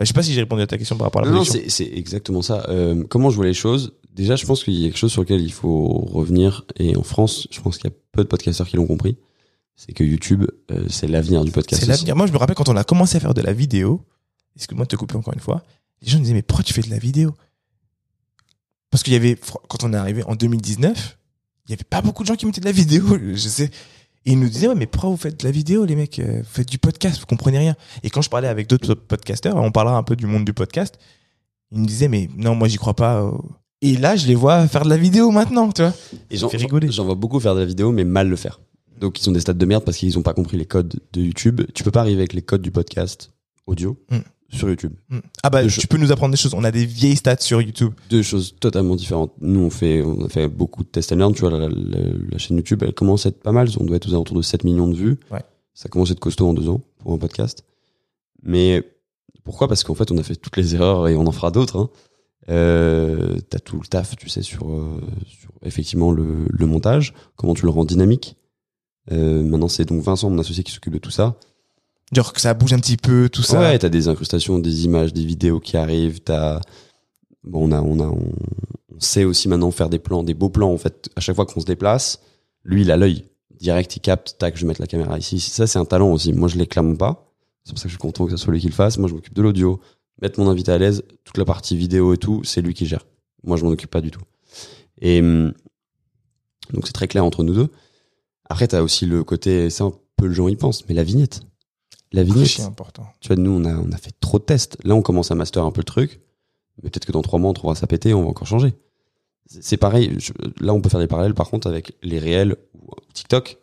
[0.00, 1.86] Je sais pas si j'ai répondu à ta question par rapport à la Non, c'est
[1.94, 2.66] exactement ça.
[2.68, 3.92] Euh, comment je vois les choses?
[4.12, 6.64] Déjà, je pense qu'il y a quelque chose sur lequel il faut revenir.
[6.80, 9.18] Et en France, je pense qu'il y a peu de podcasteurs qui l'ont compris.
[9.76, 11.80] C'est que YouTube, euh, c'est l'avenir du podcast.
[11.80, 12.16] C'est l'avenir.
[12.16, 14.04] Moi, je me rappelle quand on a commencé à faire de la vidéo,
[14.56, 15.62] excuse-moi de te couper encore une fois,
[16.02, 17.34] les gens disaient, mais pourquoi tu fais de la vidéo?
[18.90, 19.36] Parce qu'il y avait,
[19.68, 21.18] quand on est arrivé en 2019,
[21.66, 23.04] il y avait pas beaucoup de gens qui mettaient de la vidéo,
[23.34, 23.70] je sais.
[24.26, 26.38] Et ils nous disaient, ouais, mais pourquoi vous faites de la vidéo, les mecs Euh,
[26.42, 27.76] Vous faites du podcast, vous comprenez rien.
[28.02, 30.98] Et quand je parlais avec d'autres podcasteurs, on parlera un peu du monde du podcast,
[31.70, 33.30] ils me disaient, mais non, moi, j'y crois pas.
[33.80, 35.94] Et là, je les vois faire de la vidéo maintenant, tu vois.
[36.30, 36.90] Et j'en, rigoler.
[36.90, 38.60] j'en vois beaucoup faire de la vidéo, mais mal le faire.
[38.98, 41.22] Donc ils ont des stats de merde parce qu'ils ont pas compris les codes de
[41.22, 41.60] YouTube.
[41.72, 43.30] Tu peux pas arriver avec les codes du podcast
[43.66, 44.16] audio Mm.
[44.50, 44.92] Sur YouTube.
[45.10, 45.18] Hmm.
[45.42, 46.54] Ah bah, Deux tu peux nous apprendre des choses.
[46.54, 47.92] On a des vieilles stats sur YouTube.
[48.10, 49.32] Deux choses totalement différentes.
[49.40, 51.34] Nous, on fait, on a fait beaucoup de test and learn.
[51.34, 51.68] Tu vois, la, la-
[52.30, 53.68] la chaîne YouTube, elle commence à être pas mal.
[53.78, 55.18] On doit être aux alentours de 7 millions de vues.
[55.30, 55.42] Ouais.
[55.74, 57.64] Ça commence à être costaud en deux ans pour un podcast.
[58.42, 58.82] Mais
[59.44, 59.68] pourquoi?
[59.68, 61.76] Parce qu'en fait, on a fait toutes les erreurs et on en fera d'autres.
[61.78, 61.90] Hein.
[62.50, 67.54] Euh, T'as tout le taf, tu sais, sur, euh, sur effectivement le, le montage, comment
[67.54, 68.36] tu le rends dynamique.
[69.12, 71.36] Euh, maintenant, c'est donc Vincent, mon associé, qui s'occupe de tout ça.
[72.12, 73.60] Genre que ça bouge un petit peu, tout ça.
[73.60, 76.20] Ouais, t'as des incrustations, des images, des vidéos qui arrivent.
[76.20, 76.60] T'as
[77.44, 78.32] bon, on a, on a, on,
[78.98, 80.72] sait aussi maintenant faire des plans, des beaux plans.
[80.72, 82.20] En fait, à chaque fois qu'on se déplace,
[82.64, 83.26] lui, il a l'œil
[83.58, 84.36] direct, il capte.
[84.38, 85.38] Tac, je vais mettre la caméra ici.
[85.38, 86.32] Ça, c'est un talent aussi.
[86.32, 87.32] Moi, je l'ai clairement pas.
[87.64, 88.96] C'est pour ça que je suis content que ce soit lui qui le fasse.
[88.96, 89.80] Moi, je m'occupe de l'audio,
[90.22, 93.04] mettre mon invité à l'aise, toute la partie vidéo et tout, c'est lui qui gère.
[93.44, 94.22] Moi, je m'en occupe pas du tout.
[95.00, 95.20] Et
[96.72, 97.68] donc, c'est très clair entre nous deux.
[98.48, 101.42] Après, t'as aussi le côté, c'est un peu le gens y pensent, mais la vignette.
[102.12, 103.06] La vignette, important.
[103.20, 104.78] tu vois, nous, on a, on a fait trop de tests.
[104.84, 106.20] Là, on commence à master un peu le truc.
[106.82, 108.72] Mais peut-être que dans trois mois, on trouvera ça pété, on va encore changer.
[109.46, 110.14] C'est pareil.
[110.18, 113.58] je- là, on peut faire des parallèles, par contre, avec les réels ou TikTok.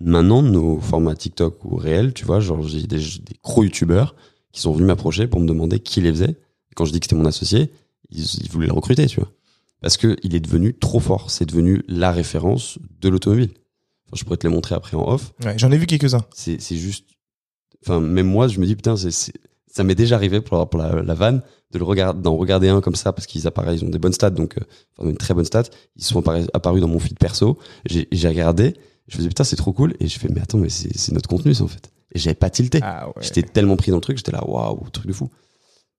[0.00, 4.14] Maintenant, nos formats TikTok ou réels, tu vois, genre, j'ai des, des gros youtubeurs
[4.52, 6.30] qui sont venus m'approcher pour me demander qui les faisait.
[6.30, 7.70] Et quand je dis que c'était mon associé,
[8.10, 9.30] ils, ils voulaient le recruter, tu vois.
[9.80, 11.30] Parce que il est devenu trop fort.
[11.30, 13.50] C'est devenu la référence de l'automobile.
[14.06, 16.24] Enfin, je pourrais te les montrer après en off Ouais, J'en ai vu quelques-uns.
[16.34, 17.06] c'est juste
[17.82, 19.32] enfin même moi je me dis putain c'est c'est-
[19.74, 21.40] ça m'est déjà arrivé pour, pour la, la vanne
[21.70, 24.12] de le regarder d'en regarder un comme ça parce qu'ils apparaissent ils ont des bonnes
[24.12, 24.64] stats donc euh,
[24.98, 25.62] enfin une très bonne stat.
[25.96, 27.58] Ils sont apparus, apparus dans mon feed perso.
[27.86, 28.74] J'ai j'ai regardé
[29.08, 29.94] je me disais putain c'est trop cool.
[29.98, 31.90] Et je fais mais attends mais c'est c'est notre contenu ça en fait.
[32.14, 32.80] Et j'avais pas tilté.
[32.82, 33.14] Ah ouais.
[33.22, 35.30] j'étais tellement pris dans le truc j'étais là waouh truc de fou.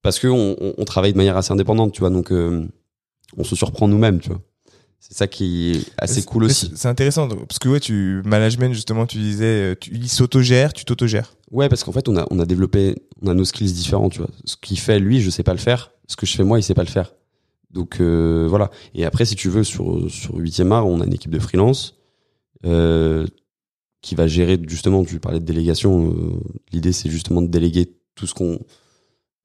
[0.04, 2.68] Parce que on, on, on travaille de manière assez indépendante tu vois donc euh,
[3.38, 4.42] on se surprend nous-mêmes tu vois
[5.06, 8.74] c'est ça qui est assez C'est- cool aussi c'est- intéressant parce que ouais, tu management
[8.74, 11.36] justement, tu disais, euh, tu il s'autogère, tu t'autogères.
[11.52, 14.20] Ouais, parce qu'en fait, on a, on a développé, on a nos skills différents, tu
[14.20, 14.30] vois.
[14.46, 15.92] Ce qu'il fait, lui, je sais pas le faire.
[16.08, 17.14] Ce que je fais, moi, il sait pas le faire.
[17.72, 18.70] Donc, euh, voilà.
[18.96, 21.96] Et après, si tu veux, sur, sur 8e art, on a une équipe de freelance,
[22.66, 23.26] euh,
[24.02, 26.12] qui va gérer, justement, tu parlais de délégation.
[26.12, 26.40] euh,
[26.72, 28.60] L'idée, c'est justement de déléguer tout ce qu'on,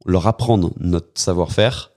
[0.07, 1.93] leur apprendre notre savoir-faire,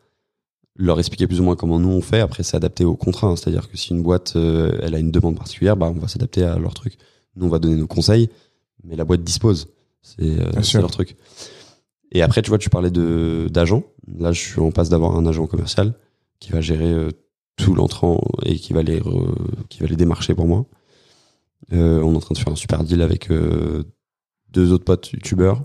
[0.77, 2.21] leur expliquer plus ou moins comment nous on fait.
[2.21, 3.27] Après, c'est adapté au contrat.
[3.27, 3.35] hein.
[3.35, 6.43] C'est-à-dire que si une boîte, euh, elle a une demande particulière, bah, on va s'adapter
[6.43, 6.97] à leur truc.
[7.35, 8.29] Nous, on va donner nos conseils,
[8.83, 9.67] mais la boîte dispose.
[10.01, 11.15] C'est euh, leur truc.
[12.11, 13.83] Et après, tu vois, tu parlais de d'agent.
[14.17, 15.93] Là, je suis en passe d'avoir un agent commercial
[16.39, 17.09] qui va gérer euh,
[17.57, 19.35] tout l'entrant et qui va les re-
[19.69, 20.65] qui va les démarcher pour moi.
[21.71, 23.29] On est en train de faire un super deal avec
[24.51, 25.63] deux autres potes youtubeurs.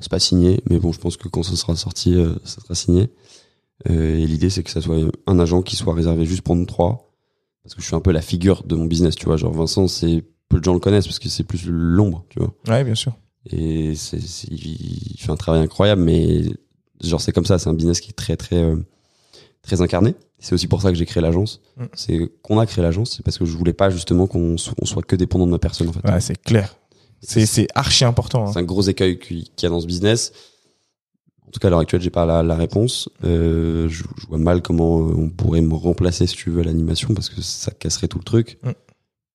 [0.00, 3.08] C'est pas signé, mais bon, je pense que quand ça sera sorti, ça sera signé.
[3.88, 4.96] Euh, et l'idée, c'est que ça soit
[5.26, 7.14] un agent qui soit réservé juste pour nous trois,
[7.62, 9.36] parce que je suis un peu la figure de mon business, tu vois.
[9.36, 12.52] Genre Vincent, c'est peu de gens le connaissent parce que c'est plus l'ombre, tu vois.
[12.68, 13.16] Ouais, bien sûr.
[13.50, 14.18] Et c'est,
[14.50, 16.42] il fait un travail incroyable, mais
[17.02, 18.76] genre c'est comme ça, c'est un business qui est très très euh,
[19.62, 20.14] très incarné.
[20.38, 21.60] C'est aussi pour ça que j'ai créé l'agence.
[21.76, 21.84] Mm.
[21.94, 24.84] C'est qu'on a créé l'agence, c'est parce que je voulais pas justement qu'on so- on
[24.84, 26.06] soit que dépendant de ma personne en fait.
[26.06, 26.76] Ouais, c'est clair.
[27.22, 28.46] C'est archi important.
[28.46, 28.50] hein.
[28.52, 30.32] C'est un gros écueil qui- qu'il y a dans ce business.
[31.50, 33.08] En tout cas, à l'heure actuelle, j'ai pas la, la réponse.
[33.24, 36.64] Euh, je, je vois mal comment euh, on pourrait me remplacer, si tu veux, à
[36.64, 38.58] l'animation, parce que ça casserait tout le truc.
[38.62, 38.70] Mm.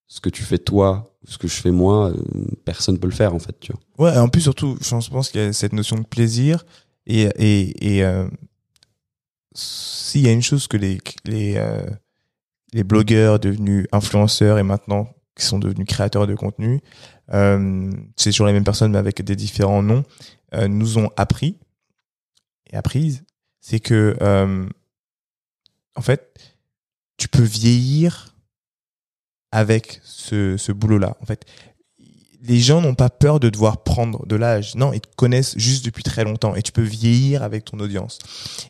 [0.08, 3.36] Ce que tu fais toi, ce que je fais moi, euh, personne peut le faire,
[3.36, 4.12] en fait, tu vois.
[4.12, 6.64] Ouais, en plus surtout, je pense qu'il y a cette notion de plaisir
[7.06, 8.28] et et et euh,
[9.54, 11.86] s'il y a une chose que les les euh,
[12.74, 16.82] les blogueurs devenus influenceurs et maintenant qui sont devenus créateurs de contenu,
[17.34, 20.04] euh, c'est toujours les mêmes personnes mais avec des différents noms,
[20.54, 21.58] euh, nous ont appris
[22.72, 23.24] et apprises,
[23.62, 24.68] c'est que euh,
[25.96, 26.34] en fait,
[27.18, 28.36] tu peux vieillir
[29.52, 31.16] avec ce, ce boulot-là.
[31.22, 31.46] En fait,
[32.48, 34.76] les gens n'ont pas peur de devoir prendre de l'âge.
[34.76, 38.20] Non, ils te connaissent juste depuis très longtemps et tu peux vieillir avec ton audience.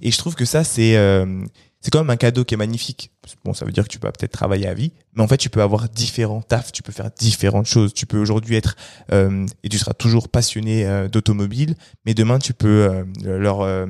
[0.01, 1.43] Et je trouve que ça, c'est euh,
[1.85, 3.11] c'est quand même un cadeau qui est magnifique.
[3.43, 5.51] Bon, ça veut dire que tu peux peut-être travailler à vie, mais en fait, tu
[5.51, 7.93] peux avoir différents tafs, tu peux faire différentes choses.
[7.93, 8.75] Tu peux aujourd'hui être
[9.11, 11.75] euh, et tu seras toujours passionné euh, d'automobile,
[12.07, 13.85] mais demain, tu peux euh, leur euh,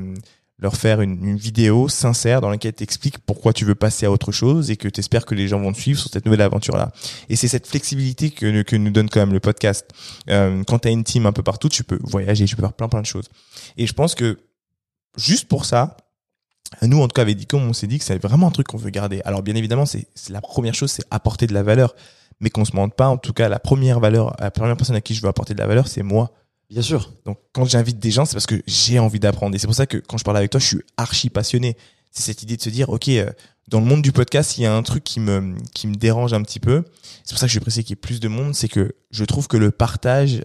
[0.59, 4.11] leur faire une, une vidéo sincère dans laquelle tu expliques pourquoi tu veux passer à
[4.11, 6.41] autre chose et que tu espères que les gens vont te suivre sur cette nouvelle
[6.41, 6.91] aventure-là.
[7.29, 9.89] Et c'est cette flexibilité que, que nous donne quand même le podcast.
[10.29, 12.73] Euh, quand tu as une team un peu partout, tu peux voyager, tu peux faire
[12.73, 13.29] plein plein de choses.
[13.77, 14.37] Et je pense que
[15.15, 15.95] juste pour ça,
[16.81, 18.77] nous, en tout cas, avec Dicom, on s'est dit que c'est vraiment un truc qu'on
[18.77, 19.21] veut garder.
[19.25, 21.95] Alors, bien évidemment, c'est la première chose, c'est apporter de la valeur.
[22.41, 25.01] Mais qu'on se mente pas, en tout cas, la première valeur, la première personne à
[25.01, 26.33] qui je veux apporter de la valeur, c'est moi.
[26.69, 27.13] Bien sûr.
[27.25, 29.55] Donc quand j'invite des gens, c'est parce que j'ai envie d'apprendre.
[29.55, 31.77] Et c'est pour ça que quand je parle avec toi, je suis archi passionné.
[32.11, 33.29] C'est cette idée de se dire, ok, euh,
[33.67, 36.33] dans le monde du podcast, il y a un truc qui me qui me dérange
[36.33, 36.83] un petit peu.
[37.23, 38.55] C'est pour ça que je suis pressé qu'il y ait plus de monde.
[38.55, 40.43] C'est que je trouve que le partage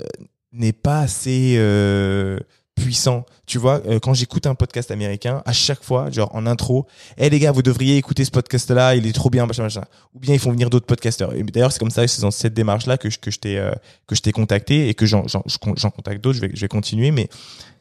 [0.00, 0.06] euh,
[0.52, 2.38] n'est pas assez euh,
[2.76, 3.26] puissant.
[3.46, 6.86] Tu vois, euh, quand j'écoute un podcast américain, à chaque fois, genre en intro,
[7.16, 9.84] hé les gars, vous devriez écouter ce podcast-là, il est trop bien, machin, machin.
[10.14, 11.34] Ou bien ils font venir d'autres podcasteurs.
[11.34, 13.72] Et d'ailleurs, c'est comme ça, c'est dans cette démarche-là que je, que je t'ai euh,
[14.06, 16.36] que je t'ai contacté et que j'en j'en contacte d'autres.
[16.36, 17.28] Je vais je vais continuer, mais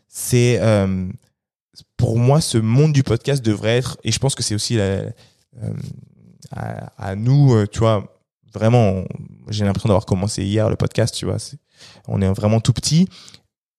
[0.07, 1.07] c'est euh,
[1.97, 4.83] pour moi ce monde du podcast devrait être et je pense que c'est aussi la,
[4.83, 5.11] euh,
[6.51, 8.19] à, à nous, euh, tu vois,
[8.53, 9.03] vraiment.
[9.49, 11.37] J'ai l'impression d'avoir commencé hier le podcast, tu vois.
[12.07, 13.07] On est vraiment tout petit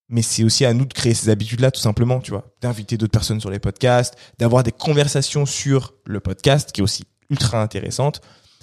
[0.08, 3.12] mais c'est aussi à nous de créer ces habitudes-là, tout simplement, tu vois, d'inviter d'autres
[3.12, 8.20] personnes sur les podcasts, d'avoir des conversations sur le podcast, qui est aussi ultra intéressante.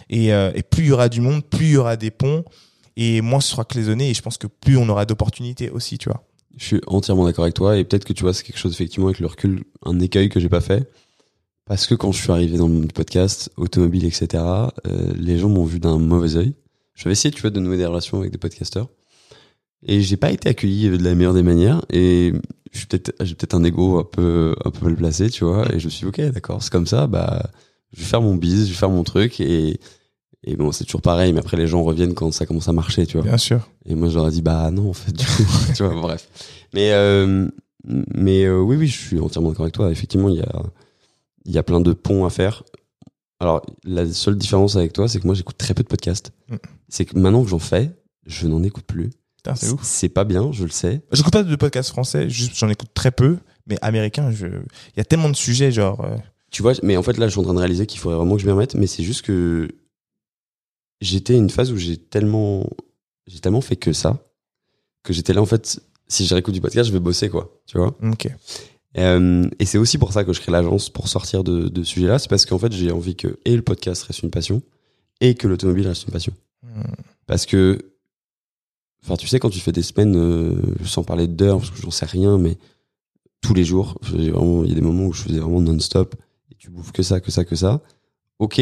[0.10, 2.44] Et, euh, et plus il y aura du monde, plus il y aura des ponts,
[2.96, 6.10] et moins ce sera cloisonné, et je pense que plus on aura d'opportunités aussi, tu
[6.10, 6.24] vois.
[6.58, 9.08] Je suis entièrement d'accord avec toi et peut-être que tu vois c'est quelque chose effectivement
[9.08, 10.88] avec le recul un écueil que j'ai pas fait
[11.66, 14.70] parce que quand je suis arrivé dans le monde du podcast automobile etc euh,
[15.16, 16.54] les gens m'ont vu d'un mauvais œil
[16.94, 18.90] j'avais essayé tu vois de nouer des relations avec des podcasteurs
[19.86, 22.34] et j'ai pas été accueilli de la meilleure des manières et
[22.72, 25.74] je suis peut-être j'ai peut-être un ego un peu un peu mal placé tu vois
[25.74, 27.44] et je me suis dit, ok d'accord c'est comme ça bah
[27.92, 29.80] je vais faire mon bise je vais faire mon truc et
[30.46, 33.06] et bon c'est toujours pareil mais après les gens reviennent quand ça commence à marcher
[33.06, 33.70] tu vois Bien sûr.
[33.86, 35.44] et moi, je leur ai dit, bah non, en fait, du coup,
[35.76, 36.28] tu vois, bref.
[36.74, 37.48] Mais, euh,
[37.86, 39.92] mais euh, oui, oui, je suis entièrement d'accord avec toi.
[39.92, 40.64] Effectivement, il y a,
[41.46, 42.64] il y a plein de ponts à faire.
[43.40, 46.32] Alors, la seule différence avec toi, c'est que moi, j'écoute très peu de podcasts.
[46.50, 46.56] Mm.
[46.90, 47.92] C'est que maintenant que j'en fais,
[48.26, 49.12] je n'en écoute plus.
[49.44, 49.82] Putain, c'est ouf.
[49.84, 51.02] C'est pas bien, je le sais.
[51.12, 53.38] J'écoute pas de podcast français, juste j'en écoute très peu,
[53.68, 54.48] mais américain, je...
[54.48, 56.04] il y a tellement de sujets, genre.
[56.06, 56.16] euh,
[56.52, 58.36] Tu vois, mais en fait, là, je suis en train de réaliser qu'il faudrait vraiment
[58.36, 59.68] que je m'y remette, mais c'est juste que
[61.02, 62.66] j'étais à une phase où j'ai tellement,
[63.28, 64.26] j'ai tellement fait que ça,
[65.04, 67.62] que j'étais là, en fait, si je réécoute du podcast, je vais bosser, quoi.
[67.66, 67.98] Tu vois?
[68.02, 68.30] Ok.
[68.98, 71.92] Euh, et c'est aussi pour ça que je crée l'agence pour sortir de, de ce
[71.94, 72.20] sujet-là.
[72.20, 74.62] C'est parce qu'en fait, j'ai envie que et le podcast reste une passion
[75.20, 76.34] et que l'automobile reste une passion.
[76.62, 76.84] Hmm.
[77.26, 77.93] Parce que,
[79.04, 80.56] enfin, tu sais, quand tu fais des semaines, euh,
[80.86, 82.58] sans parler d'heures, parce que j'en sais rien, mais
[83.42, 86.16] tous les jours, il y a des moments où je faisais vraiment non-stop
[86.52, 87.82] et tu bouffes que ça, que ça, que ça.
[88.40, 88.62] Ok,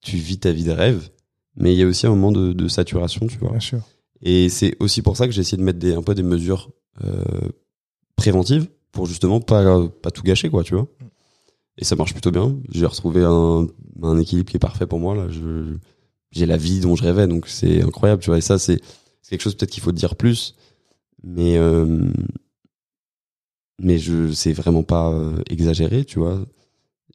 [0.00, 1.08] tu vis ta vie de rêve,
[1.56, 3.50] mais il y a aussi un moment de, de saturation, tu vois.
[3.50, 3.80] Bien sûr.
[4.20, 6.70] Et c'est aussi pour ça que j'ai essayé de mettre des, un peu des mesures
[7.04, 7.22] euh,
[8.16, 10.86] préventives pour justement pas, pas tout gâcher, quoi, tu vois.
[11.78, 12.56] Et ça marche plutôt bien.
[12.70, 13.66] J'ai retrouvé un,
[14.02, 15.16] un équilibre qui est parfait pour moi.
[15.16, 15.76] Là, je,
[16.30, 18.38] j'ai la vie dont je rêvais, donc c'est incroyable, tu vois.
[18.38, 18.80] Et ça, c'est,
[19.22, 20.54] c'est quelque chose peut-être qu'il faut dire plus,
[21.24, 22.10] mais euh,
[23.80, 26.44] mais je, c'est vraiment pas euh, exagéré, tu vois.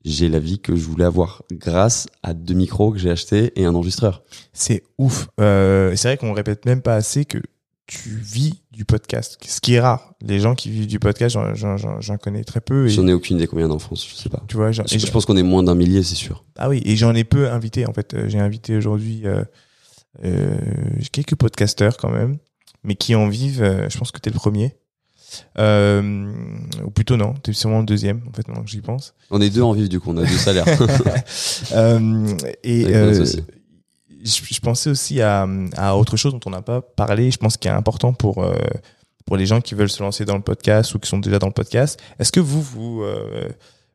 [0.03, 3.65] J'ai la vie que je voulais avoir grâce à deux micros que j'ai achetés et
[3.65, 4.23] un enregistreur.
[4.53, 5.27] C'est ouf.
[5.39, 7.39] Euh, c'est vrai qu'on répète même pas assez que
[7.87, 10.13] tu vis du podcast, ce qui est rare.
[10.21, 12.87] Les gens qui vivent du podcast, j'en- connais très peu.
[12.87, 14.43] J'en ai aucune idée combien d'en France, je sais pas.
[14.47, 16.43] tu vois, Je, je pense qu'on est moins d'un millier, c'est sûr.
[16.57, 18.15] Ah oui, et j'en ai peu invité en fait.
[18.27, 19.43] J'ai invité aujourd'hui euh,
[21.11, 22.37] quelques podcasteurs quand même,
[22.83, 23.61] mais qui en vivent.
[23.63, 24.75] euh, je pense que t'es le premier.
[25.59, 26.31] Euh,
[26.85, 29.13] ou plutôt non, t'es sûrement le deuxième en fait, maintenant que j'y pense.
[29.29, 30.65] On est deux en vivre, du coup, on a deux salaires.
[31.73, 33.25] Euh, et euh,
[34.23, 37.29] je, je pensais aussi à, à autre chose dont on n'a pas parlé.
[37.31, 38.55] Je pense qu'il est important pour euh,
[39.25, 41.47] pour les gens qui veulent se lancer dans le podcast ou qui sont déjà dans
[41.47, 41.99] le podcast.
[42.19, 43.49] Est-ce que vous vous euh,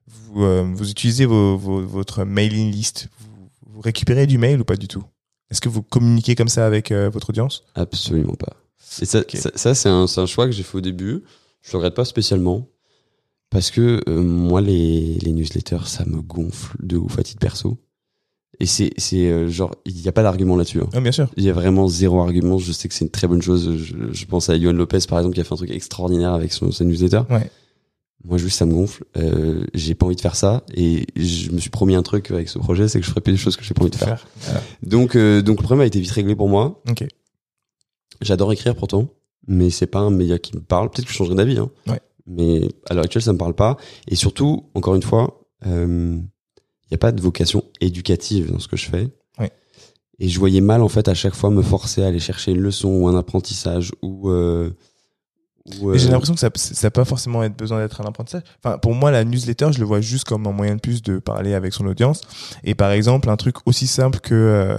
[0.07, 3.09] vous, euh, vous utilisez vos, vos- votre mailing list?
[3.19, 5.05] Vous, vous récupérez du mail ou pas du tout?
[5.53, 7.63] Est-ce que vous communiquez comme ça avec euh, votre audience?
[7.75, 8.57] Absolument pas.
[9.01, 9.37] Et ça, Ok.
[9.37, 11.23] ça, ça, c'est un, choix que j'ai fait au début.
[11.63, 12.67] Je le regrette pas spécialement.
[13.51, 17.77] Parce que euh, moi, les, les newsletters, ça me gonfle de ouf à titre perso.
[18.61, 20.81] Et c'est c'est, euh, genre, il n'y a pas d'argument là-dessus.
[20.81, 20.89] hein.
[20.95, 21.29] Ah, bien sûr.
[21.37, 22.57] Il y a vraiment zéro argument.
[22.59, 23.77] Je sais que c'est une très bonne chose.
[23.77, 26.53] Je, je pense à Yohan Lopez, par exemple, qui a fait un truc extraordinaire avec
[26.53, 27.23] son, sa newsletter.
[27.31, 27.51] Ouais.
[28.25, 29.05] Moi, juste, ça me gonfle.
[29.17, 30.63] Euh, j'ai pas envie de faire ça.
[30.75, 33.33] Et je me suis promis un truc avec ce projet, c'est que je ferai plus
[33.33, 34.27] des choses que j'ai pas envie de faire.
[34.39, 34.63] Faire.
[34.83, 36.81] Donc, euh, donc le problème a été vite réglé pour moi.
[36.89, 37.05] Ok.
[38.21, 39.09] J'adore écrire pourtant,
[39.49, 40.91] mais c'est pas un média qui me parle.
[40.91, 41.59] Peut-être que je changerai d'avis.
[41.59, 41.71] Hein.
[41.89, 42.01] Ouais.
[42.27, 43.77] Mais à l'heure actuelle, ça me parle pas.
[44.07, 46.23] Et surtout, encore une fois, il
[46.91, 49.09] n'y a pas de vocation éducative dans ce que je fais.
[49.41, 49.51] Ouais.
[50.21, 52.61] Et je voyais mal en fait à chaque fois me forcer à aller chercher une
[52.61, 54.31] leçon ou un apprentissage ou.
[55.65, 56.51] J'ai l'impression que ça
[56.83, 58.43] n'a pas forcément être besoin d'être un apprentissage.
[58.63, 61.19] Enfin, pour moi, la newsletter, je le vois juste comme un moyen de plus de
[61.19, 62.23] parler avec son audience.
[62.65, 64.79] Et par exemple, un truc aussi simple que, euh,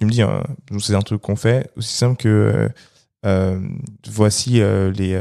[0.00, 0.42] tu me dis, hein,
[0.80, 2.68] c'est un truc qu'on fait, aussi simple que, euh,
[3.26, 3.60] euh,
[4.08, 5.20] voici les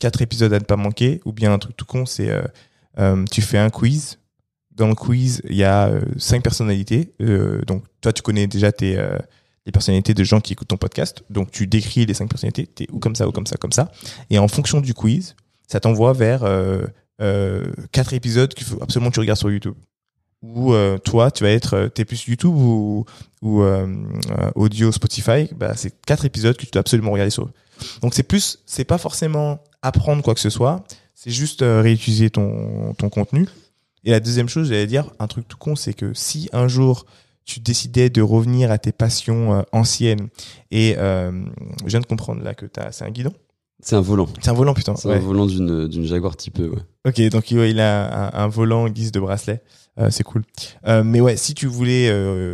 [0.00, 2.30] quatre épisodes à ne pas manquer, ou bien un truc tout con, c'est,
[3.30, 4.18] tu fais un quiz.
[4.72, 7.14] Dans le quiz, il y a cinq personnalités.
[7.66, 8.98] Donc, toi, tu connais déjà tes,
[9.66, 11.22] les personnalités de gens qui écoutent ton podcast.
[11.30, 12.66] Donc, tu décris les cinq personnalités.
[12.66, 13.92] T'es ou comme ça, ou comme ça, comme ça.
[14.30, 15.36] Et en fonction du quiz,
[15.68, 16.82] ça t'envoie vers euh,
[17.20, 19.74] euh, quatre épisodes qu'il faut absolument que tu regardes sur YouTube.
[20.42, 23.04] Ou euh, toi, tu vas être, euh, t'es plus YouTube ou,
[23.42, 23.86] ou euh,
[24.30, 25.48] euh, audio Spotify.
[25.56, 27.48] Bah, c'est quatre épisodes que tu dois absolument regarder sur.
[28.00, 30.84] Donc c'est plus, c'est pas forcément apprendre quoi que ce soit.
[31.14, 33.48] C'est juste réutiliser ton ton contenu.
[34.04, 37.06] Et la deuxième chose, j'allais dire un truc tout con, c'est que si un jour
[37.44, 40.28] tu décidais de revenir à tes passions euh, anciennes
[40.70, 41.30] et euh,
[41.84, 43.32] je viens de comprendre là que t'as, c'est un guidon?
[43.84, 44.28] C'est un volant.
[44.40, 44.94] C'est un volant, putain.
[44.94, 45.16] C'est Ouais.
[45.16, 46.68] un volant d'une d'une Jaguar type E.
[46.68, 46.82] Ouais.
[47.08, 49.60] Ok, donc ouais, il a un, un volant en guise de bracelet.
[49.98, 50.44] Euh, c'est cool.
[50.86, 52.08] Euh, mais ouais, si tu voulais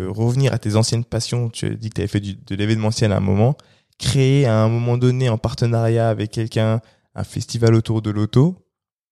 [0.09, 3.12] revenir à tes anciennes passions, tu as dit que tu avais fait du, de l'événementiel
[3.12, 3.56] à un moment,
[3.98, 6.81] créer à un moment donné en partenariat avec quelqu'un
[7.15, 8.56] un festival autour de l'auto,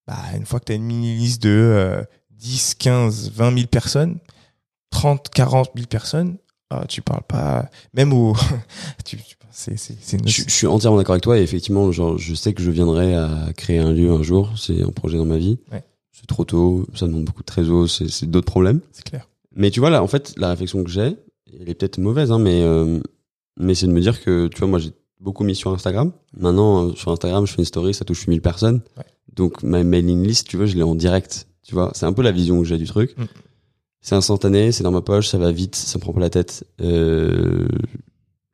[0.06, 4.18] bah, une fois que tu as une mini-liste de euh, 10, 15, 20 000 personnes,
[4.90, 6.36] 30, 40 000 personnes,
[6.70, 8.34] ah, tu parles pas, même au,
[9.04, 11.90] tu, tu- c'est, c'est, c'est une Je, je suis entièrement d'accord avec toi et effectivement,
[11.92, 14.50] genre, je sais que je viendrai à créer un lieu un jour.
[14.58, 15.58] C'est un projet dans ma vie.
[15.72, 15.82] Ouais.
[16.12, 18.80] C'est trop tôt, ça demande beaucoup de trésor, c'est c'est d'autres problèmes.
[18.92, 19.28] c'est clair.
[19.54, 21.16] Mais tu vois là, en fait, la réflexion que j'ai,
[21.58, 23.00] elle est peut-être mauvaise, hein, mais euh,
[23.58, 24.90] mais c'est de me dire que tu vois, moi j'ai
[25.20, 26.12] beaucoup mis sur Instagram.
[26.36, 28.80] Maintenant, euh, sur Instagram, je fais une story, ça touche 8000 personnes.
[28.98, 29.04] Ouais.
[29.34, 31.48] Donc ma mailing list, tu vois, je l'ai en direct.
[31.62, 33.16] Tu vois, c'est un peu la vision que j'ai du truc.
[33.16, 33.24] Mm.
[34.08, 36.64] C'est instantané, c'est dans ma poche, ça va vite, ça me prend pas la tête.
[36.80, 37.66] Euh,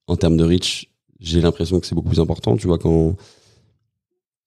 [0.06, 0.88] en termes de reach,
[1.20, 2.56] j'ai l'impression que c'est beaucoup plus important.
[2.56, 3.16] Tu vois, quand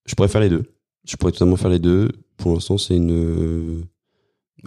[0.07, 0.63] je pourrais faire les deux,
[1.07, 2.09] je pourrais totalement faire les deux.
[2.37, 3.83] Pour l'instant, c'est une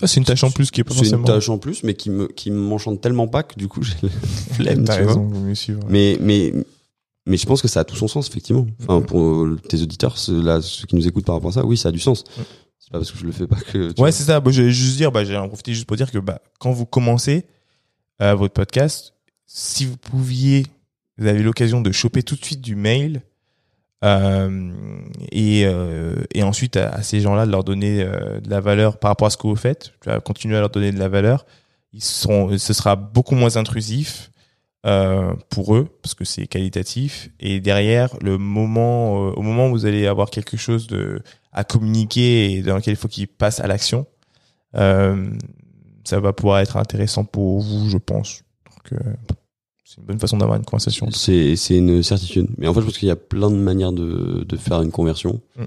[0.00, 1.24] Ah, c'est une tâche en plus qui est pas c'est une forcément.
[1.24, 4.08] tâche en plus, mais qui me qui m'enchante tellement pas que du coup j'ai la
[4.54, 4.84] flemme.
[4.84, 5.14] T'as tu vois.
[5.14, 5.28] raison.
[5.88, 6.54] Mais mais
[7.26, 8.64] mais je pense que ça a tout son sens effectivement.
[8.80, 9.06] Enfin Mhm.
[9.06, 11.88] pour tes auditeurs, ceux, là ceux qui nous écoutent par rapport à ça, oui ça
[11.88, 12.22] a du sens.
[12.88, 14.00] C'est pas parce que je le fais pas que.
[14.00, 14.40] Ouais, c'est ça.
[14.40, 16.70] Bah, je vais juste dire, bah, j'ai en profité juste pour dire que bah, quand
[16.70, 17.44] vous commencez
[18.22, 19.12] euh, votre podcast,
[19.46, 20.64] si vous pouviez,
[21.18, 23.20] vous avez l'occasion de choper tout de suite du mail
[24.04, 24.72] euh,
[25.32, 29.10] et, euh, et ensuite à, à ces gens-là de leur donner de la valeur par
[29.10, 31.44] rapport à ce que vous faites, tu vas continuer à leur donner de la valeur.
[31.92, 34.30] Ils seront, ce sera beaucoup moins intrusif
[34.86, 37.30] euh, pour eux parce que c'est qualitatif.
[37.40, 41.20] Et derrière, le moment, euh, au moment où vous allez avoir quelque chose de
[41.52, 44.06] à communiquer et dans lequel il faut qu'ils passent à l'action,
[44.76, 45.30] euh,
[46.04, 48.42] ça va pouvoir être intéressant pour vous, je pense.
[48.66, 49.00] Donc,
[49.84, 51.10] c'est une bonne façon d'avoir une conversation.
[51.10, 52.46] C'est c'est une certitude.
[52.58, 54.90] Mais en fait, je pense qu'il y a plein de manières de de faire une
[54.90, 55.40] conversion.
[55.56, 55.64] Mm.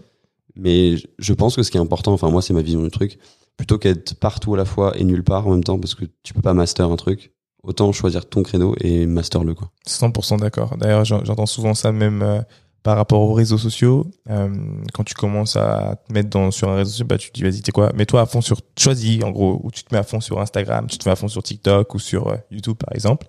[0.55, 2.89] Mais je- je pense que ce qui est important, enfin moi c'est ma vision du
[2.91, 3.17] truc,
[3.57, 6.33] plutôt qu'être partout à la fois et nulle part en même temps, parce que tu
[6.33, 7.31] peux pas master un truc,
[7.63, 9.69] autant choisir ton créneau et master le quoi.
[9.87, 10.77] 100% d'accord.
[10.77, 12.41] D'ailleurs, j'en- j'entends souvent ça même euh,
[12.83, 14.07] par rapport aux réseaux sociaux.
[14.29, 14.49] Euh,
[14.93, 17.43] quand tu commences à te mettre dans, sur un réseau social, bah, tu te dis,
[17.43, 20.03] vas-y, t'es quoi Mets-toi à fond sur, choisis en gros, ou tu te mets à
[20.03, 22.95] fond sur Instagram, tu te mets à fond sur TikTok ou sur euh, YouTube par
[22.95, 23.27] exemple.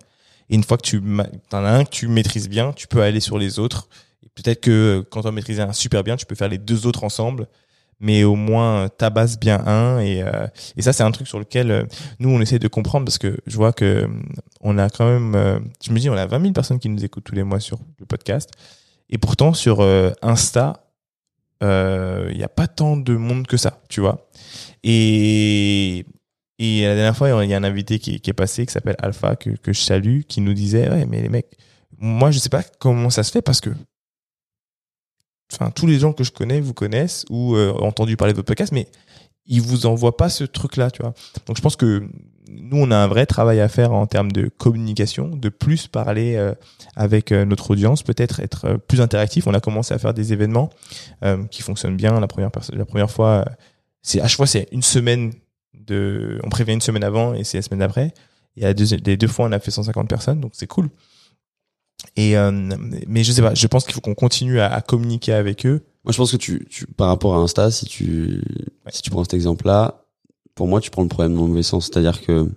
[0.49, 1.01] Et une fois que tu
[1.49, 3.87] t'en as un que tu maîtrises bien, tu peux aller sur les autres.
[4.35, 7.03] Peut-être que quand tu as maîtrisé un super bien, tu peux faire les deux autres
[7.03, 7.47] ensemble.
[7.99, 9.99] Mais au moins, tabasse bien un.
[9.99, 11.83] Et, euh, et ça, c'est un truc sur lequel euh,
[12.19, 14.07] nous, on essaie de comprendre parce que je vois que euh,
[14.61, 17.03] on a quand même, euh, je me dis, on a 20 000 personnes qui nous
[17.05, 18.49] écoutent tous les mois sur le podcast.
[19.09, 20.83] Et pourtant, sur euh, Insta,
[21.63, 24.27] euh, il n'y a pas tant de monde que ça, tu vois.
[24.83, 26.05] Et,
[26.59, 28.95] et la dernière fois, il y a un invité qui, qui est passé, qui s'appelle
[28.99, 31.57] Alpha, que, que je salue, qui nous disait, ouais, mais les mecs,
[31.97, 33.69] moi, je sais pas comment ça se fait parce que,
[35.53, 38.37] enfin, tous les gens que je connais vous connaissent ou euh, ont entendu parler de
[38.37, 38.87] votre mais
[39.45, 41.13] ils vous envoient pas ce truc-là, tu vois.
[41.47, 42.07] Donc, je pense que
[42.49, 46.35] nous, on a un vrai travail à faire en termes de communication, de plus parler
[46.35, 46.53] euh,
[46.95, 49.47] avec euh, notre audience, peut-être être euh, plus interactif.
[49.47, 50.69] On a commencé à faire des événements
[51.51, 52.19] qui fonctionnent bien.
[52.19, 53.45] La première, la première fois,
[54.01, 55.33] c'est à chaque fois, c'est une semaine
[55.73, 58.13] de, on prévient une semaine avant et c'est la semaine d'après.
[58.57, 60.89] Et la deuxi- les deux fois, on a fait 150 personnes, donc c'est cool.
[62.15, 62.51] Et euh,
[63.07, 65.81] mais je sais pas, je pense qu'il faut qu'on continue à, à communiquer avec eux
[66.03, 68.41] Moi, je pense que tu, tu par rapport à Insta, si tu,
[68.89, 70.05] si tu prends cet exemple-là,
[70.55, 71.85] pour moi, tu prends le problème dans le mauvais sens.
[71.87, 72.49] C'est-à-dire que,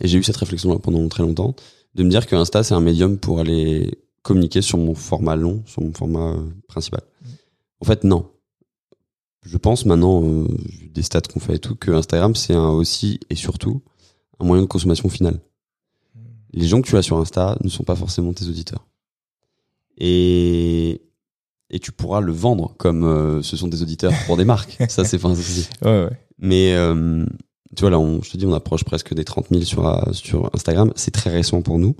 [0.00, 1.54] et j'ai eu cette réflexion-là pendant très longtemps,
[1.94, 5.62] de me dire que Insta, c'est un médium pour aller communiquer sur mon format long,
[5.66, 7.02] sur mon format euh, principal.
[7.80, 8.30] En fait, non.
[9.42, 12.68] Je pense maintenant, euh, vu des stats qu'on fait et tout, que Instagram, c'est un,
[12.68, 13.82] aussi et surtout
[14.38, 15.40] un moyen de consommation finale.
[16.52, 18.86] Les gens que tu as sur Insta ne sont pas forcément tes auditeurs.
[19.98, 21.02] Et,
[21.70, 24.76] et tu pourras le vendre comme euh, ce sont des auditeurs pour des marques.
[24.88, 25.68] Ça, c'est pas un souci.
[25.82, 26.18] Ouais, ouais.
[26.38, 27.24] Mais euh,
[27.76, 30.12] tu vois, là, on, je te dis, on approche presque des 30 000 sur, euh,
[30.12, 30.92] sur Instagram.
[30.96, 31.96] C'est très récent pour nous.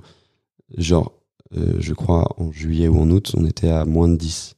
[0.77, 1.13] Genre,
[1.57, 4.55] euh, je crois, en juillet ou en août, on était à moins de 10.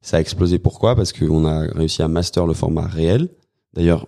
[0.00, 0.58] Ça a explosé.
[0.58, 0.96] Pourquoi?
[0.96, 3.28] Parce qu'on a réussi à master le format réel.
[3.74, 4.06] D'ailleurs,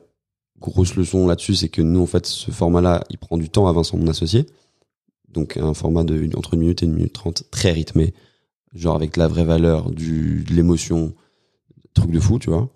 [0.58, 3.72] grosse leçon là-dessus, c'est que nous, en fait, ce format-là, il prend du temps à
[3.72, 4.46] Vincent, mon associé.
[5.32, 8.14] Donc, un format de entre une minute et une minute trente, très rythmé.
[8.74, 11.14] Genre avec de la vraie valeur, du, de l'émotion,
[11.94, 12.70] truc de fou, tu vois.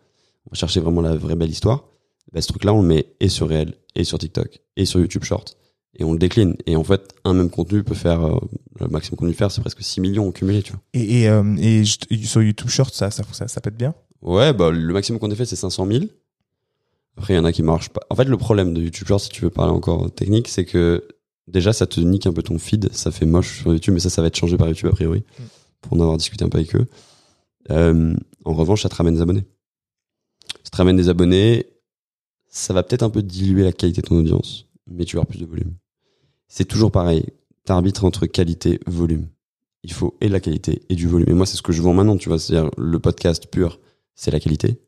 [0.46, 1.84] On va chercher vraiment la vraie belle histoire.
[2.32, 5.24] Bah, ce truc-là, on le met et sur réel, et sur TikTok, et sur YouTube
[5.24, 5.56] Short.
[5.98, 6.56] Et on le décline.
[6.66, 8.38] Et en fait, un même contenu peut faire, euh,
[8.78, 10.82] le maximum qu'on peut faire, c'est presque 6 millions cumulés, tu vois.
[10.92, 13.94] Et, et, euh, et sur YouTube Short, ça, ça, ça, ça pète bien?
[14.20, 16.04] Ouais, bah, le maximum qu'on ait fait, c'est 500 000.
[17.16, 18.02] Après, il y en a qui marchent pas.
[18.10, 21.08] En fait, le problème de YouTube Short, si tu veux parler encore technique, c'est que
[21.48, 22.92] déjà, ça te nique un peu ton feed.
[22.92, 25.20] Ça fait moche sur YouTube, mais ça, ça va être changé par YouTube a priori.
[25.20, 25.42] Mm.
[25.82, 26.86] Pour en avoir discuté un peu avec eux.
[27.70, 29.44] Euh, en revanche, ça te ramène des abonnés.
[30.64, 31.66] Ça te ramène des abonnés.
[32.48, 35.28] Ça va peut-être un peu diluer la qualité de ton audience, mais tu vas avoir
[35.28, 35.74] plus de volume.
[36.48, 37.24] C'est toujours pareil.
[37.64, 39.28] T'arbitres entre qualité, volume.
[39.82, 41.28] Il faut et de la qualité et du volume.
[41.28, 42.38] Et moi, c'est ce que je vends maintenant, tu vois.
[42.38, 43.78] C'est-à-dire, le podcast pur,
[44.14, 44.80] c'est la qualité.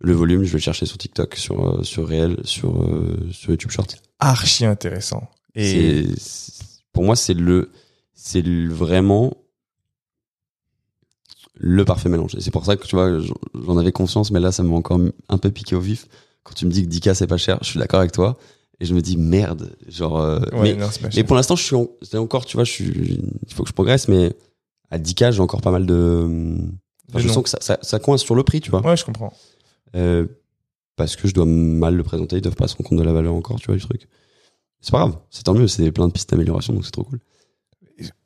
[0.00, 3.50] Le volume, je vais le chercher sur TikTok, sur, euh, sur Réel, sur, euh, sur
[3.50, 3.96] YouTube Short.
[4.18, 5.28] Archi intéressant.
[5.54, 6.04] Et
[6.92, 7.70] pour moi, c'est le,
[8.14, 9.34] c'est vraiment
[11.54, 12.34] le parfait mélange.
[12.34, 15.00] Et c'est pour ça que tu vois, j'en- avais conscience, mais là, ça m'a encore
[15.28, 16.06] un peu piqué au vif.
[16.42, 18.36] Quand tu me dis que 10K c'est pas cher, je suis d'accord avec toi.
[18.80, 20.20] Et je me dis merde, genre.
[20.20, 20.88] euh, ouais, mais, non,
[21.24, 24.08] pour l'instant, je suis en- encore, tu vois, je suis, il faut que je progresse,
[24.08, 24.34] mais
[24.90, 26.56] à 10K, j'ai encore pas mal de.
[27.08, 27.34] Enfin, je non.
[27.34, 28.84] sens que ça, ça, ça coince sur le prix, tu vois.
[28.84, 29.32] Ouais, je comprends.
[29.94, 30.26] Euh,
[30.96, 33.12] parce que je dois mal le présenter, ils doivent pas se rendre compte de la
[33.12, 34.08] valeur encore, tu vois, du truc.
[34.84, 37.18] C'est pas grave, c'est tant mieux, c'est plein de pistes d'amélioration, donc c'est trop cool.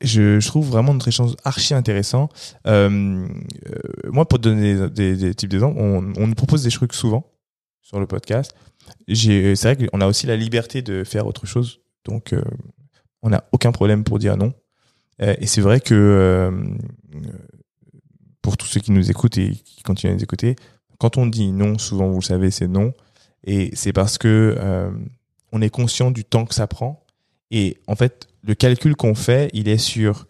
[0.01, 2.27] je, je trouve vraiment notre échange archi intéressant.
[2.67, 3.25] Euh,
[3.69, 6.69] euh, moi, pour te donner des, des, des types d'exemples, on, on nous propose des
[6.69, 7.31] trucs souvent
[7.81, 8.53] sur le podcast.
[9.07, 12.43] C'est vrai qu'on a aussi la liberté de faire autre chose, donc euh,
[13.21, 14.53] on n'a aucun problème pour dire non.
[15.21, 16.51] Euh, et c'est vrai que euh,
[18.41, 20.57] pour tous ceux qui nous écoutent et qui continuent à nous écouter,
[20.97, 22.93] quand on dit non, souvent vous le savez, c'est non.
[23.45, 24.57] Et c'est parce que
[25.51, 27.03] on est conscient du temps que ça prend.
[27.51, 30.27] Et en fait, le calcul qu'on fait, il est sur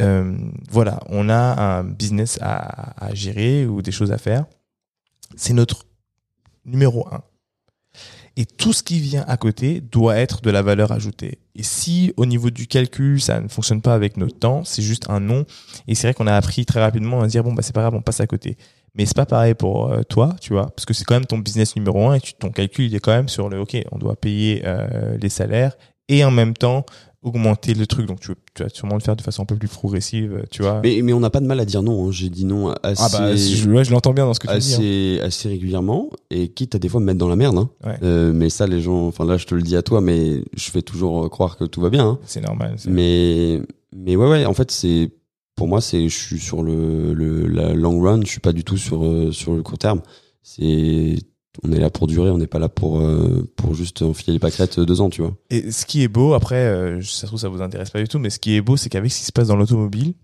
[0.00, 0.36] euh,
[0.70, 4.46] voilà, on a un business à, à gérer ou des choses à faire.
[5.36, 5.86] C'est notre
[6.64, 7.22] numéro un.
[8.36, 11.38] Et tout ce qui vient à côté doit être de la valeur ajoutée.
[11.54, 15.08] Et si au niveau du calcul, ça ne fonctionne pas avec notre temps, c'est juste
[15.08, 15.44] un non.
[15.86, 17.94] Et c'est vrai qu'on a appris très rapidement à dire bon bah c'est pas grave,
[17.94, 18.56] on passe à côté.
[18.96, 21.38] Mais c'est pas pareil pour euh, toi, tu vois, parce que c'est quand même ton
[21.38, 23.98] business numéro un et tu, ton calcul il est quand même sur le ok, on
[23.98, 25.76] doit payer euh, les salaires
[26.08, 26.84] et en même temps
[27.22, 28.06] augmenter le truc.
[28.06, 30.80] Donc tu, tu vas sûrement le faire de façon un peu plus progressive, tu vois.
[30.82, 32.10] Mais, mais on n'a pas de mal à dire non, hein.
[32.12, 34.58] j'ai dit non assez, ah bah je, ouais, je l'entends bien dans ce que tu
[34.58, 34.74] dis.
[34.74, 34.76] hein.
[34.76, 37.58] assez, assez régulièrement, et quitte à des fois me mettre dans la merde.
[37.58, 37.70] Hein.
[37.84, 37.96] Ouais.
[38.02, 40.70] Euh, mais ça, les gens, enfin là, je te le dis à toi, mais je
[40.70, 42.06] fais toujours euh, croire que tout va bien.
[42.06, 42.18] Hein.
[42.26, 42.76] C'est normal.
[42.86, 43.60] Mais,
[43.96, 45.10] mais ouais, ouais, en fait, c'est,
[45.56, 48.64] pour moi, c'est, je suis sur le, le, la long run, je suis pas du
[48.64, 50.02] tout sur, euh, sur le court terme.
[50.42, 51.16] C'est,
[51.62, 54.38] on est là pour durer, on n'est pas là pour, euh, pour juste enfiler les
[54.38, 55.36] pâquerettes deux ans, tu vois.
[55.50, 58.08] Et ce qui est beau, après, euh, ça se trouve, ça vous intéresse pas du
[58.08, 60.14] tout, mais ce qui est beau, c'est qu'avec ce qui se passe dans l'automobile,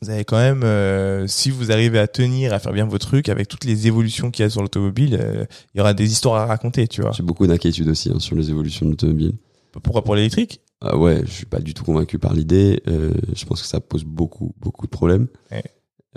[0.00, 3.28] vous avez quand même, euh, si vous arrivez à tenir, à faire bien vos trucs,
[3.28, 5.44] avec toutes les évolutions qu'il y a sur l'automobile, euh,
[5.74, 7.12] il y aura des histoires à raconter, tu vois.
[7.12, 9.34] J'ai beaucoup d'inquiétudes aussi hein, sur les évolutions de l'automobile.
[9.82, 10.60] Pourquoi pour l'électrique?
[10.84, 12.82] Ah ouais, je suis pas du tout convaincu par l'idée.
[12.88, 15.28] Euh, je pense que ça pose beaucoup, beaucoup de problèmes.
[15.52, 15.62] Ouais.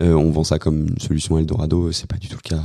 [0.01, 2.61] Euh, on vend ça comme une solution Eldorado, c'est pas du tout le cas.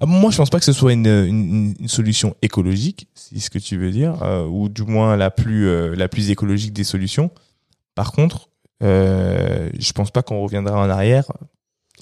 [0.00, 3.48] Ah, Moi, je pense pas que ce soit une, une, une solution écologique, si ce
[3.48, 6.84] que tu veux dire, euh, ou du moins la plus, euh, la plus écologique des
[6.84, 7.30] solutions.
[7.94, 8.50] Par contre,
[8.82, 11.24] euh, je pense pas qu'on reviendra en arrière.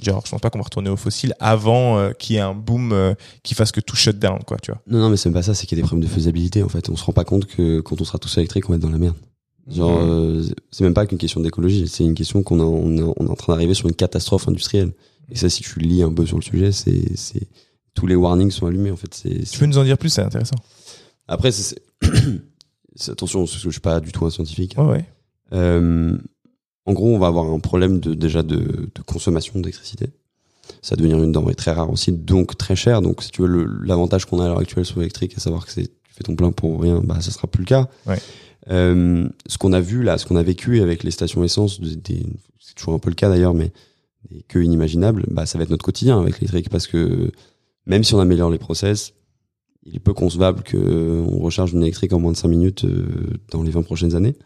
[0.00, 2.54] Genre, je pense pas qu'on va retourner aux fossiles avant euh, qu'il y ait un
[2.54, 3.14] boom euh,
[3.44, 4.80] qui fasse que tout shut down, quoi, tu vois.
[4.88, 6.62] Non, non, mais c'est même pas ça, c'est qu'il y a des problèmes de faisabilité
[6.64, 6.88] en fait.
[6.88, 8.90] On se rend pas compte que quand on sera tous électriques, on va être dans
[8.90, 9.14] la merde.
[9.70, 13.02] Genre, euh, c'est même pas qu'une question d'écologie, c'est une question qu'on a, on est,
[13.02, 14.92] on est en train d'arriver sur une catastrophe industrielle.
[15.30, 17.48] Et ça, si tu lis un peu sur le sujet, c'est, c'est
[17.94, 19.14] tous les warnings sont allumés en fait.
[19.14, 20.56] C'est, Tu peux nous en dire plus, c'est intéressant.
[21.28, 21.62] Après, c'est,
[22.02, 22.10] c'est-
[22.96, 24.74] c'est- attention, parce que je suis pas du tout un scientifique.
[24.78, 25.04] Ouais, ouais.
[25.52, 26.16] Euh,
[26.86, 30.06] en gros, on va avoir un problème de, déjà de, de consommation d'électricité.
[30.82, 33.00] ça va devenir une denrée très rare aussi, donc très chère.
[33.02, 35.64] Donc si tu veux le- l'avantage qu'on a à l'heure actuelle sur l'électrique, à savoir
[35.66, 37.88] que c'est tu fais ton plein pour rien, bah ça sera plus le cas.
[38.06, 38.18] Ouais.
[38.70, 41.80] Euh, ce qu'on a vu là, ce qu'on a vécu avec les stations essence,
[42.60, 43.72] c'est toujours un peu le cas d'ailleurs, mais
[44.30, 47.32] des queues inimaginables, bah ça va être notre quotidien avec l'électrique parce que
[47.86, 49.14] même si on améliore les process,
[49.84, 53.40] il est peu concevable que on recharge une électrique en moins de 5 minutes euh,
[53.50, 54.36] dans les 20 prochaines années.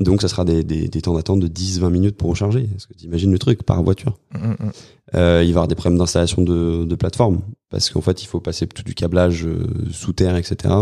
[0.00, 2.68] Donc ça sera des, des, des temps d'attente de 10-20 minutes pour recharger.
[2.76, 4.18] Est-ce que tu imagines le truc par voiture?
[4.34, 4.70] Mm, mm, mm.
[5.14, 7.40] euh, Il va y avoir des problèmes d'installation de, de plateforme
[7.70, 10.74] parce qu'en fait il faut passer tout du câblage euh, sous terre, etc.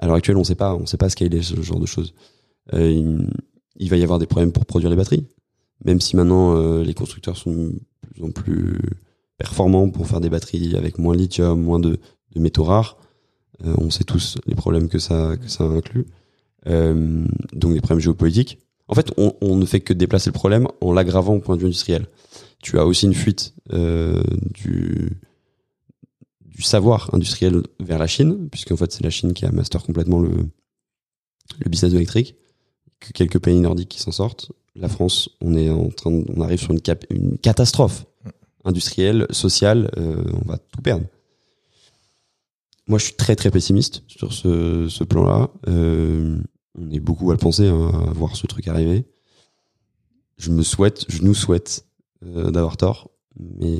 [0.00, 2.14] À l'heure actuelle on sait pas, on sait pas scaler ce genre de choses.
[2.72, 3.22] Euh,
[3.76, 5.26] il, va y avoir des problèmes pour produire les batteries,
[5.84, 8.78] même si maintenant euh, les constructeurs sont de plus en plus
[9.36, 11.98] performants pour faire des batteries avec moins de lithium, moins de,
[12.34, 12.96] métaux rares.
[13.66, 16.06] Euh, on sait tous les problèmes que ça que ça inclut.
[16.64, 18.58] Donc des problèmes géopolitiques.
[18.88, 21.66] En fait, on, ne fait que déplacer le problème en l'aggravant au point de vue
[21.66, 22.06] industriel.
[22.60, 25.10] Tu as aussi une fuite du
[26.62, 30.48] savoir industriel vers la Chine, puisqu'en fait c'est la Chine qui a master complètement le
[31.66, 32.36] business électrique,
[33.00, 34.52] que quelques pays nordiques qui s'en sortent.
[34.76, 38.06] La France, on est en train, de- on arrive sur une, cap- une catastrophe
[38.64, 41.06] industrielle, sociale, euh, on va tout perdre.
[42.86, 45.50] Moi, je suis très très pessimiste sur ce, ce plan-là.
[45.68, 46.40] Euh,
[46.78, 49.04] on est beaucoup à le penser, hein, à voir ce truc arriver.
[50.38, 51.86] Je me souhaite, je nous souhaite
[52.24, 53.78] euh, d'avoir tort, mais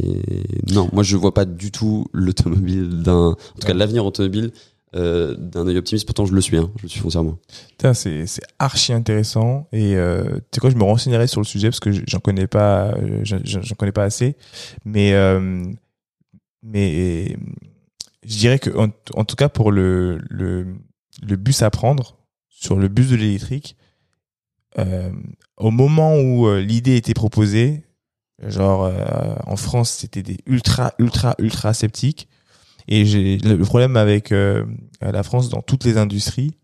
[0.73, 4.53] non, moi je vois pas du tout l'automobile d'un, en tout cas l'avenir automobile
[4.97, 6.07] euh, d'un œil optimiste.
[6.07, 7.39] Pourtant, je le suis, hein, je le suis foncièrement.
[7.71, 11.47] Putain, c'est c'est archi intéressant et euh, tu sais quoi je me renseignerai sur le
[11.47, 14.37] sujet parce que j'en connais pas euh, j'en connais pas assez
[14.85, 15.63] mais euh,
[16.63, 17.37] mais
[18.25, 20.75] je dirais que en, en tout cas pour le, le
[21.23, 22.17] le bus à prendre
[22.49, 23.77] sur le bus de l'électrique
[25.57, 27.85] au moment où l'idée était proposée
[28.47, 32.29] genre euh, en France c'était des ultra ultra ultra sceptiques.
[32.89, 34.65] Et j'ai le problème avec euh,
[35.01, 36.55] la France dans toutes les industries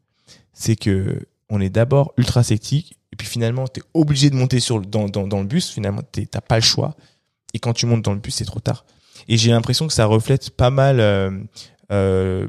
[0.52, 4.58] c'est que on est d'abord ultra sceptique et puis finalement tu es obligé de monter
[4.58, 6.96] sur dans, dans, dans le bus finalement t'as pas le choix.
[7.54, 8.84] Et quand tu montes dans le bus c'est trop tard.
[9.28, 11.30] Et j'ai l'impression que ça reflète pas mal euh,
[11.92, 12.48] euh,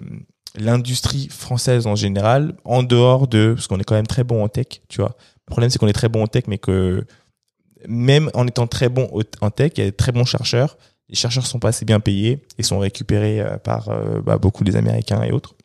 [0.56, 4.48] l'industrie française en général en dehors de parce qu'on est quand même très bon en
[4.48, 5.16] tech tu vois.
[5.48, 7.06] Le problème c'est qu'on est très bon en tech mais que
[7.88, 9.10] même en étant très bon
[9.42, 10.78] en tech il y a des très bons chercheurs.
[11.10, 14.64] Les chercheurs sont pas assez bien payés et sont récupérés euh, par euh, bah, beaucoup
[14.64, 15.56] des américains et autres.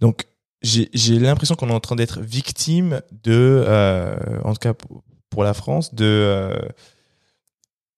[0.00, 0.26] Donc
[0.62, 5.54] j'ai l'impression qu'on est en train d'être victime de, euh, en tout cas pour- la
[5.54, 6.52] France, de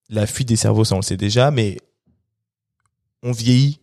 [0.09, 1.79] la fuite des cerveaux, ça on le sait déjà, mais
[3.23, 3.81] on vieillit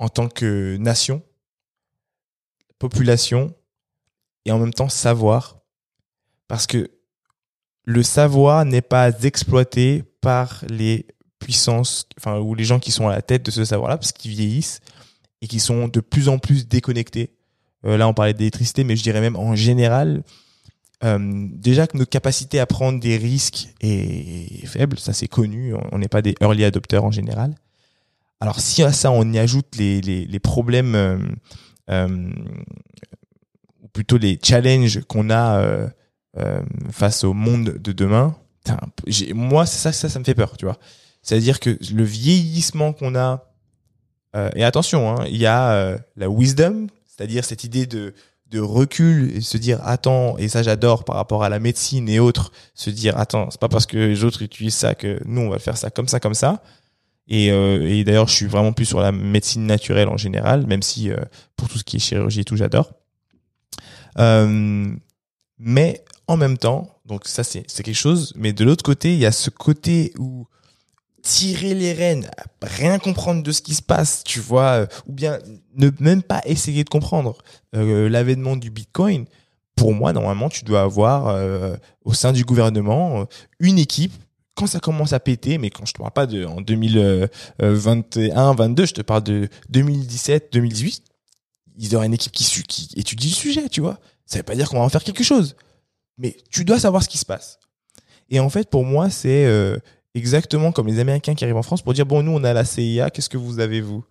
[0.00, 1.22] en tant que nation,
[2.78, 3.54] population
[4.44, 5.60] et en même temps savoir,
[6.46, 6.90] parce que
[7.88, 11.06] le savoir n'est pas exploité par les
[11.38, 14.32] puissances, enfin ou les gens qui sont à la tête de ce savoir-là, parce qu'ils
[14.32, 14.80] vieillissent
[15.40, 17.30] et qui sont de plus en plus déconnectés
[17.86, 20.22] euh, là, on parlait d'électricité, mais je dirais même en général,
[21.04, 25.98] euh, déjà que notre capacité à prendre des risques est faible, ça c'est connu, on-
[25.98, 27.54] n'est pas des early adopters en général.
[28.40, 30.94] Alors si à ça on y ajoute les, les, problèmes,
[31.88, 32.30] euh,
[33.82, 35.88] ou plutôt les challenges qu'on a
[36.38, 36.60] euh,
[36.92, 38.36] face au monde de demain,
[39.34, 40.78] moi ça, ça, ça me fait peur, tu vois.
[41.22, 43.44] C'est-à-dire que le vieillissement qu'on a,
[44.36, 48.14] euh, et attention, hein, il y a euh, la wisdom, c'est-à-dire cette idée de,
[48.50, 52.20] de recul et se dire attends, et ça j'adore par rapport à la médecine et
[52.20, 55.48] autres, se dire attends, c'est pas parce que les autres utilisent ça que nous on
[55.48, 56.62] va faire ça comme ça, comme ça.
[57.26, 61.10] Et, et d'ailleurs, je suis vraiment plus sur la médecine naturelle en général, même si
[61.56, 62.90] pour tout ce qui est chirurgie et tout, j'adore.
[65.58, 69.26] Mais en même temps, donc ça c'est quelque chose, mais de l'autre côté, il y
[69.26, 70.46] a ce côté où
[71.22, 72.30] tirer les rênes,
[72.62, 75.38] rien comprendre de ce qui se passe, tu vois, euh, ou bien
[75.74, 77.36] ne même pas essayer de comprendre
[77.74, 79.26] euh, l'avènement du Bitcoin.
[79.74, 83.26] Pour moi, normalement, tu dois avoir euh, au sein du gouvernement
[83.60, 84.12] une équipe.
[84.54, 88.86] Quand ça commence à péter, mais quand je te parle pas de en 2021, 22,
[88.86, 91.04] je te parle de 2017, 2018,
[91.78, 94.00] il y aura une équipe qui, étudie le sujet, tu vois.
[94.26, 95.54] Ça veut pas dire qu'on va en faire quelque chose,
[96.18, 97.58] mais tu dois savoir ce qui se passe.
[98.30, 99.78] Et en fait, pour moi, c'est euh,
[100.14, 102.64] exactement comme les Américains qui arrivent en France pour dire bon, nous, on a la
[102.64, 104.04] CIA, qu'est-ce que vous avez vous?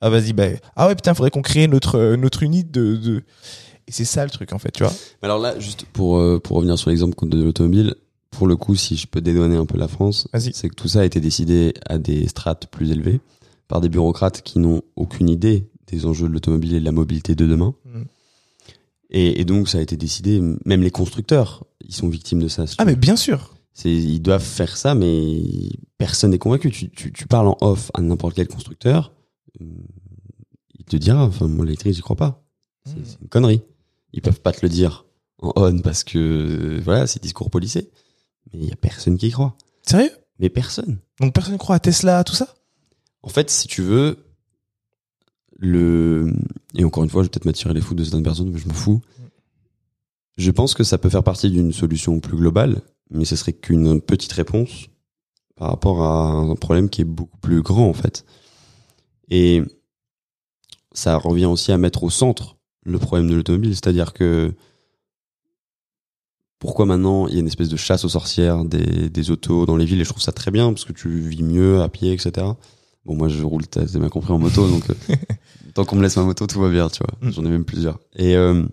[0.00, 0.46] Ah vas-y, bah
[0.76, 3.22] ah ouais putain, faudrait qu'on crée notre euh, notre unité de, de...
[3.86, 4.92] et c'est ça le truc en fait, tu vois.
[5.20, 7.94] Alors là, juste pour, euh, pour revenir sur l'exemple de l'automobile,
[8.30, 11.00] pour le coup, si je peux dédouaner un peu la France, c'est que tout ça
[11.00, 13.20] a été décidé à des strates plus élevées
[13.68, 17.34] par des bureaucrates qui n'ont aucune idée des enjeux de l'automobile et de la mobilité
[17.34, 17.74] de demain.
[17.84, 18.02] Mm.
[19.10, 22.64] Et, et donc, ça a été décidé, même les constructeurs, ils sont victimes de ça.
[22.78, 23.56] Ah mais bien sûr.
[23.72, 25.42] C'est, ils doivent faire ça, mais
[25.98, 26.70] personne n'est convaincu.
[26.70, 29.12] Tu, tu, tu parles en off à n'importe quel constructeur,
[29.60, 29.64] euh,
[30.78, 32.44] il te dira, enfin, mon électrique, j'y crois pas.
[32.84, 33.04] C'est Hmm.
[33.04, 33.62] c'est une connerie.
[34.12, 35.04] Ils peuvent pas te le dire
[35.42, 37.90] en on parce que, euh, voilà, c'est discours policé.
[38.52, 39.56] Mais il y a personne qui y croit.
[39.82, 40.10] Sérieux?
[40.38, 40.98] Mais personne.
[41.20, 42.54] Donc personne ne croit à Tesla, tout ça?
[43.22, 44.16] En fait, si tu veux,
[45.60, 46.32] le
[46.74, 48.66] et encore une fois, je vais peut-être m'attirer les fous de certaines personnes, mais je
[48.66, 49.00] m'en fous.
[50.36, 52.80] Je pense que ça peut faire partie d'une solution plus globale,
[53.10, 54.86] mais ce serait qu'une petite réponse
[55.56, 58.24] par rapport à un problème qui est beaucoup plus grand en fait.
[59.28, 59.62] Et
[60.92, 64.54] ça revient aussi à mettre au centre le problème de l'automobile, c'est-à-dire que
[66.58, 69.76] pourquoi maintenant il y a une espèce de chasse aux sorcières des, des autos dans
[69.76, 72.12] les villes et je trouve ça très bien parce que tu vis mieux à pied,
[72.12, 72.46] etc.
[73.04, 75.14] Bon, moi je roule, t'as bien compris, en moto, donc euh,
[75.74, 77.28] tant qu'on me laisse ma moto, tout va bien, tu vois.
[77.28, 77.32] Mm.
[77.32, 77.98] J'en ai même plusieurs.
[78.14, 78.64] Et euh,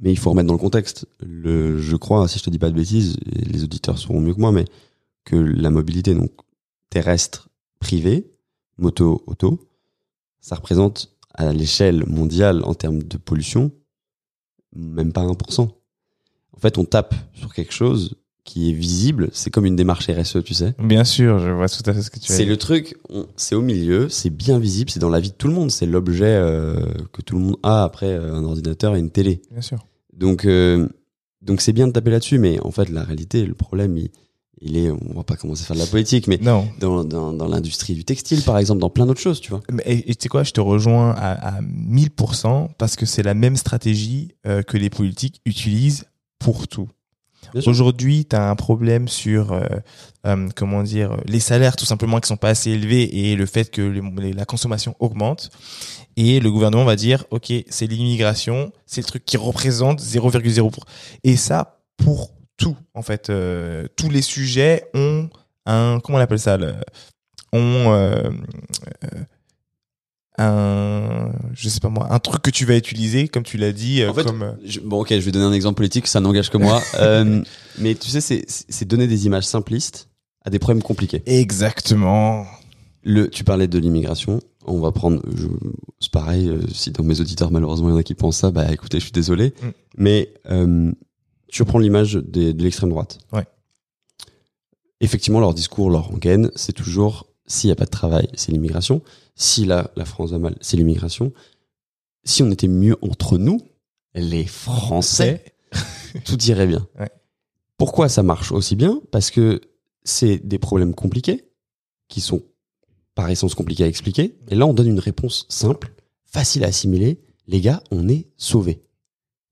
[0.00, 1.06] mais il faut remettre dans le contexte.
[1.20, 4.34] Le, je crois, si je te dis pas de bêtises, et les auditeurs sauront mieux
[4.34, 4.64] que moi, mais
[5.24, 6.32] que la mobilité donc
[6.90, 7.48] terrestre
[7.78, 8.32] privée,
[8.76, 9.68] moto, auto,
[10.40, 13.70] ça représente à l'échelle mondiale en termes de pollution
[14.74, 15.60] même pas 1%.
[15.60, 19.30] En fait, on tape sur quelque chose qui est visible.
[19.32, 20.74] C'est comme une démarche RSE, tu sais.
[20.78, 22.96] Bien sûr, je vois tout à fait ce que tu veux C'est le truc,
[23.36, 25.70] c'est au milieu, c'est bien visible, c'est dans la vie de tout le monde.
[25.70, 26.76] C'est l'objet euh,
[27.12, 29.40] que tout le monde a après euh, un ordinateur et une télé.
[29.50, 29.86] Bien sûr.
[30.12, 30.88] Donc, euh,
[31.42, 34.10] donc c'est bien de taper là-dessus, mais en fait, la réalité, le problème, il,
[34.60, 36.68] il est, on va pas commencer à faire de la politique, mais Non.
[36.80, 39.60] dans, dans, dans l'industrie du textile, par exemple, dans plein d'autres choses, tu vois.
[39.72, 43.22] Mais, et et tu sais quoi, je te rejoins à, à 1000% parce que c'est
[43.22, 46.04] la même stratégie euh, que les politiques utilisent
[46.38, 46.88] pour tout.
[47.66, 49.62] Aujourd'hui, tu as un problème sur euh,
[50.26, 53.70] euh, comment dire les salaires tout simplement qui sont pas assez élevés et le fait
[53.70, 55.50] que les- la consommation augmente.
[56.16, 60.70] Et le gouvernement va dire OK, c'est l'immigration, c'est le truc qui représente 0,0
[61.24, 65.28] et ça pour tout en fait Euh, tous les sujets ont
[65.66, 66.74] un comment on appelle ça le,
[67.52, 68.30] ont euh,
[69.04, 69.08] euh,
[70.38, 74.02] un je sais pas moi un truc que tu vas utiliser comme tu l'as dit
[74.02, 76.20] euh, En fait, comme euh, Je- bon, ok, je vais donner un exemple politique, ça
[76.20, 76.82] n'engage que moi.
[77.00, 77.42] Euh,
[77.78, 80.08] mais tu sais, c'est- c'est donner des images simplistes
[80.44, 81.22] à des problèmes compliqués.
[81.26, 82.46] exactement
[83.02, 84.40] Le, tu parlais de l'immigration.
[84.66, 85.46] On va prendre, je-
[86.00, 88.50] c'est pareil, euh, si dans mes auditeurs, malheureusement, il y en a qui pensent ça,
[88.50, 89.52] bah écoutez, je suis désolé.
[89.62, 89.68] Mm.
[89.98, 90.90] Mais euh,
[91.48, 93.18] tu prends l'image des- de l'extrême droite.
[93.32, 93.44] Ouais.
[95.00, 99.02] Effectivement, leur discours, leur rengaine, c'est toujours s'il n'y a pas de travail, c'est l'immigration.
[99.36, 101.32] Si là, la France va mal, c'est l'immigration.
[102.24, 103.60] Si on était mieux entre nous,
[104.14, 105.44] les Français,
[106.24, 106.86] tout irait bien.
[106.98, 107.10] Ouais.
[107.76, 109.00] Pourquoi ça marche aussi bien?
[109.10, 109.60] Parce que
[110.04, 111.48] c'est des problèmes compliqués
[112.08, 112.42] qui sont
[113.14, 114.36] par essence compliqués à expliquer.
[114.48, 115.94] Et là, on donne une réponse simple,
[116.24, 117.20] facile à assimiler.
[117.46, 118.82] Les gars, on est sauvés.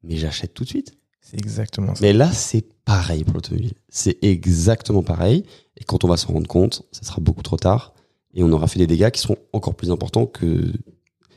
[0.03, 0.95] Mais j'achète tout de suite.
[1.21, 3.75] c'est exactement ça Mais là, c'est pareil pour l'automobile.
[3.89, 5.45] C'est exactement pareil.
[5.77, 7.95] Et quand on va s'en rendre compte, ça sera beaucoup trop tard.
[8.35, 10.73] Et on aura fait des dégâts qui seront encore plus importants que.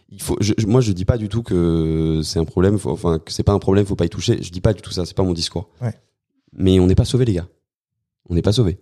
[0.09, 0.37] Il faut.
[0.39, 2.77] Je, moi, je dis pas du tout que c'est un problème.
[2.77, 3.85] faut- enfin, que c'est pas un problème.
[3.85, 4.41] Faut pas y toucher.
[4.41, 5.05] Je dis pas du tout ça.
[5.05, 5.69] C'est pas mon discours.
[5.81, 5.93] Ouais.
[6.53, 7.47] Mais on n'est pas sauvés, les gars.
[8.29, 8.79] On n'est pas sauvés.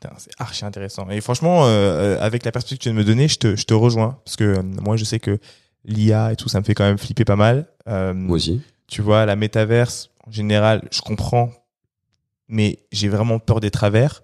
[0.00, 1.08] Putain, c'est archi intéressant.
[1.10, 3.56] Et franchement, euh, euh, avec la perspective que tu viens de me donner, je te,
[3.56, 4.20] je te rejoins.
[4.24, 5.38] Parce que euh, moi, je sais que
[5.84, 7.66] l'IA et tout, ça me fait quand même flipper pas mal.
[7.88, 8.60] Euh, Moi aussi.
[8.86, 11.50] tu vois, la métaverse, en général, je comprends.
[12.48, 14.22] Mais j'ai vraiment peur des travers.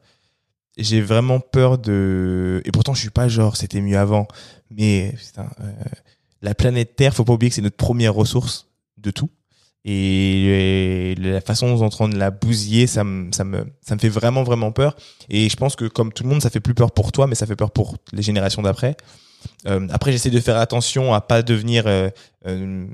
[0.76, 2.62] J'ai vraiment peur de...
[2.64, 4.26] Et pourtant, je suis pas genre, c'était mieux avant.
[4.70, 5.72] Mais putain, euh,
[6.42, 8.68] la planète Terre, faut pas oublier que c'est notre première ressource
[8.98, 9.30] de tout.
[9.84, 13.66] Et, la façon dont on est en train de la bousiller, ça me, ça me,
[13.82, 14.96] ça me fait vraiment, vraiment peur.
[15.28, 17.34] Et je pense que comme tout le monde, ça fait plus peur pour toi, mais
[17.34, 18.96] ça fait peur pour les générations d'après.
[19.66, 22.10] Euh, après, j'essaie de faire attention à pas devenir euh,
[22.46, 22.86] euh,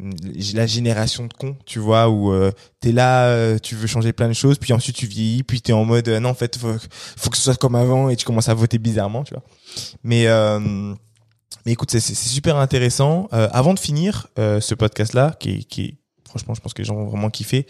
[0.54, 4.28] la génération de cons, tu vois, où euh, t'es là, euh, tu veux changer plein
[4.28, 6.74] de choses, puis ensuite tu vieillis, puis t'es en mode euh, non, en fait, faut,
[7.16, 9.42] faut que ce soit comme avant, et tu commences à voter bizarrement, tu vois.
[10.04, 10.26] Mais
[11.66, 13.28] mais écoute, c'est super intéressant.
[13.30, 15.98] Avant de finir ce podcast-là, qui, qui
[16.30, 17.66] franchement, je pense que les gens vont vraiment kiffer.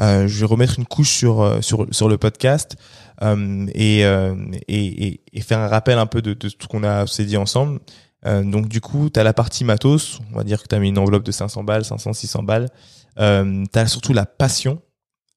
[0.00, 2.76] Euh, je vais remettre une couche sur sur sur le podcast
[3.22, 4.34] euh, et, euh,
[4.68, 7.36] et, et et faire un rappel un peu de, de tout qu'on a s'est dit
[7.36, 7.80] ensemble.
[8.26, 10.78] Euh, donc du coup, tu as la partie matos, on va dire que tu as
[10.78, 12.68] mis une enveloppe de 500 balles, 500, 600 balles.
[13.18, 14.80] Euh, tu as surtout la passion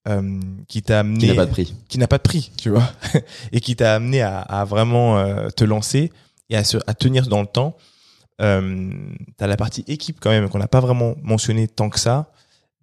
[0.08, 1.76] euh, qui t'a amené Qui n'a pas de prix.
[1.90, 2.90] qui n'a pas de prix, tu vois,
[3.52, 6.12] et qui t'a amené à, à vraiment euh, te lancer
[6.50, 7.76] et à, se, à tenir dans le temps.
[8.40, 8.92] Euh,
[9.38, 12.32] t'as la partie équipe quand même qu'on n'a pas vraiment mentionné tant que ça,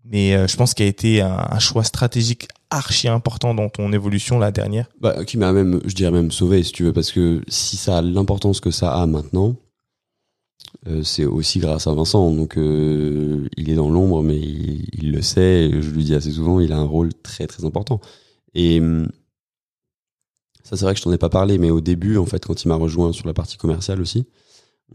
[0.04, 4.38] mais je pense qu'il a été un, un choix stratégique archi important dans ton évolution
[4.38, 4.90] la dernière.
[5.00, 7.98] Bah, qui m'a même, je dirais même sauvé, si tu veux, parce que si ça
[7.98, 9.54] a l'importance que ça a maintenant,
[10.86, 12.30] euh, c'est aussi grâce à Vincent.
[12.32, 15.70] Donc, euh, il est dans l'ombre, mais il, le sait.
[15.70, 18.00] je lui dis assez souvent, il a un rôle très très important.
[18.54, 19.08] Et hum,
[20.64, 22.64] ça, c'est vrai que je t'en ai pas parlé, mais au début, en fait, quand
[22.64, 24.26] il m'a rejoint sur la partie commerciale aussi,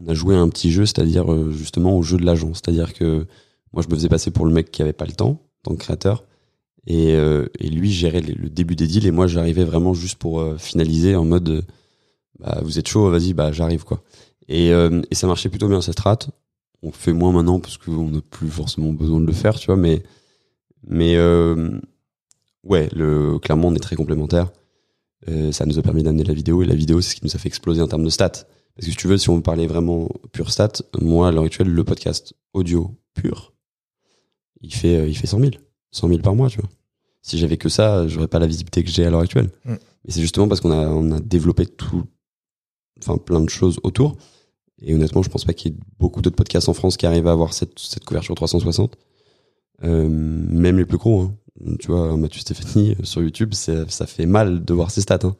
[0.00, 2.52] on a joué un petit jeu, c'est-à-dire euh, justement au jeu de l'agent.
[2.54, 3.26] C'est-à-dire que
[3.72, 5.74] moi, je me faisais passer pour le mec qui avait pas le temps, en tant
[5.74, 6.24] que créateur,
[6.86, 10.44] et, euh, et lui gérait le début des deals, et moi, j'arrivais vraiment juste pour
[10.58, 11.64] finaliser en mode,
[12.40, 14.02] bah, vous êtes chaud, vas-y, bah, j'arrive quoi.
[14.50, 16.18] Et, euh, et ça marchait plutôt bien cette strat.
[16.82, 19.76] On fait moins maintenant parce qu'on n'a plus forcément besoin de le faire, tu vois,
[19.76, 20.02] mais
[20.86, 21.78] mais euh,
[22.64, 24.50] ouais, le, clairement, on est très complémentaires.
[25.28, 27.34] Euh, ça nous a permis d'amener la vidéo et la vidéo, c'est ce qui nous
[27.36, 28.28] a fait exploser en termes de stats.
[28.74, 31.68] Parce que si tu veux, si on parlait vraiment pure stats, moi, à l'heure actuelle,
[31.68, 33.52] le podcast audio pur,
[34.62, 35.50] il fait, il fait 100 000.
[35.92, 36.70] 100 000 par mois, tu vois.
[37.22, 39.50] Si j'avais que ça, j'aurais pas la visibilité que j'ai à l'heure actuelle.
[39.64, 39.74] Mm.
[39.74, 42.04] Mais c'est justement parce qu'on a, on a développé tout,
[42.98, 44.16] enfin, plein de choses autour.
[44.82, 47.26] Et honnêtement, je pense pas qu'il y ait beaucoup d'autres podcasts en France qui arrivent
[47.26, 48.96] à avoir cette, cette couverture 360.
[49.84, 51.34] Euh, même les plus gros, hein.
[51.78, 55.18] Tu vois, Mathieu Stéphanie euh, sur YouTube, c'est- ça fait mal de voir ses stats.
[55.24, 55.36] Hein.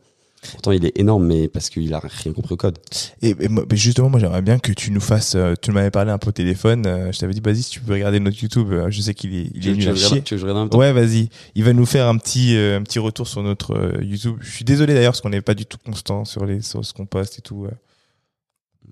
[0.52, 2.78] Pourtant, il est énorme, mais parce qu'il a rien compris au code.
[3.22, 5.34] Et, et moi- justement, moi, j'aimerais bien que tu nous fasses.
[5.34, 6.84] euh, tu m'avais parlé un peu au téléphone.
[6.86, 8.70] euh, je t'avais dit, vas-y, si tu peux regarder notre YouTube.
[8.72, 10.22] euh, je sais qu'il est, il est nul à chier.
[10.22, 11.28] tu veux que je en même temps Ouais, vas-y.
[11.54, 14.36] Il va nous faire un petit, un petit retour sur notre YouTube.
[14.40, 16.92] Je suis désolé d'ailleurs parce qu'on n'est pas du tout constant sur les, sur ce
[16.94, 17.66] qu'on poste et tout.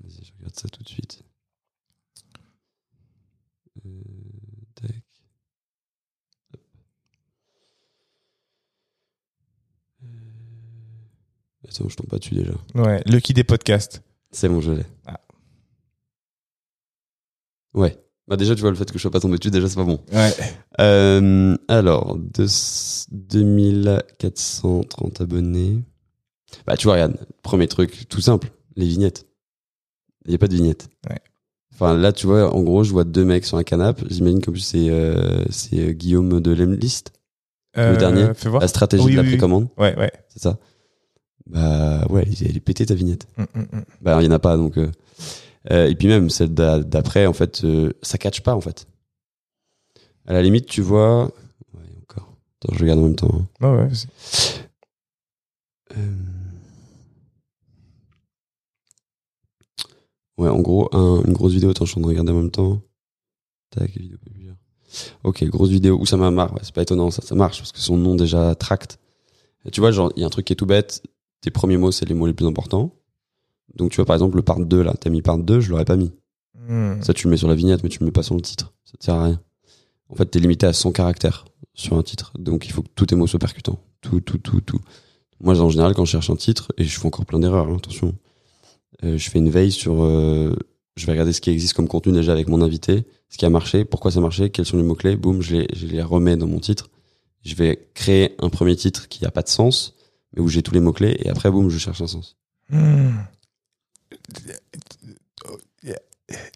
[0.09, 1.23] Vas-y, je regarde ça tout de suite.
[3.85, 3.91] Euh,
[4.75, 4.91] tac.
[6.55, 6.61] Hop.
[10.03, 10.07] Euh,
[11.69, 12.53] Attends, je tombe pas dessus déjà.
[12.75, 14.03] Ouais, Lucky des podcasts.
[14.31, 14.85] C'est bon, je l'ai.
[15.07, 15.21] Ah.
[17.75, 17.99] Ouais.
[18.27, 19.85] Bah déjà, tu vois, le fait que je sois pas tombé dessus, déjà, c'est pas
[19.85, 20.03] bon.
[20.13, 20.33] Ouais.
[20.81, 22.47] Euh, alors, deux-
[23.11, 25.83] 2430 abonnés.
[26.67, 29.27] Bah, tu vois, regarde, premier truc, tout simple, les vignettes.
[30.29, 30.89] Il n'y a pas de vignettes.
[31.09, 31.17] Ouais.
[31.73, 34.05] Enfin, là, tu vois, en gros, je vois deux mecs sur un canapé.
[34.11, 37.13] J'imagine plus, c'est euh, c'est euh, Guillaume de Lemlist.
[37.77, 38.33] Euh, dernier.
[38.35, 38.61] Fais voir.
[38.61, 39.35] La stratégie Oui, de la oui, oui.
[39.35, 40.13] précommande, Ouais, ouais.
[40.29, 40.59] c'est ça
[41.47, 43.27] Bah, ouais, elle est- pétée, ta vignette.
[43.39, 43.85] Mm, mm, mm.
[44.03, 44.77] Bah, il y en a pas, donc...
[44.79, 44.91] euh,
[45.71, 47.65] et puis même, celle d'a- d'après, en fait,
[48.03, 48.87] ça catch pas, en fait.
[50.27, 51.25] À la limite, tu vois...
[51.75, 52.35] Ouais, encore.
[52.61, 53.31] Attends, je regarde en même temps.
[53.33, 53.47] hein.
[53.67, 53.87] Ouais, ouais.
[53.89, 54.07] vas-y.
[55.97, 56.13] Euh,
[60.39, 62.37] Ouais, en gros, un- une grosse vidéo, attends, je suis en train de regarder en
[62.43, 62.81] même temps.
[63.71, 64.55] Tac, vidéo populaire.
[65.25, 67.73] Ok, grosse vidéo, où ça m'a marre, ouais, c'est pas étonnant, ça, ça marche, parce
[67.73, 68.99] que son nom déjà tract.
[69.65, 71.03] Et tu vois, genre, il y a un truc qui est tout bête,
[71.41, 72.93] tes premiers mots, c'est les mots les plus importants.
[73.75, 75.85] Donc, tu vois, par exemple, le part 2, là, t'as mis part 2, je l'aurais
[75.85, 76.13] pas mis.
[76.69, 77.03] Mm.
[77.03, 78.73] Ça, tu le mets sur la vignette, mais tu le mets pas sur le titre.
[78.85, 79.41] Ça te sert à rien.
[80.09, 81.45] En fait, t'es limité à 100 caractères
[81.75, 82.33] sur un titre.
[82.39, 83.79] Donc, il faut que tous tes mots soient percutants.
[84.01, 84.81] Tout, tout, tout, tout.
[85.41, 87.77] Moi, en général, quand je cherche un titre, et je fais encore plein d'erreurs, hein,
[87.77, 88.15] attention,
[89.03, 90.03] je fais une veille sur.
[90.03, 90.57] euh,
[90.97, 93.51] je vais regarder ce qui existe comme contenu déjà avec mon invité, ce qui a
[93.51, 96.37] marché, pourquoi ça a marché, quels sont les mots-clés, boum, je les, je les remets
[96.37, 96.91] dans mon titre.
[97.45, 99.95] Je vais créer un premier titre qui a pas de sens,
[100.35, 102.37] mais où j'ai tous les mots-clés, et après, boum, je cherche un sens.
[102.71, 103.11] Mm.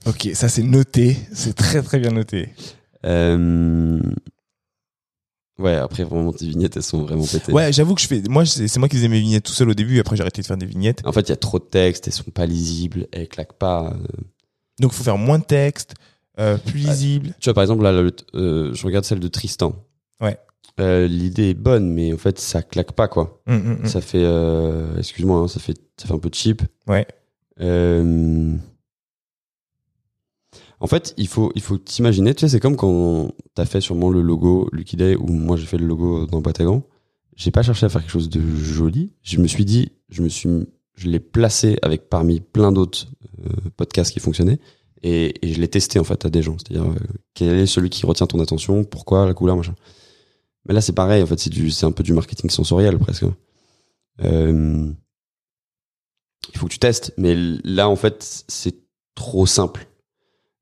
[0.06, 1.16] Ok, ça c'est noté.
[1.32, 2.50] C'est très très bien noté.
[3.06, 4.00] Euh...
[5.62, 7.52] Ouais, après, vraiment, tes vignettes, elles sont vraiment pétées.
[7.52, 8.22] Ouais, j'avoue que je fais.
[8.28, 10.00] Moi, c'est moi qui faisais mes vignettes tout seul au début.
[10.00, 11.02] Après, j'ai arrêté de faire des vignettes.
[11.04, 13.94] En fait, il y a trop de textes, elles sont pas lisibles, elles claquent pas.
[13.94, 14.06] euh.
[14.80, 15.94] Donc, il faut faire moins de texte,
[16.40, 16.90] euh, plus Ouais.
[16.90, 17.34] lisible.
[17.40, 19.74] Tu vois, par exemple, là, le- euh, je regarde celle de Tristan.
[20.20, 20.36] Ouais.
[20.80, 23.42] Euh, L'idée est bonne, mais en fait, ça claque pas, quoi.
[23.46, 23.86] Mm, mm, mm.
[23.86, 24.24] Ça fait,
[24.98, 26.62] excuse-moi, hein, ça fait, ça fait un peu cheap.
[26.88, 27.06] Ouais.
[27.60, 28.56] Euh,
[30.82, 34.10] En fait, il faut, il faut t'imaginer, tu sais, c'est comme quand t'as fait sûrement
[34.10, 36.82] le logo Lucky Day ou moi j'ai fait le logo dans gants.
[37.36, 39.12] J'ai pas cherché à faire quelque chose de joli.
[39.22, 40.48] Je me suis dit, je me suis,
[40.96, 43.06] je l'ai placé avec parmi plein d'autres
[43.46, 44.58] euh, podcasts qui fonctionnaient
[45.04, 46.56] et, et je l'ai testé en fait à des gens.
[46.58, 46.96] C'est-à-dire euh,
[47.34, 49.24] quel est celui qui retient ton attention, pourquoi?
[49.24, 49.76] La couleur, machin.
[50.66, 53.26] Mais là c'est pareil, en fait c'est du, c'est un peu du marketing sensoriel presque.
[54.24, 54.90] Euh,
[56.52, 58.74] il faut que tu testes, mais là en fait c'est
[59.14, 59.86] trop simple.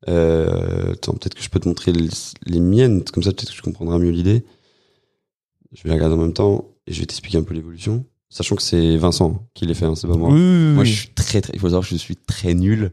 [0.09, 2.09] Euh, attends, peut-être que je peux te montrer les,
[2.47, 4.45] les miennes, comme ça peut-être que tu comprendras mieux l'idée.
[5.73, 8.05] Je vais les regarder en même temps et je vais t'expliquer un peu l'évolution.
[8.29, 10.31] Sachant que c'est Vincent qui les fait, hein, c'est pas moi.
[10.33, 10.41] Oui,
[10.75, 10.89] Moi, oui.
[10.91, 12.93] je suis très, très, il faut savoir que je suis très nul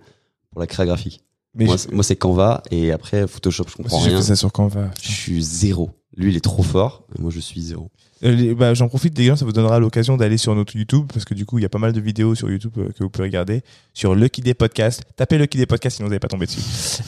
[0.52, 1.24] pour la créa graphique.
[1.56, 4.22] Mais moi, je- c'est- moi, Canva et après Photoshop, je moi comprends aussi, j'ai rien.
[4.22, 4.92] fait ça sur Canva.
[5.02, 5.92] Je suis zéro.
[6.16, 7.06] Lui, il est trop fort.
[7.18, 7.90] et Moi, je suis zéro.
[8.23, 11.34] Euh, bah, J'en profite, gars, ça vous donnera l'occasion d'aller sur notre YouTube, parce que
[11.34, 13.26] du coup, il y a pas mal de vidéos sur YouTube euh, que vous pouvez
[13.26, 13.61] regarder,
[13.94, 15.03] sur Lucky Day Podcast.
[15.15, 16.61] Tapez Lucky Day Podcast, sinon vous n'allez pas tomber dessus.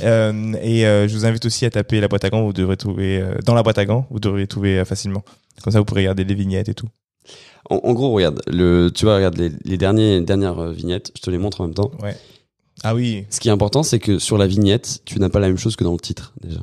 [0.03, 2.77] Euh, et euh, je vous invite aussi à taper la boîte à gants, vous devrez
[2.77, 5.23] trouver, euh, dans la boîte à gants, vous devrez trouver facilement.
[5.64, 6.88] Comme ça, vous pourrez regarder les vignettes et tout.
[7.69, 11.11] En, en gros, regarde, le, tu vois, regarde les, les derniers, dernières vignettes.
[11.18, 11.91] Je te les montre en même temps.
[12.02, 12.15] Ouais.
[12.84, 13.26] Ah oui.
[13.30, 15.76] Ce qui est important, c'est que sur la vignette, tu n'as pas la même chose
[15.76, 16.60] que dans le titre déjà.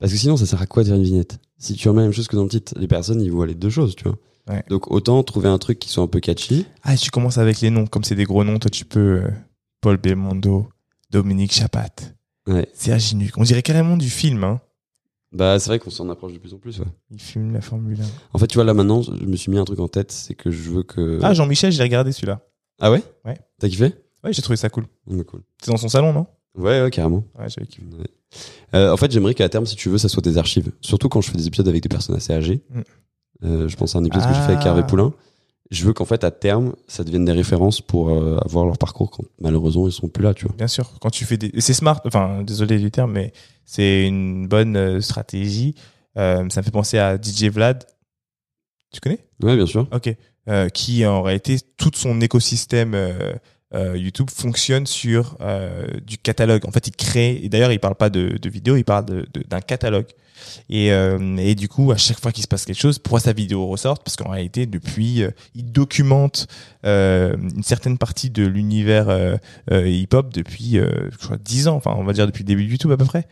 [0.00, 1.38] Parce que sinon, ça sert à quoi de faire une vignette?
[1.58, 3.54] Si tu remets la même chose que dans le titre, les personnes, ils voient les
[3.54, 4.16] deux choses, tu vois.
[4.48, 4.64] Ouais.
[4.68, 6.66] Donc autant trouver un truc qui soit un peu catchy.
[6.82, 7.86] Ah, tu commences avec les noms.
[7.86, 9.30] Comme c'est des gros noms, toi, tu peux euh,
[9.82, 10.68] Paul Belmondo,
[11.10, 11.90] Dominique Chapat,
[12.48, 12.68] Ouais.
[12.72, 13.36] Serge Nuc.
[13.36, 14.60] On dirait carrément du film, hein.
[15.32, 16.86] Bah, c'est vrai qu'on s'en approche de plus en plus, ouais.
[17.10, 18.04] Il filme la Formule 1.
[18.32, 20.34] En fait, tu vois, là maintenant, je me suis mis un truc en tête, c'est
[20.34, 21.20] que je veux que.
[21.22, 22.40] Ah, Jean-Michel, j'ai regardé celui-là.
[22.80, 23.02] Ah ouais?
[23.24, 23.38] Ouais.
[23.60, 23.94] T'as kiffé?
[24.24, 24.86] Ouais, j'ai trouvé ça cool.
[25.62, 26.26] C'est dans son salon, non?
[26.56, 27.24] Ouais, ouais, carrément.
[27.38, 27.82] Ouais, j'avais kiffé.
[27.98, 28.06] Ouais.
[28.74, 30.70] Euh, en fait, j'aimerais qu'à terme, si tu veux, ça soit des archives.
[30.80, 32.62] Surtout quand je fais des épisodes avec des personnes assez âgées.
[32.70, 32.80] Mm.
[33.44, 34.68] Euh, je pense à un épisode que j'ai fait avec Ah.
[34.68, 35.12] Hervé Poulain.
[35.70, 39.10] Je veux qu'en fait, à terme, ça devienne des références pour euh, avoir leur parcours
[39.10, 40.54] quand malheureusement ils sont plus là, tu vois.
[40.56, 41.52] Bien sûr, quand tu fais des...
[41.60, 43.32] C'est smart, enfin, désolé du terme, mais
[43.64, 45.76] c'est une bonne stratégie.
[46.16, 47.84] Ça me fait penser à DJ Vlad.
[48.92, 49.24] Tu connais?
[49.42, 49.86] Ouais, bien sûr.
[49.92, 50.12] Ok.
[50.74, 52.96] Qui en réalité tout son écosystème
[53.74, 56.66] euh, YouTube fonctionne sur euh, du catalogue.
[56.66, 57.38] En fait, il crée.
[57.42, 60.06] Et d'ailleurs, il parle pas de, de vidéo, il parle de- de- d'un catalogue.
[60.70, 63.32] Et, euh, et du coup, à chaque fois qu'il se passe quelque chose, pourquoi sa
[63.32, 66.46] vidéo ressorte Parce qu'en réalité, depuis, euh, il documente
[66.86, 69.36] euh, une certaine partie de l'univers euh,
[69.70, 71.76] hip-hop depuis, je crois, 10 ans.
[71.76, 73.26] Enfin, on va dire depuis le début de YouTube à peu près.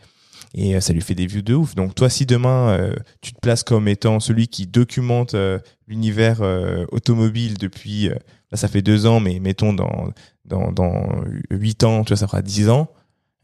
[0.53, 1.75] Et euh, ça lui fait des vues de ouf.
[1.75, 6.41] Donc toi, si demain euh, tu te places comme étant celui qui documente euh, l'univers
[6.41, 10.11] euh, automobile depuis, là ça fait deux ans, mais mettons dans
[10.45, 12.89] dans dans huit ans, tu vois, ça fera dix ans.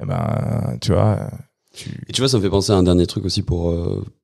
[0.02, 1.30] Eh ben, tu vois,
[1.73, 3.73] tu Et tu vois, ça me fait penser à un dernier truc aussi pour,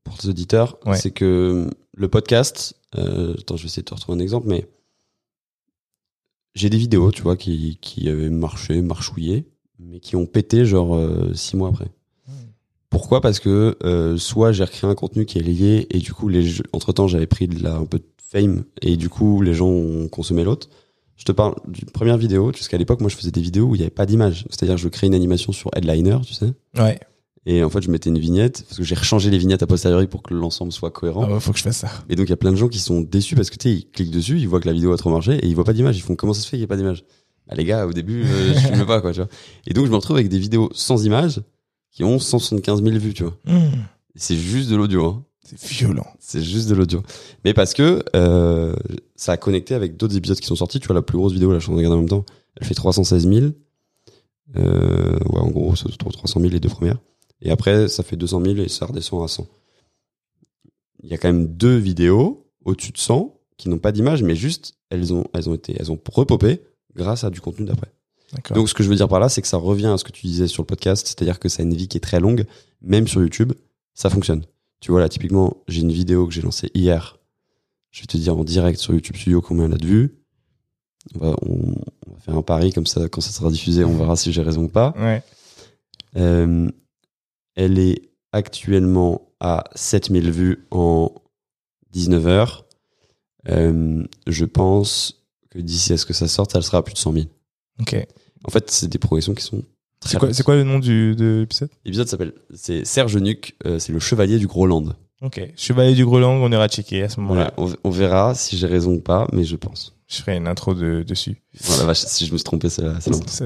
[0.03, 0.78] pour les auditeurs.
[0.86, 0.98] Ouais.
[0.98, 4.68] C'est que le podcast, attends, je vais essayer de te retrouver un exemple, mais
[6.56, 9.48] j'ai des vidéos, tu vois, qui, qui avaient marché, marchouillé,
[9.80, 10.99] mais qui ont pété genre
[11.34, 11.88] six mois après.
[12.91, 13.22] Pourquoi?
[13.22, 16.61] Parce que euh, soit j'ai recréé un contenu qui est lié et du coup, les
[16.73, 19.69] entre temps, j'avais pris de la, un peu de fame et du coup, les gens
[19.69, 20.69] ont consommé l'autre.
[21.15, 23.80] Je te parle d'une première vidéo, jusqu'à l'époque, moi, je faisais des vidéos où il
[23.80, 24.45] n'y avait pas d'image.
[24.49, 26.51] C'est-à-dire, je créais une animation sur Headliner, tu sais.
[26.77, 26.99] ouais.
[27.47, 30.05] Et en fait, je mettais une vignette, parce que j'ai rechangé les vignettes a posteriori
[30.05, 31.26] pour que l'ensemble soit cohérent.
[31.27, 31.89] Ah ouais, faut que je fasse ça.
[32.07, 33.76] Et donc, il y a plein de gens qui sont déçus parce que, tu sais,
[33.76, 35.73] ils cliquent dessus, ils voient que la vidéo a trop marché et ils voient pas
[35.73, 35.97] d'image.
[35.97, 37.03] Ils font comment ça se fait qu'il n'y ait pas d'image?
[37.47, 39.30] Bah, les gars, au début, euh, je filme pas, quoi, tu vois.
[39.65, 41.41] Et donc, je me retrouve avec des vidéos sans image
[41.91, 43.38] qui ont 175 000 vues, tu vois.
[43.45, 43.65] Mmh.
[44.15, 45.26] Et C'est juste de l'audio, hein.
[45.43, 46.07] C'est violent.
[46.19, 47.03] C'est juste de l'audio.
[47.43, 48.76] Mais parce que euh,
[49.15, 50.80] ça a connecté avec d'autres épisodes qui sont sortis.
[50.80, 52.09] Tu vois, la plus grosse vidéo, là, je suis en train de regarder en même
[52.09, 53.45] temps, elle fait 316 000.
[54.57, 56.99] Euh, ouais, en gros, c'est 300 000 les deux premières.
[57.41, 59.47] Et après, ça fait 200 000 et ça redescend à 100.
[61.03, 64.35] Il y a quand même deux vidéos au-dessus de 100 qui n'ont pas d'image, mais
[64.35, 66.61] juste, elles ont, elles ont été, elles ont repopé
[66.95, 67.91] grâce à du contenu d'après.
[68.53, 70.12] Donc, ce que je veux dire par là, c'est que ça revient à ce que
[70.12, 72.45] tu disais sur le podcast, c'est-à-dire que ça a une vie qui est très longue,
[72.82, 73.53] même sur YouTube,
[73.94, 74.44] ça fonctionne.
[74.80, 77.18] Tu vois, là, typiquement, j'ai une vidéo que j'ai lancée hier.
[77.91, 80.16] Je vais te dire en direct sur YouTube Studio combien elle a de vues.
[81.16, 81.76] On va, on,
[82.08, 84.41] on va faire un pari, comme ça, quand ça sera diffusé, on verra si j'ai
[84.41, 84.94] raison ou pas.
[84.98, 85.22] Ouais.
[86.18, 86.70] Euh,
[87.56, 91.12] elle est actuellement à 7000 vues en
[91.91, 92.66] 19 heures.
[93.49, 96.99] Euh, je pense que d'ici à ce que ça sorte, elle sera à plus de
[96.99, 97.26] 100 000.
[97.82, 98.08] Ok.
[98.45, 99.63] En fait, c'est des progressions qui sont
[99.99, 101.69] très C'est quoi, quoi le nom du de l'épisode?
[101.85, 104.93] L'épisode s'appelle, c'est Serge Nuc, euh, c'est le chevalier du Groland.
[105.22, 105.39] Ok.
[105.55, 107.53] Chevalier du Groland, on ira checker à ce moment-là.
[107.55, 109.95] Voilà, on, on verra si j'ai raison ou pas, mais je pense.
[110.07, 111.41] Je ferai une intro de, dessus.
[111.61, 112.81] Voilà, vache, si je me suis trompé, c'est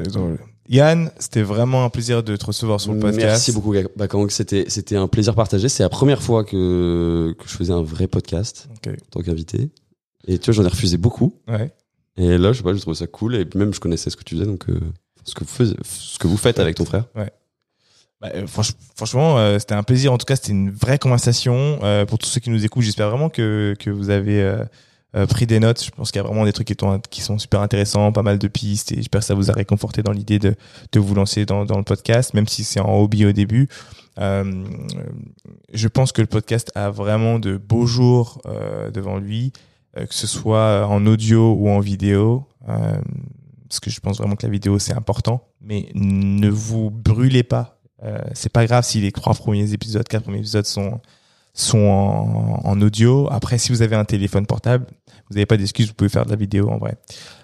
[0.07, 0.39] drôle.
[0.67, 3.23] Yann, c'était vraiment un plaisir de te recevoir sur le podcast.
[3.23, 4.29] Merci beaucoup, Bakang.
[4.29, 5.69] C'était, c'était un plaisir partagé.
[5.69, 8.93] C'est la première fois que, que je faisais un vrai podcast Ok.
[8.93, 9.69] en tant qu'invité.
[10.27, 11.35] Et tu vois, j'en ai refusé beaucoup.
[11.47, 11.71] Ouais.
[12.17, 13.35] Et là, je sais pas, j'ai trouvé ça cool.
[13.35, 14.79] Et puis même, je connaissais ce que tu faisais, donc euh,
[15.25, 15.75] ce, que vous faisiez-
[16.37, 17.05] faites avec ton frère.
[18.21, 20.13] Bah, euh, franch- franchement, euh, c'était un plaisir.
[20.13, 21.79] En tout cas, c'était une vraie conversation.
[22.07, 24.57] Pour tous ceux qui nous écoutent, j'espère vraiment que, que vous avez
[25.29, 25.83] pris des notes.
[25.83, 26.67] Je pense qu'il y a vraiment des trucs
[27.09, 28.93] qui, sont- super intéressants, pas mal de pistes.
[28.93, 30.55] Et j'espère que ça vous a réconforté dans l'idée de,
[30.93, 33.67] de vous lancer dans, dans le podcast, même si c'est en hobby au début.
[34.17, 38.41] Je pense que le podcast a vraiment de beaux jours
[38.93, 39.51] devant lui,
[39.95, 42.45] que ce soit en audio ou en vidéo.
[42.67, 42.99] Euh,
[43.67, 47.79] parce que je pense vraiment que la vidéo c'est important, mais ne vous brûlez pas.
[48.03, 51.01] Euh, c'est pas grave si les trois premiers épisodes, quatre premiers épisodes sont
[51.55, 53.29] sont en, audio.
[53.31, 54.85] Après, si vous avez un téléphone portable,
[55.29, 56.97] vous n'avez pas d'excuse, vous pouvez faire de la vidéo en vrai.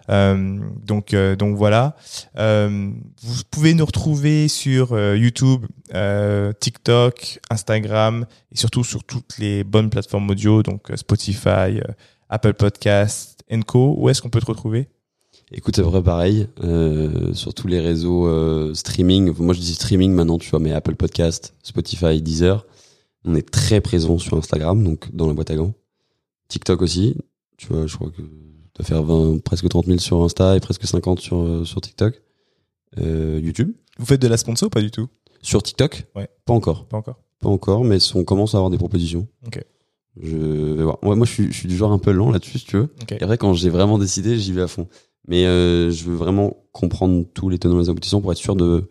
[0.09, 1.95] Euh, donc euh, donc voilà.
[2.37, 2.91] Euh,
[3.23, 5.65] vous pouvez nous retrouver sur euh, YouTube,
[5.95, 11.47] euh, TikTok, Instagram et surtout sur toutes les bonnes plateformes audio, donc euh, Spotify,
[11.79, 11.83] euh,
[12.31, 13.95] Apple Podcast, Co.
[13.97, 14.87] Où est-ce qu'on peut te retrouver?
[15.51, 16.47] Écoute, c'est vrai pareil.
[16.63, 19.33] Euh, sur tous les réseaux euh, streaming.
[19.37, 22.65] Moi, je dis streaming maintenant, tu vois, mais Apple Podcast, Spotify, Deezer.
[23.25, 25.73] On est très présent sur Instagram, donc dans la boîte à gants.
[26.47, 27.17] TikTok aussi.
[27.57, 28.29] Tu vois, je crois que tu
[28.75, 32.21] dois faire 20, presque 30 000 sur Insta et presque 50 sur, euh, sur TikTok.
[32.97, 33.73] Euh, YouTube.
[33.99, 35.09] Vous faites de la sponsor ou pas du tout?
[35.41, 36.05] Sur TikTok?
[36.15, 36.29] Ouais.
[36.45, 36.85] Pas encore.
[36.85, 37.19] Pas encore.
[37.41, 39.27] pas encore, mais on commence à avoir des propositions.
[39.45, 39.61] Ok.
[40.21, 40.97] Je vais voir.
[41.03, 42.89] Moi, moi je, suis, je suis du genre un peu lent là-dessus, si tu veux.
[43.01, 43.11] Ok.
[43.13, 44.87] Et après, quand j'ai vraiment décidé, j'y vais à fond.
[45.27, 48.55] Mais euh, je veux vraiment comprendre tous les tenants et les aboutissants pour être sûr
[48.55, 48.89] de,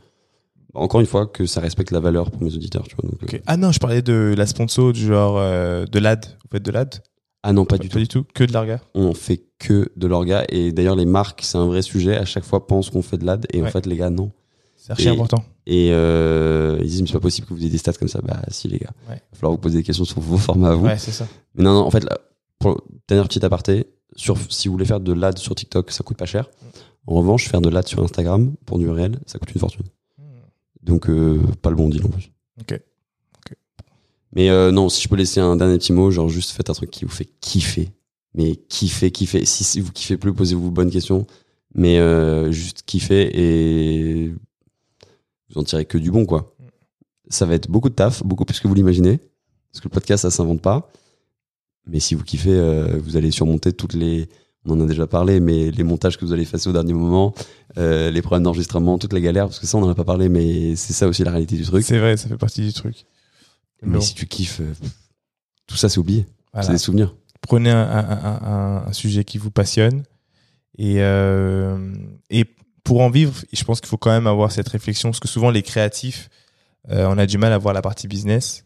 [0.74, 3.10] encore une fois, que ça respecte la valeur pour mes auditeurs, tu vois.
[3.10, 3.38] Donc, euh.
[3.46, 6.24] Ah non, je parlais de la sponsor, du genre euh, de l'ad.
[6.24, 7.02] Vous faites de l'ad
[7.42, 7.94] Ah non, pas du tout.
[7.94, 8.24] Pas du tout.
[8.34, 8.80] Que de l'arga.
[8.94, 10.44] On fait que de l'orga.
[10.48, 12.16] Et d'ailleurs, les marques, c'est un vrai sujet.
[12.16, 13.46] À chaque fois, pensent qu'on fait de l'ad.
[13.52, 13.70] Et en Ouais.
[13.70, 14.30] fait, les gars, non.
[14.82, 15.44] C'est archi Et- important.
[15.66, 18.20] Et euh, ils disent, mais c'est pas possible que vous ayez des stats comme ça.
[18.22, 18.90] Bah, si, les gars.
[19.08, 19.16] Ouais.
[19.16, 20.86] Il va falloir vous poser des questions sur vos formats à vous.
[20.86, 21.28] Ouais, c'est ça.
[21.54, 22.18] Mais non, non, en fait, là,
[22.58, 23.86] pour dernière petite aparté,
[24.16, 26.48] sur, si vous voulez faire de l'ad sur TikTok, ça coûte pas cher.
[27.06, 29.84] En revanche, faire de l'ad sur Instagram pour du réel, ça coûte une fortune.
[30.82, 32.30] Donc, euh, pas le bon deal en plus.
[32.60, 32.80] Ok.
[34.32, 36.72] Mais euh, non, si je peux laisser un dernier petit mot, genre juste faites un
[36.72, 37.90] truc qui vous fait kiffer.
[38.34, 39.44] Mais kiffer, kiffer.
[39.44, 41.26] Si, si vous kiffez plus, posez-vous bonnes questions.
[41.74, 44.32] Mais euh, juste kiffer et
[45.50, 46.54] vous en tirez que du bon, quoi.
[47.28, 49.18] Ça va être beaucoup de taf, beaucoup plus que vous l'imaginez.
[49.72, 50.90] Parce que le podcast, ça s'invente pas.
[51.86, 54.28] Mais si vous kiffez, euh, vous allez surmonter toutes les...
[54.66, 57.34] On en a déjà parlé, mais les montages que vous allez effacer au dernier moment,
[57.78, 60.28] euh, les problèmes d'enregistrement, toutes les galères, parce que ça, on en a pas parlé,
[60.28, 61.82] mais c'est ça aussi la réalité du truc.
[61.82, 63.06] C'est vrai, ça fait partie du truc.
[63.82, 64.74] Mais Bon, si tu kiffes, euh,
[65.66, 66.26] tout ça, c'est oublié.
[66.52, 66.66] voilà.
[66.66, 67.14] C'est des souvenirs.
[67.40, 70.02] Prenez un, un- un- un- un sujet qui vous passionne
[70.76, 70.96] et
[72.28, 72.44] et
[72.84, 75.50] pour en vivre, je pense qu'il faut quand même avoir cette réflexion parce que souvent
[75.50, 76.28] les créatifs,
[76.90, 78.64] euh, on a du mal à voir la partie business.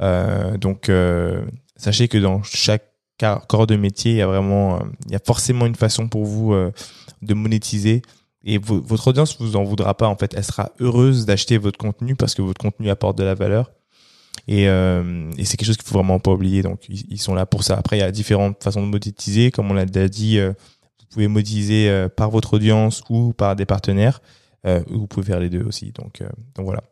[0.00, 1.44] Euh, donc euh,
[1.76, 2.84] sachez que dans chaque
[3.48, 6.54] corps de métier, il y a vraiment, il y a forcément une façon pour vous
[7.22, 8.02] de monétiser.
[8.44, 11.78] Et vo- votre audience vous en voudra pas en fait, elle sera heureuse d'acheter votre
[11.78, 13.72] contenu parce que votre contenu apporte de la valeur.
[14.46, 16.62] Et, et c'est quelque chose qu'il faut vraiment pas oublier.
[16.62, 17.76] Donc ils, ils sont là pour ça.
[17.76, 20.38] Après, il y a différentes façons de monétiser, comme on l'a déjà dit.
[21.08, 24.20] Vous pouvez monétiser euh, par votre audience ou par des partenaires.
[24.66, 25.92] Euh, ou vous pouvez faire les deux aussi.
[25.92, 26.82] Donc, euh, donc voilà.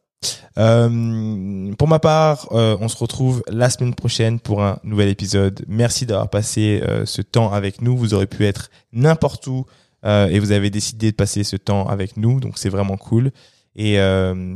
[0.59, 5.65] Euh, pour ma part, euh, on se retrouve la semaine prochaine pour un nouvel épisode.
[5.69, 7.97] Merci d'avoir passé euh, ce temps avec nous.
[7.97, 9.67] Vous aurez pu être n'importe où
[10.05, 12.39] et vous avez décidé de passer ce temps avec nous.
[12.39, 13.33] Donc c'est vraiment cool.
[13.75, 13.99] Et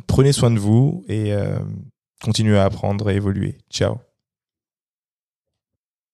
[0.06, 1.32] prenez soin de vous et
[2.22, 3.58] continuez à apprendre et évoluer.
[3.68, 4.09] Ciao.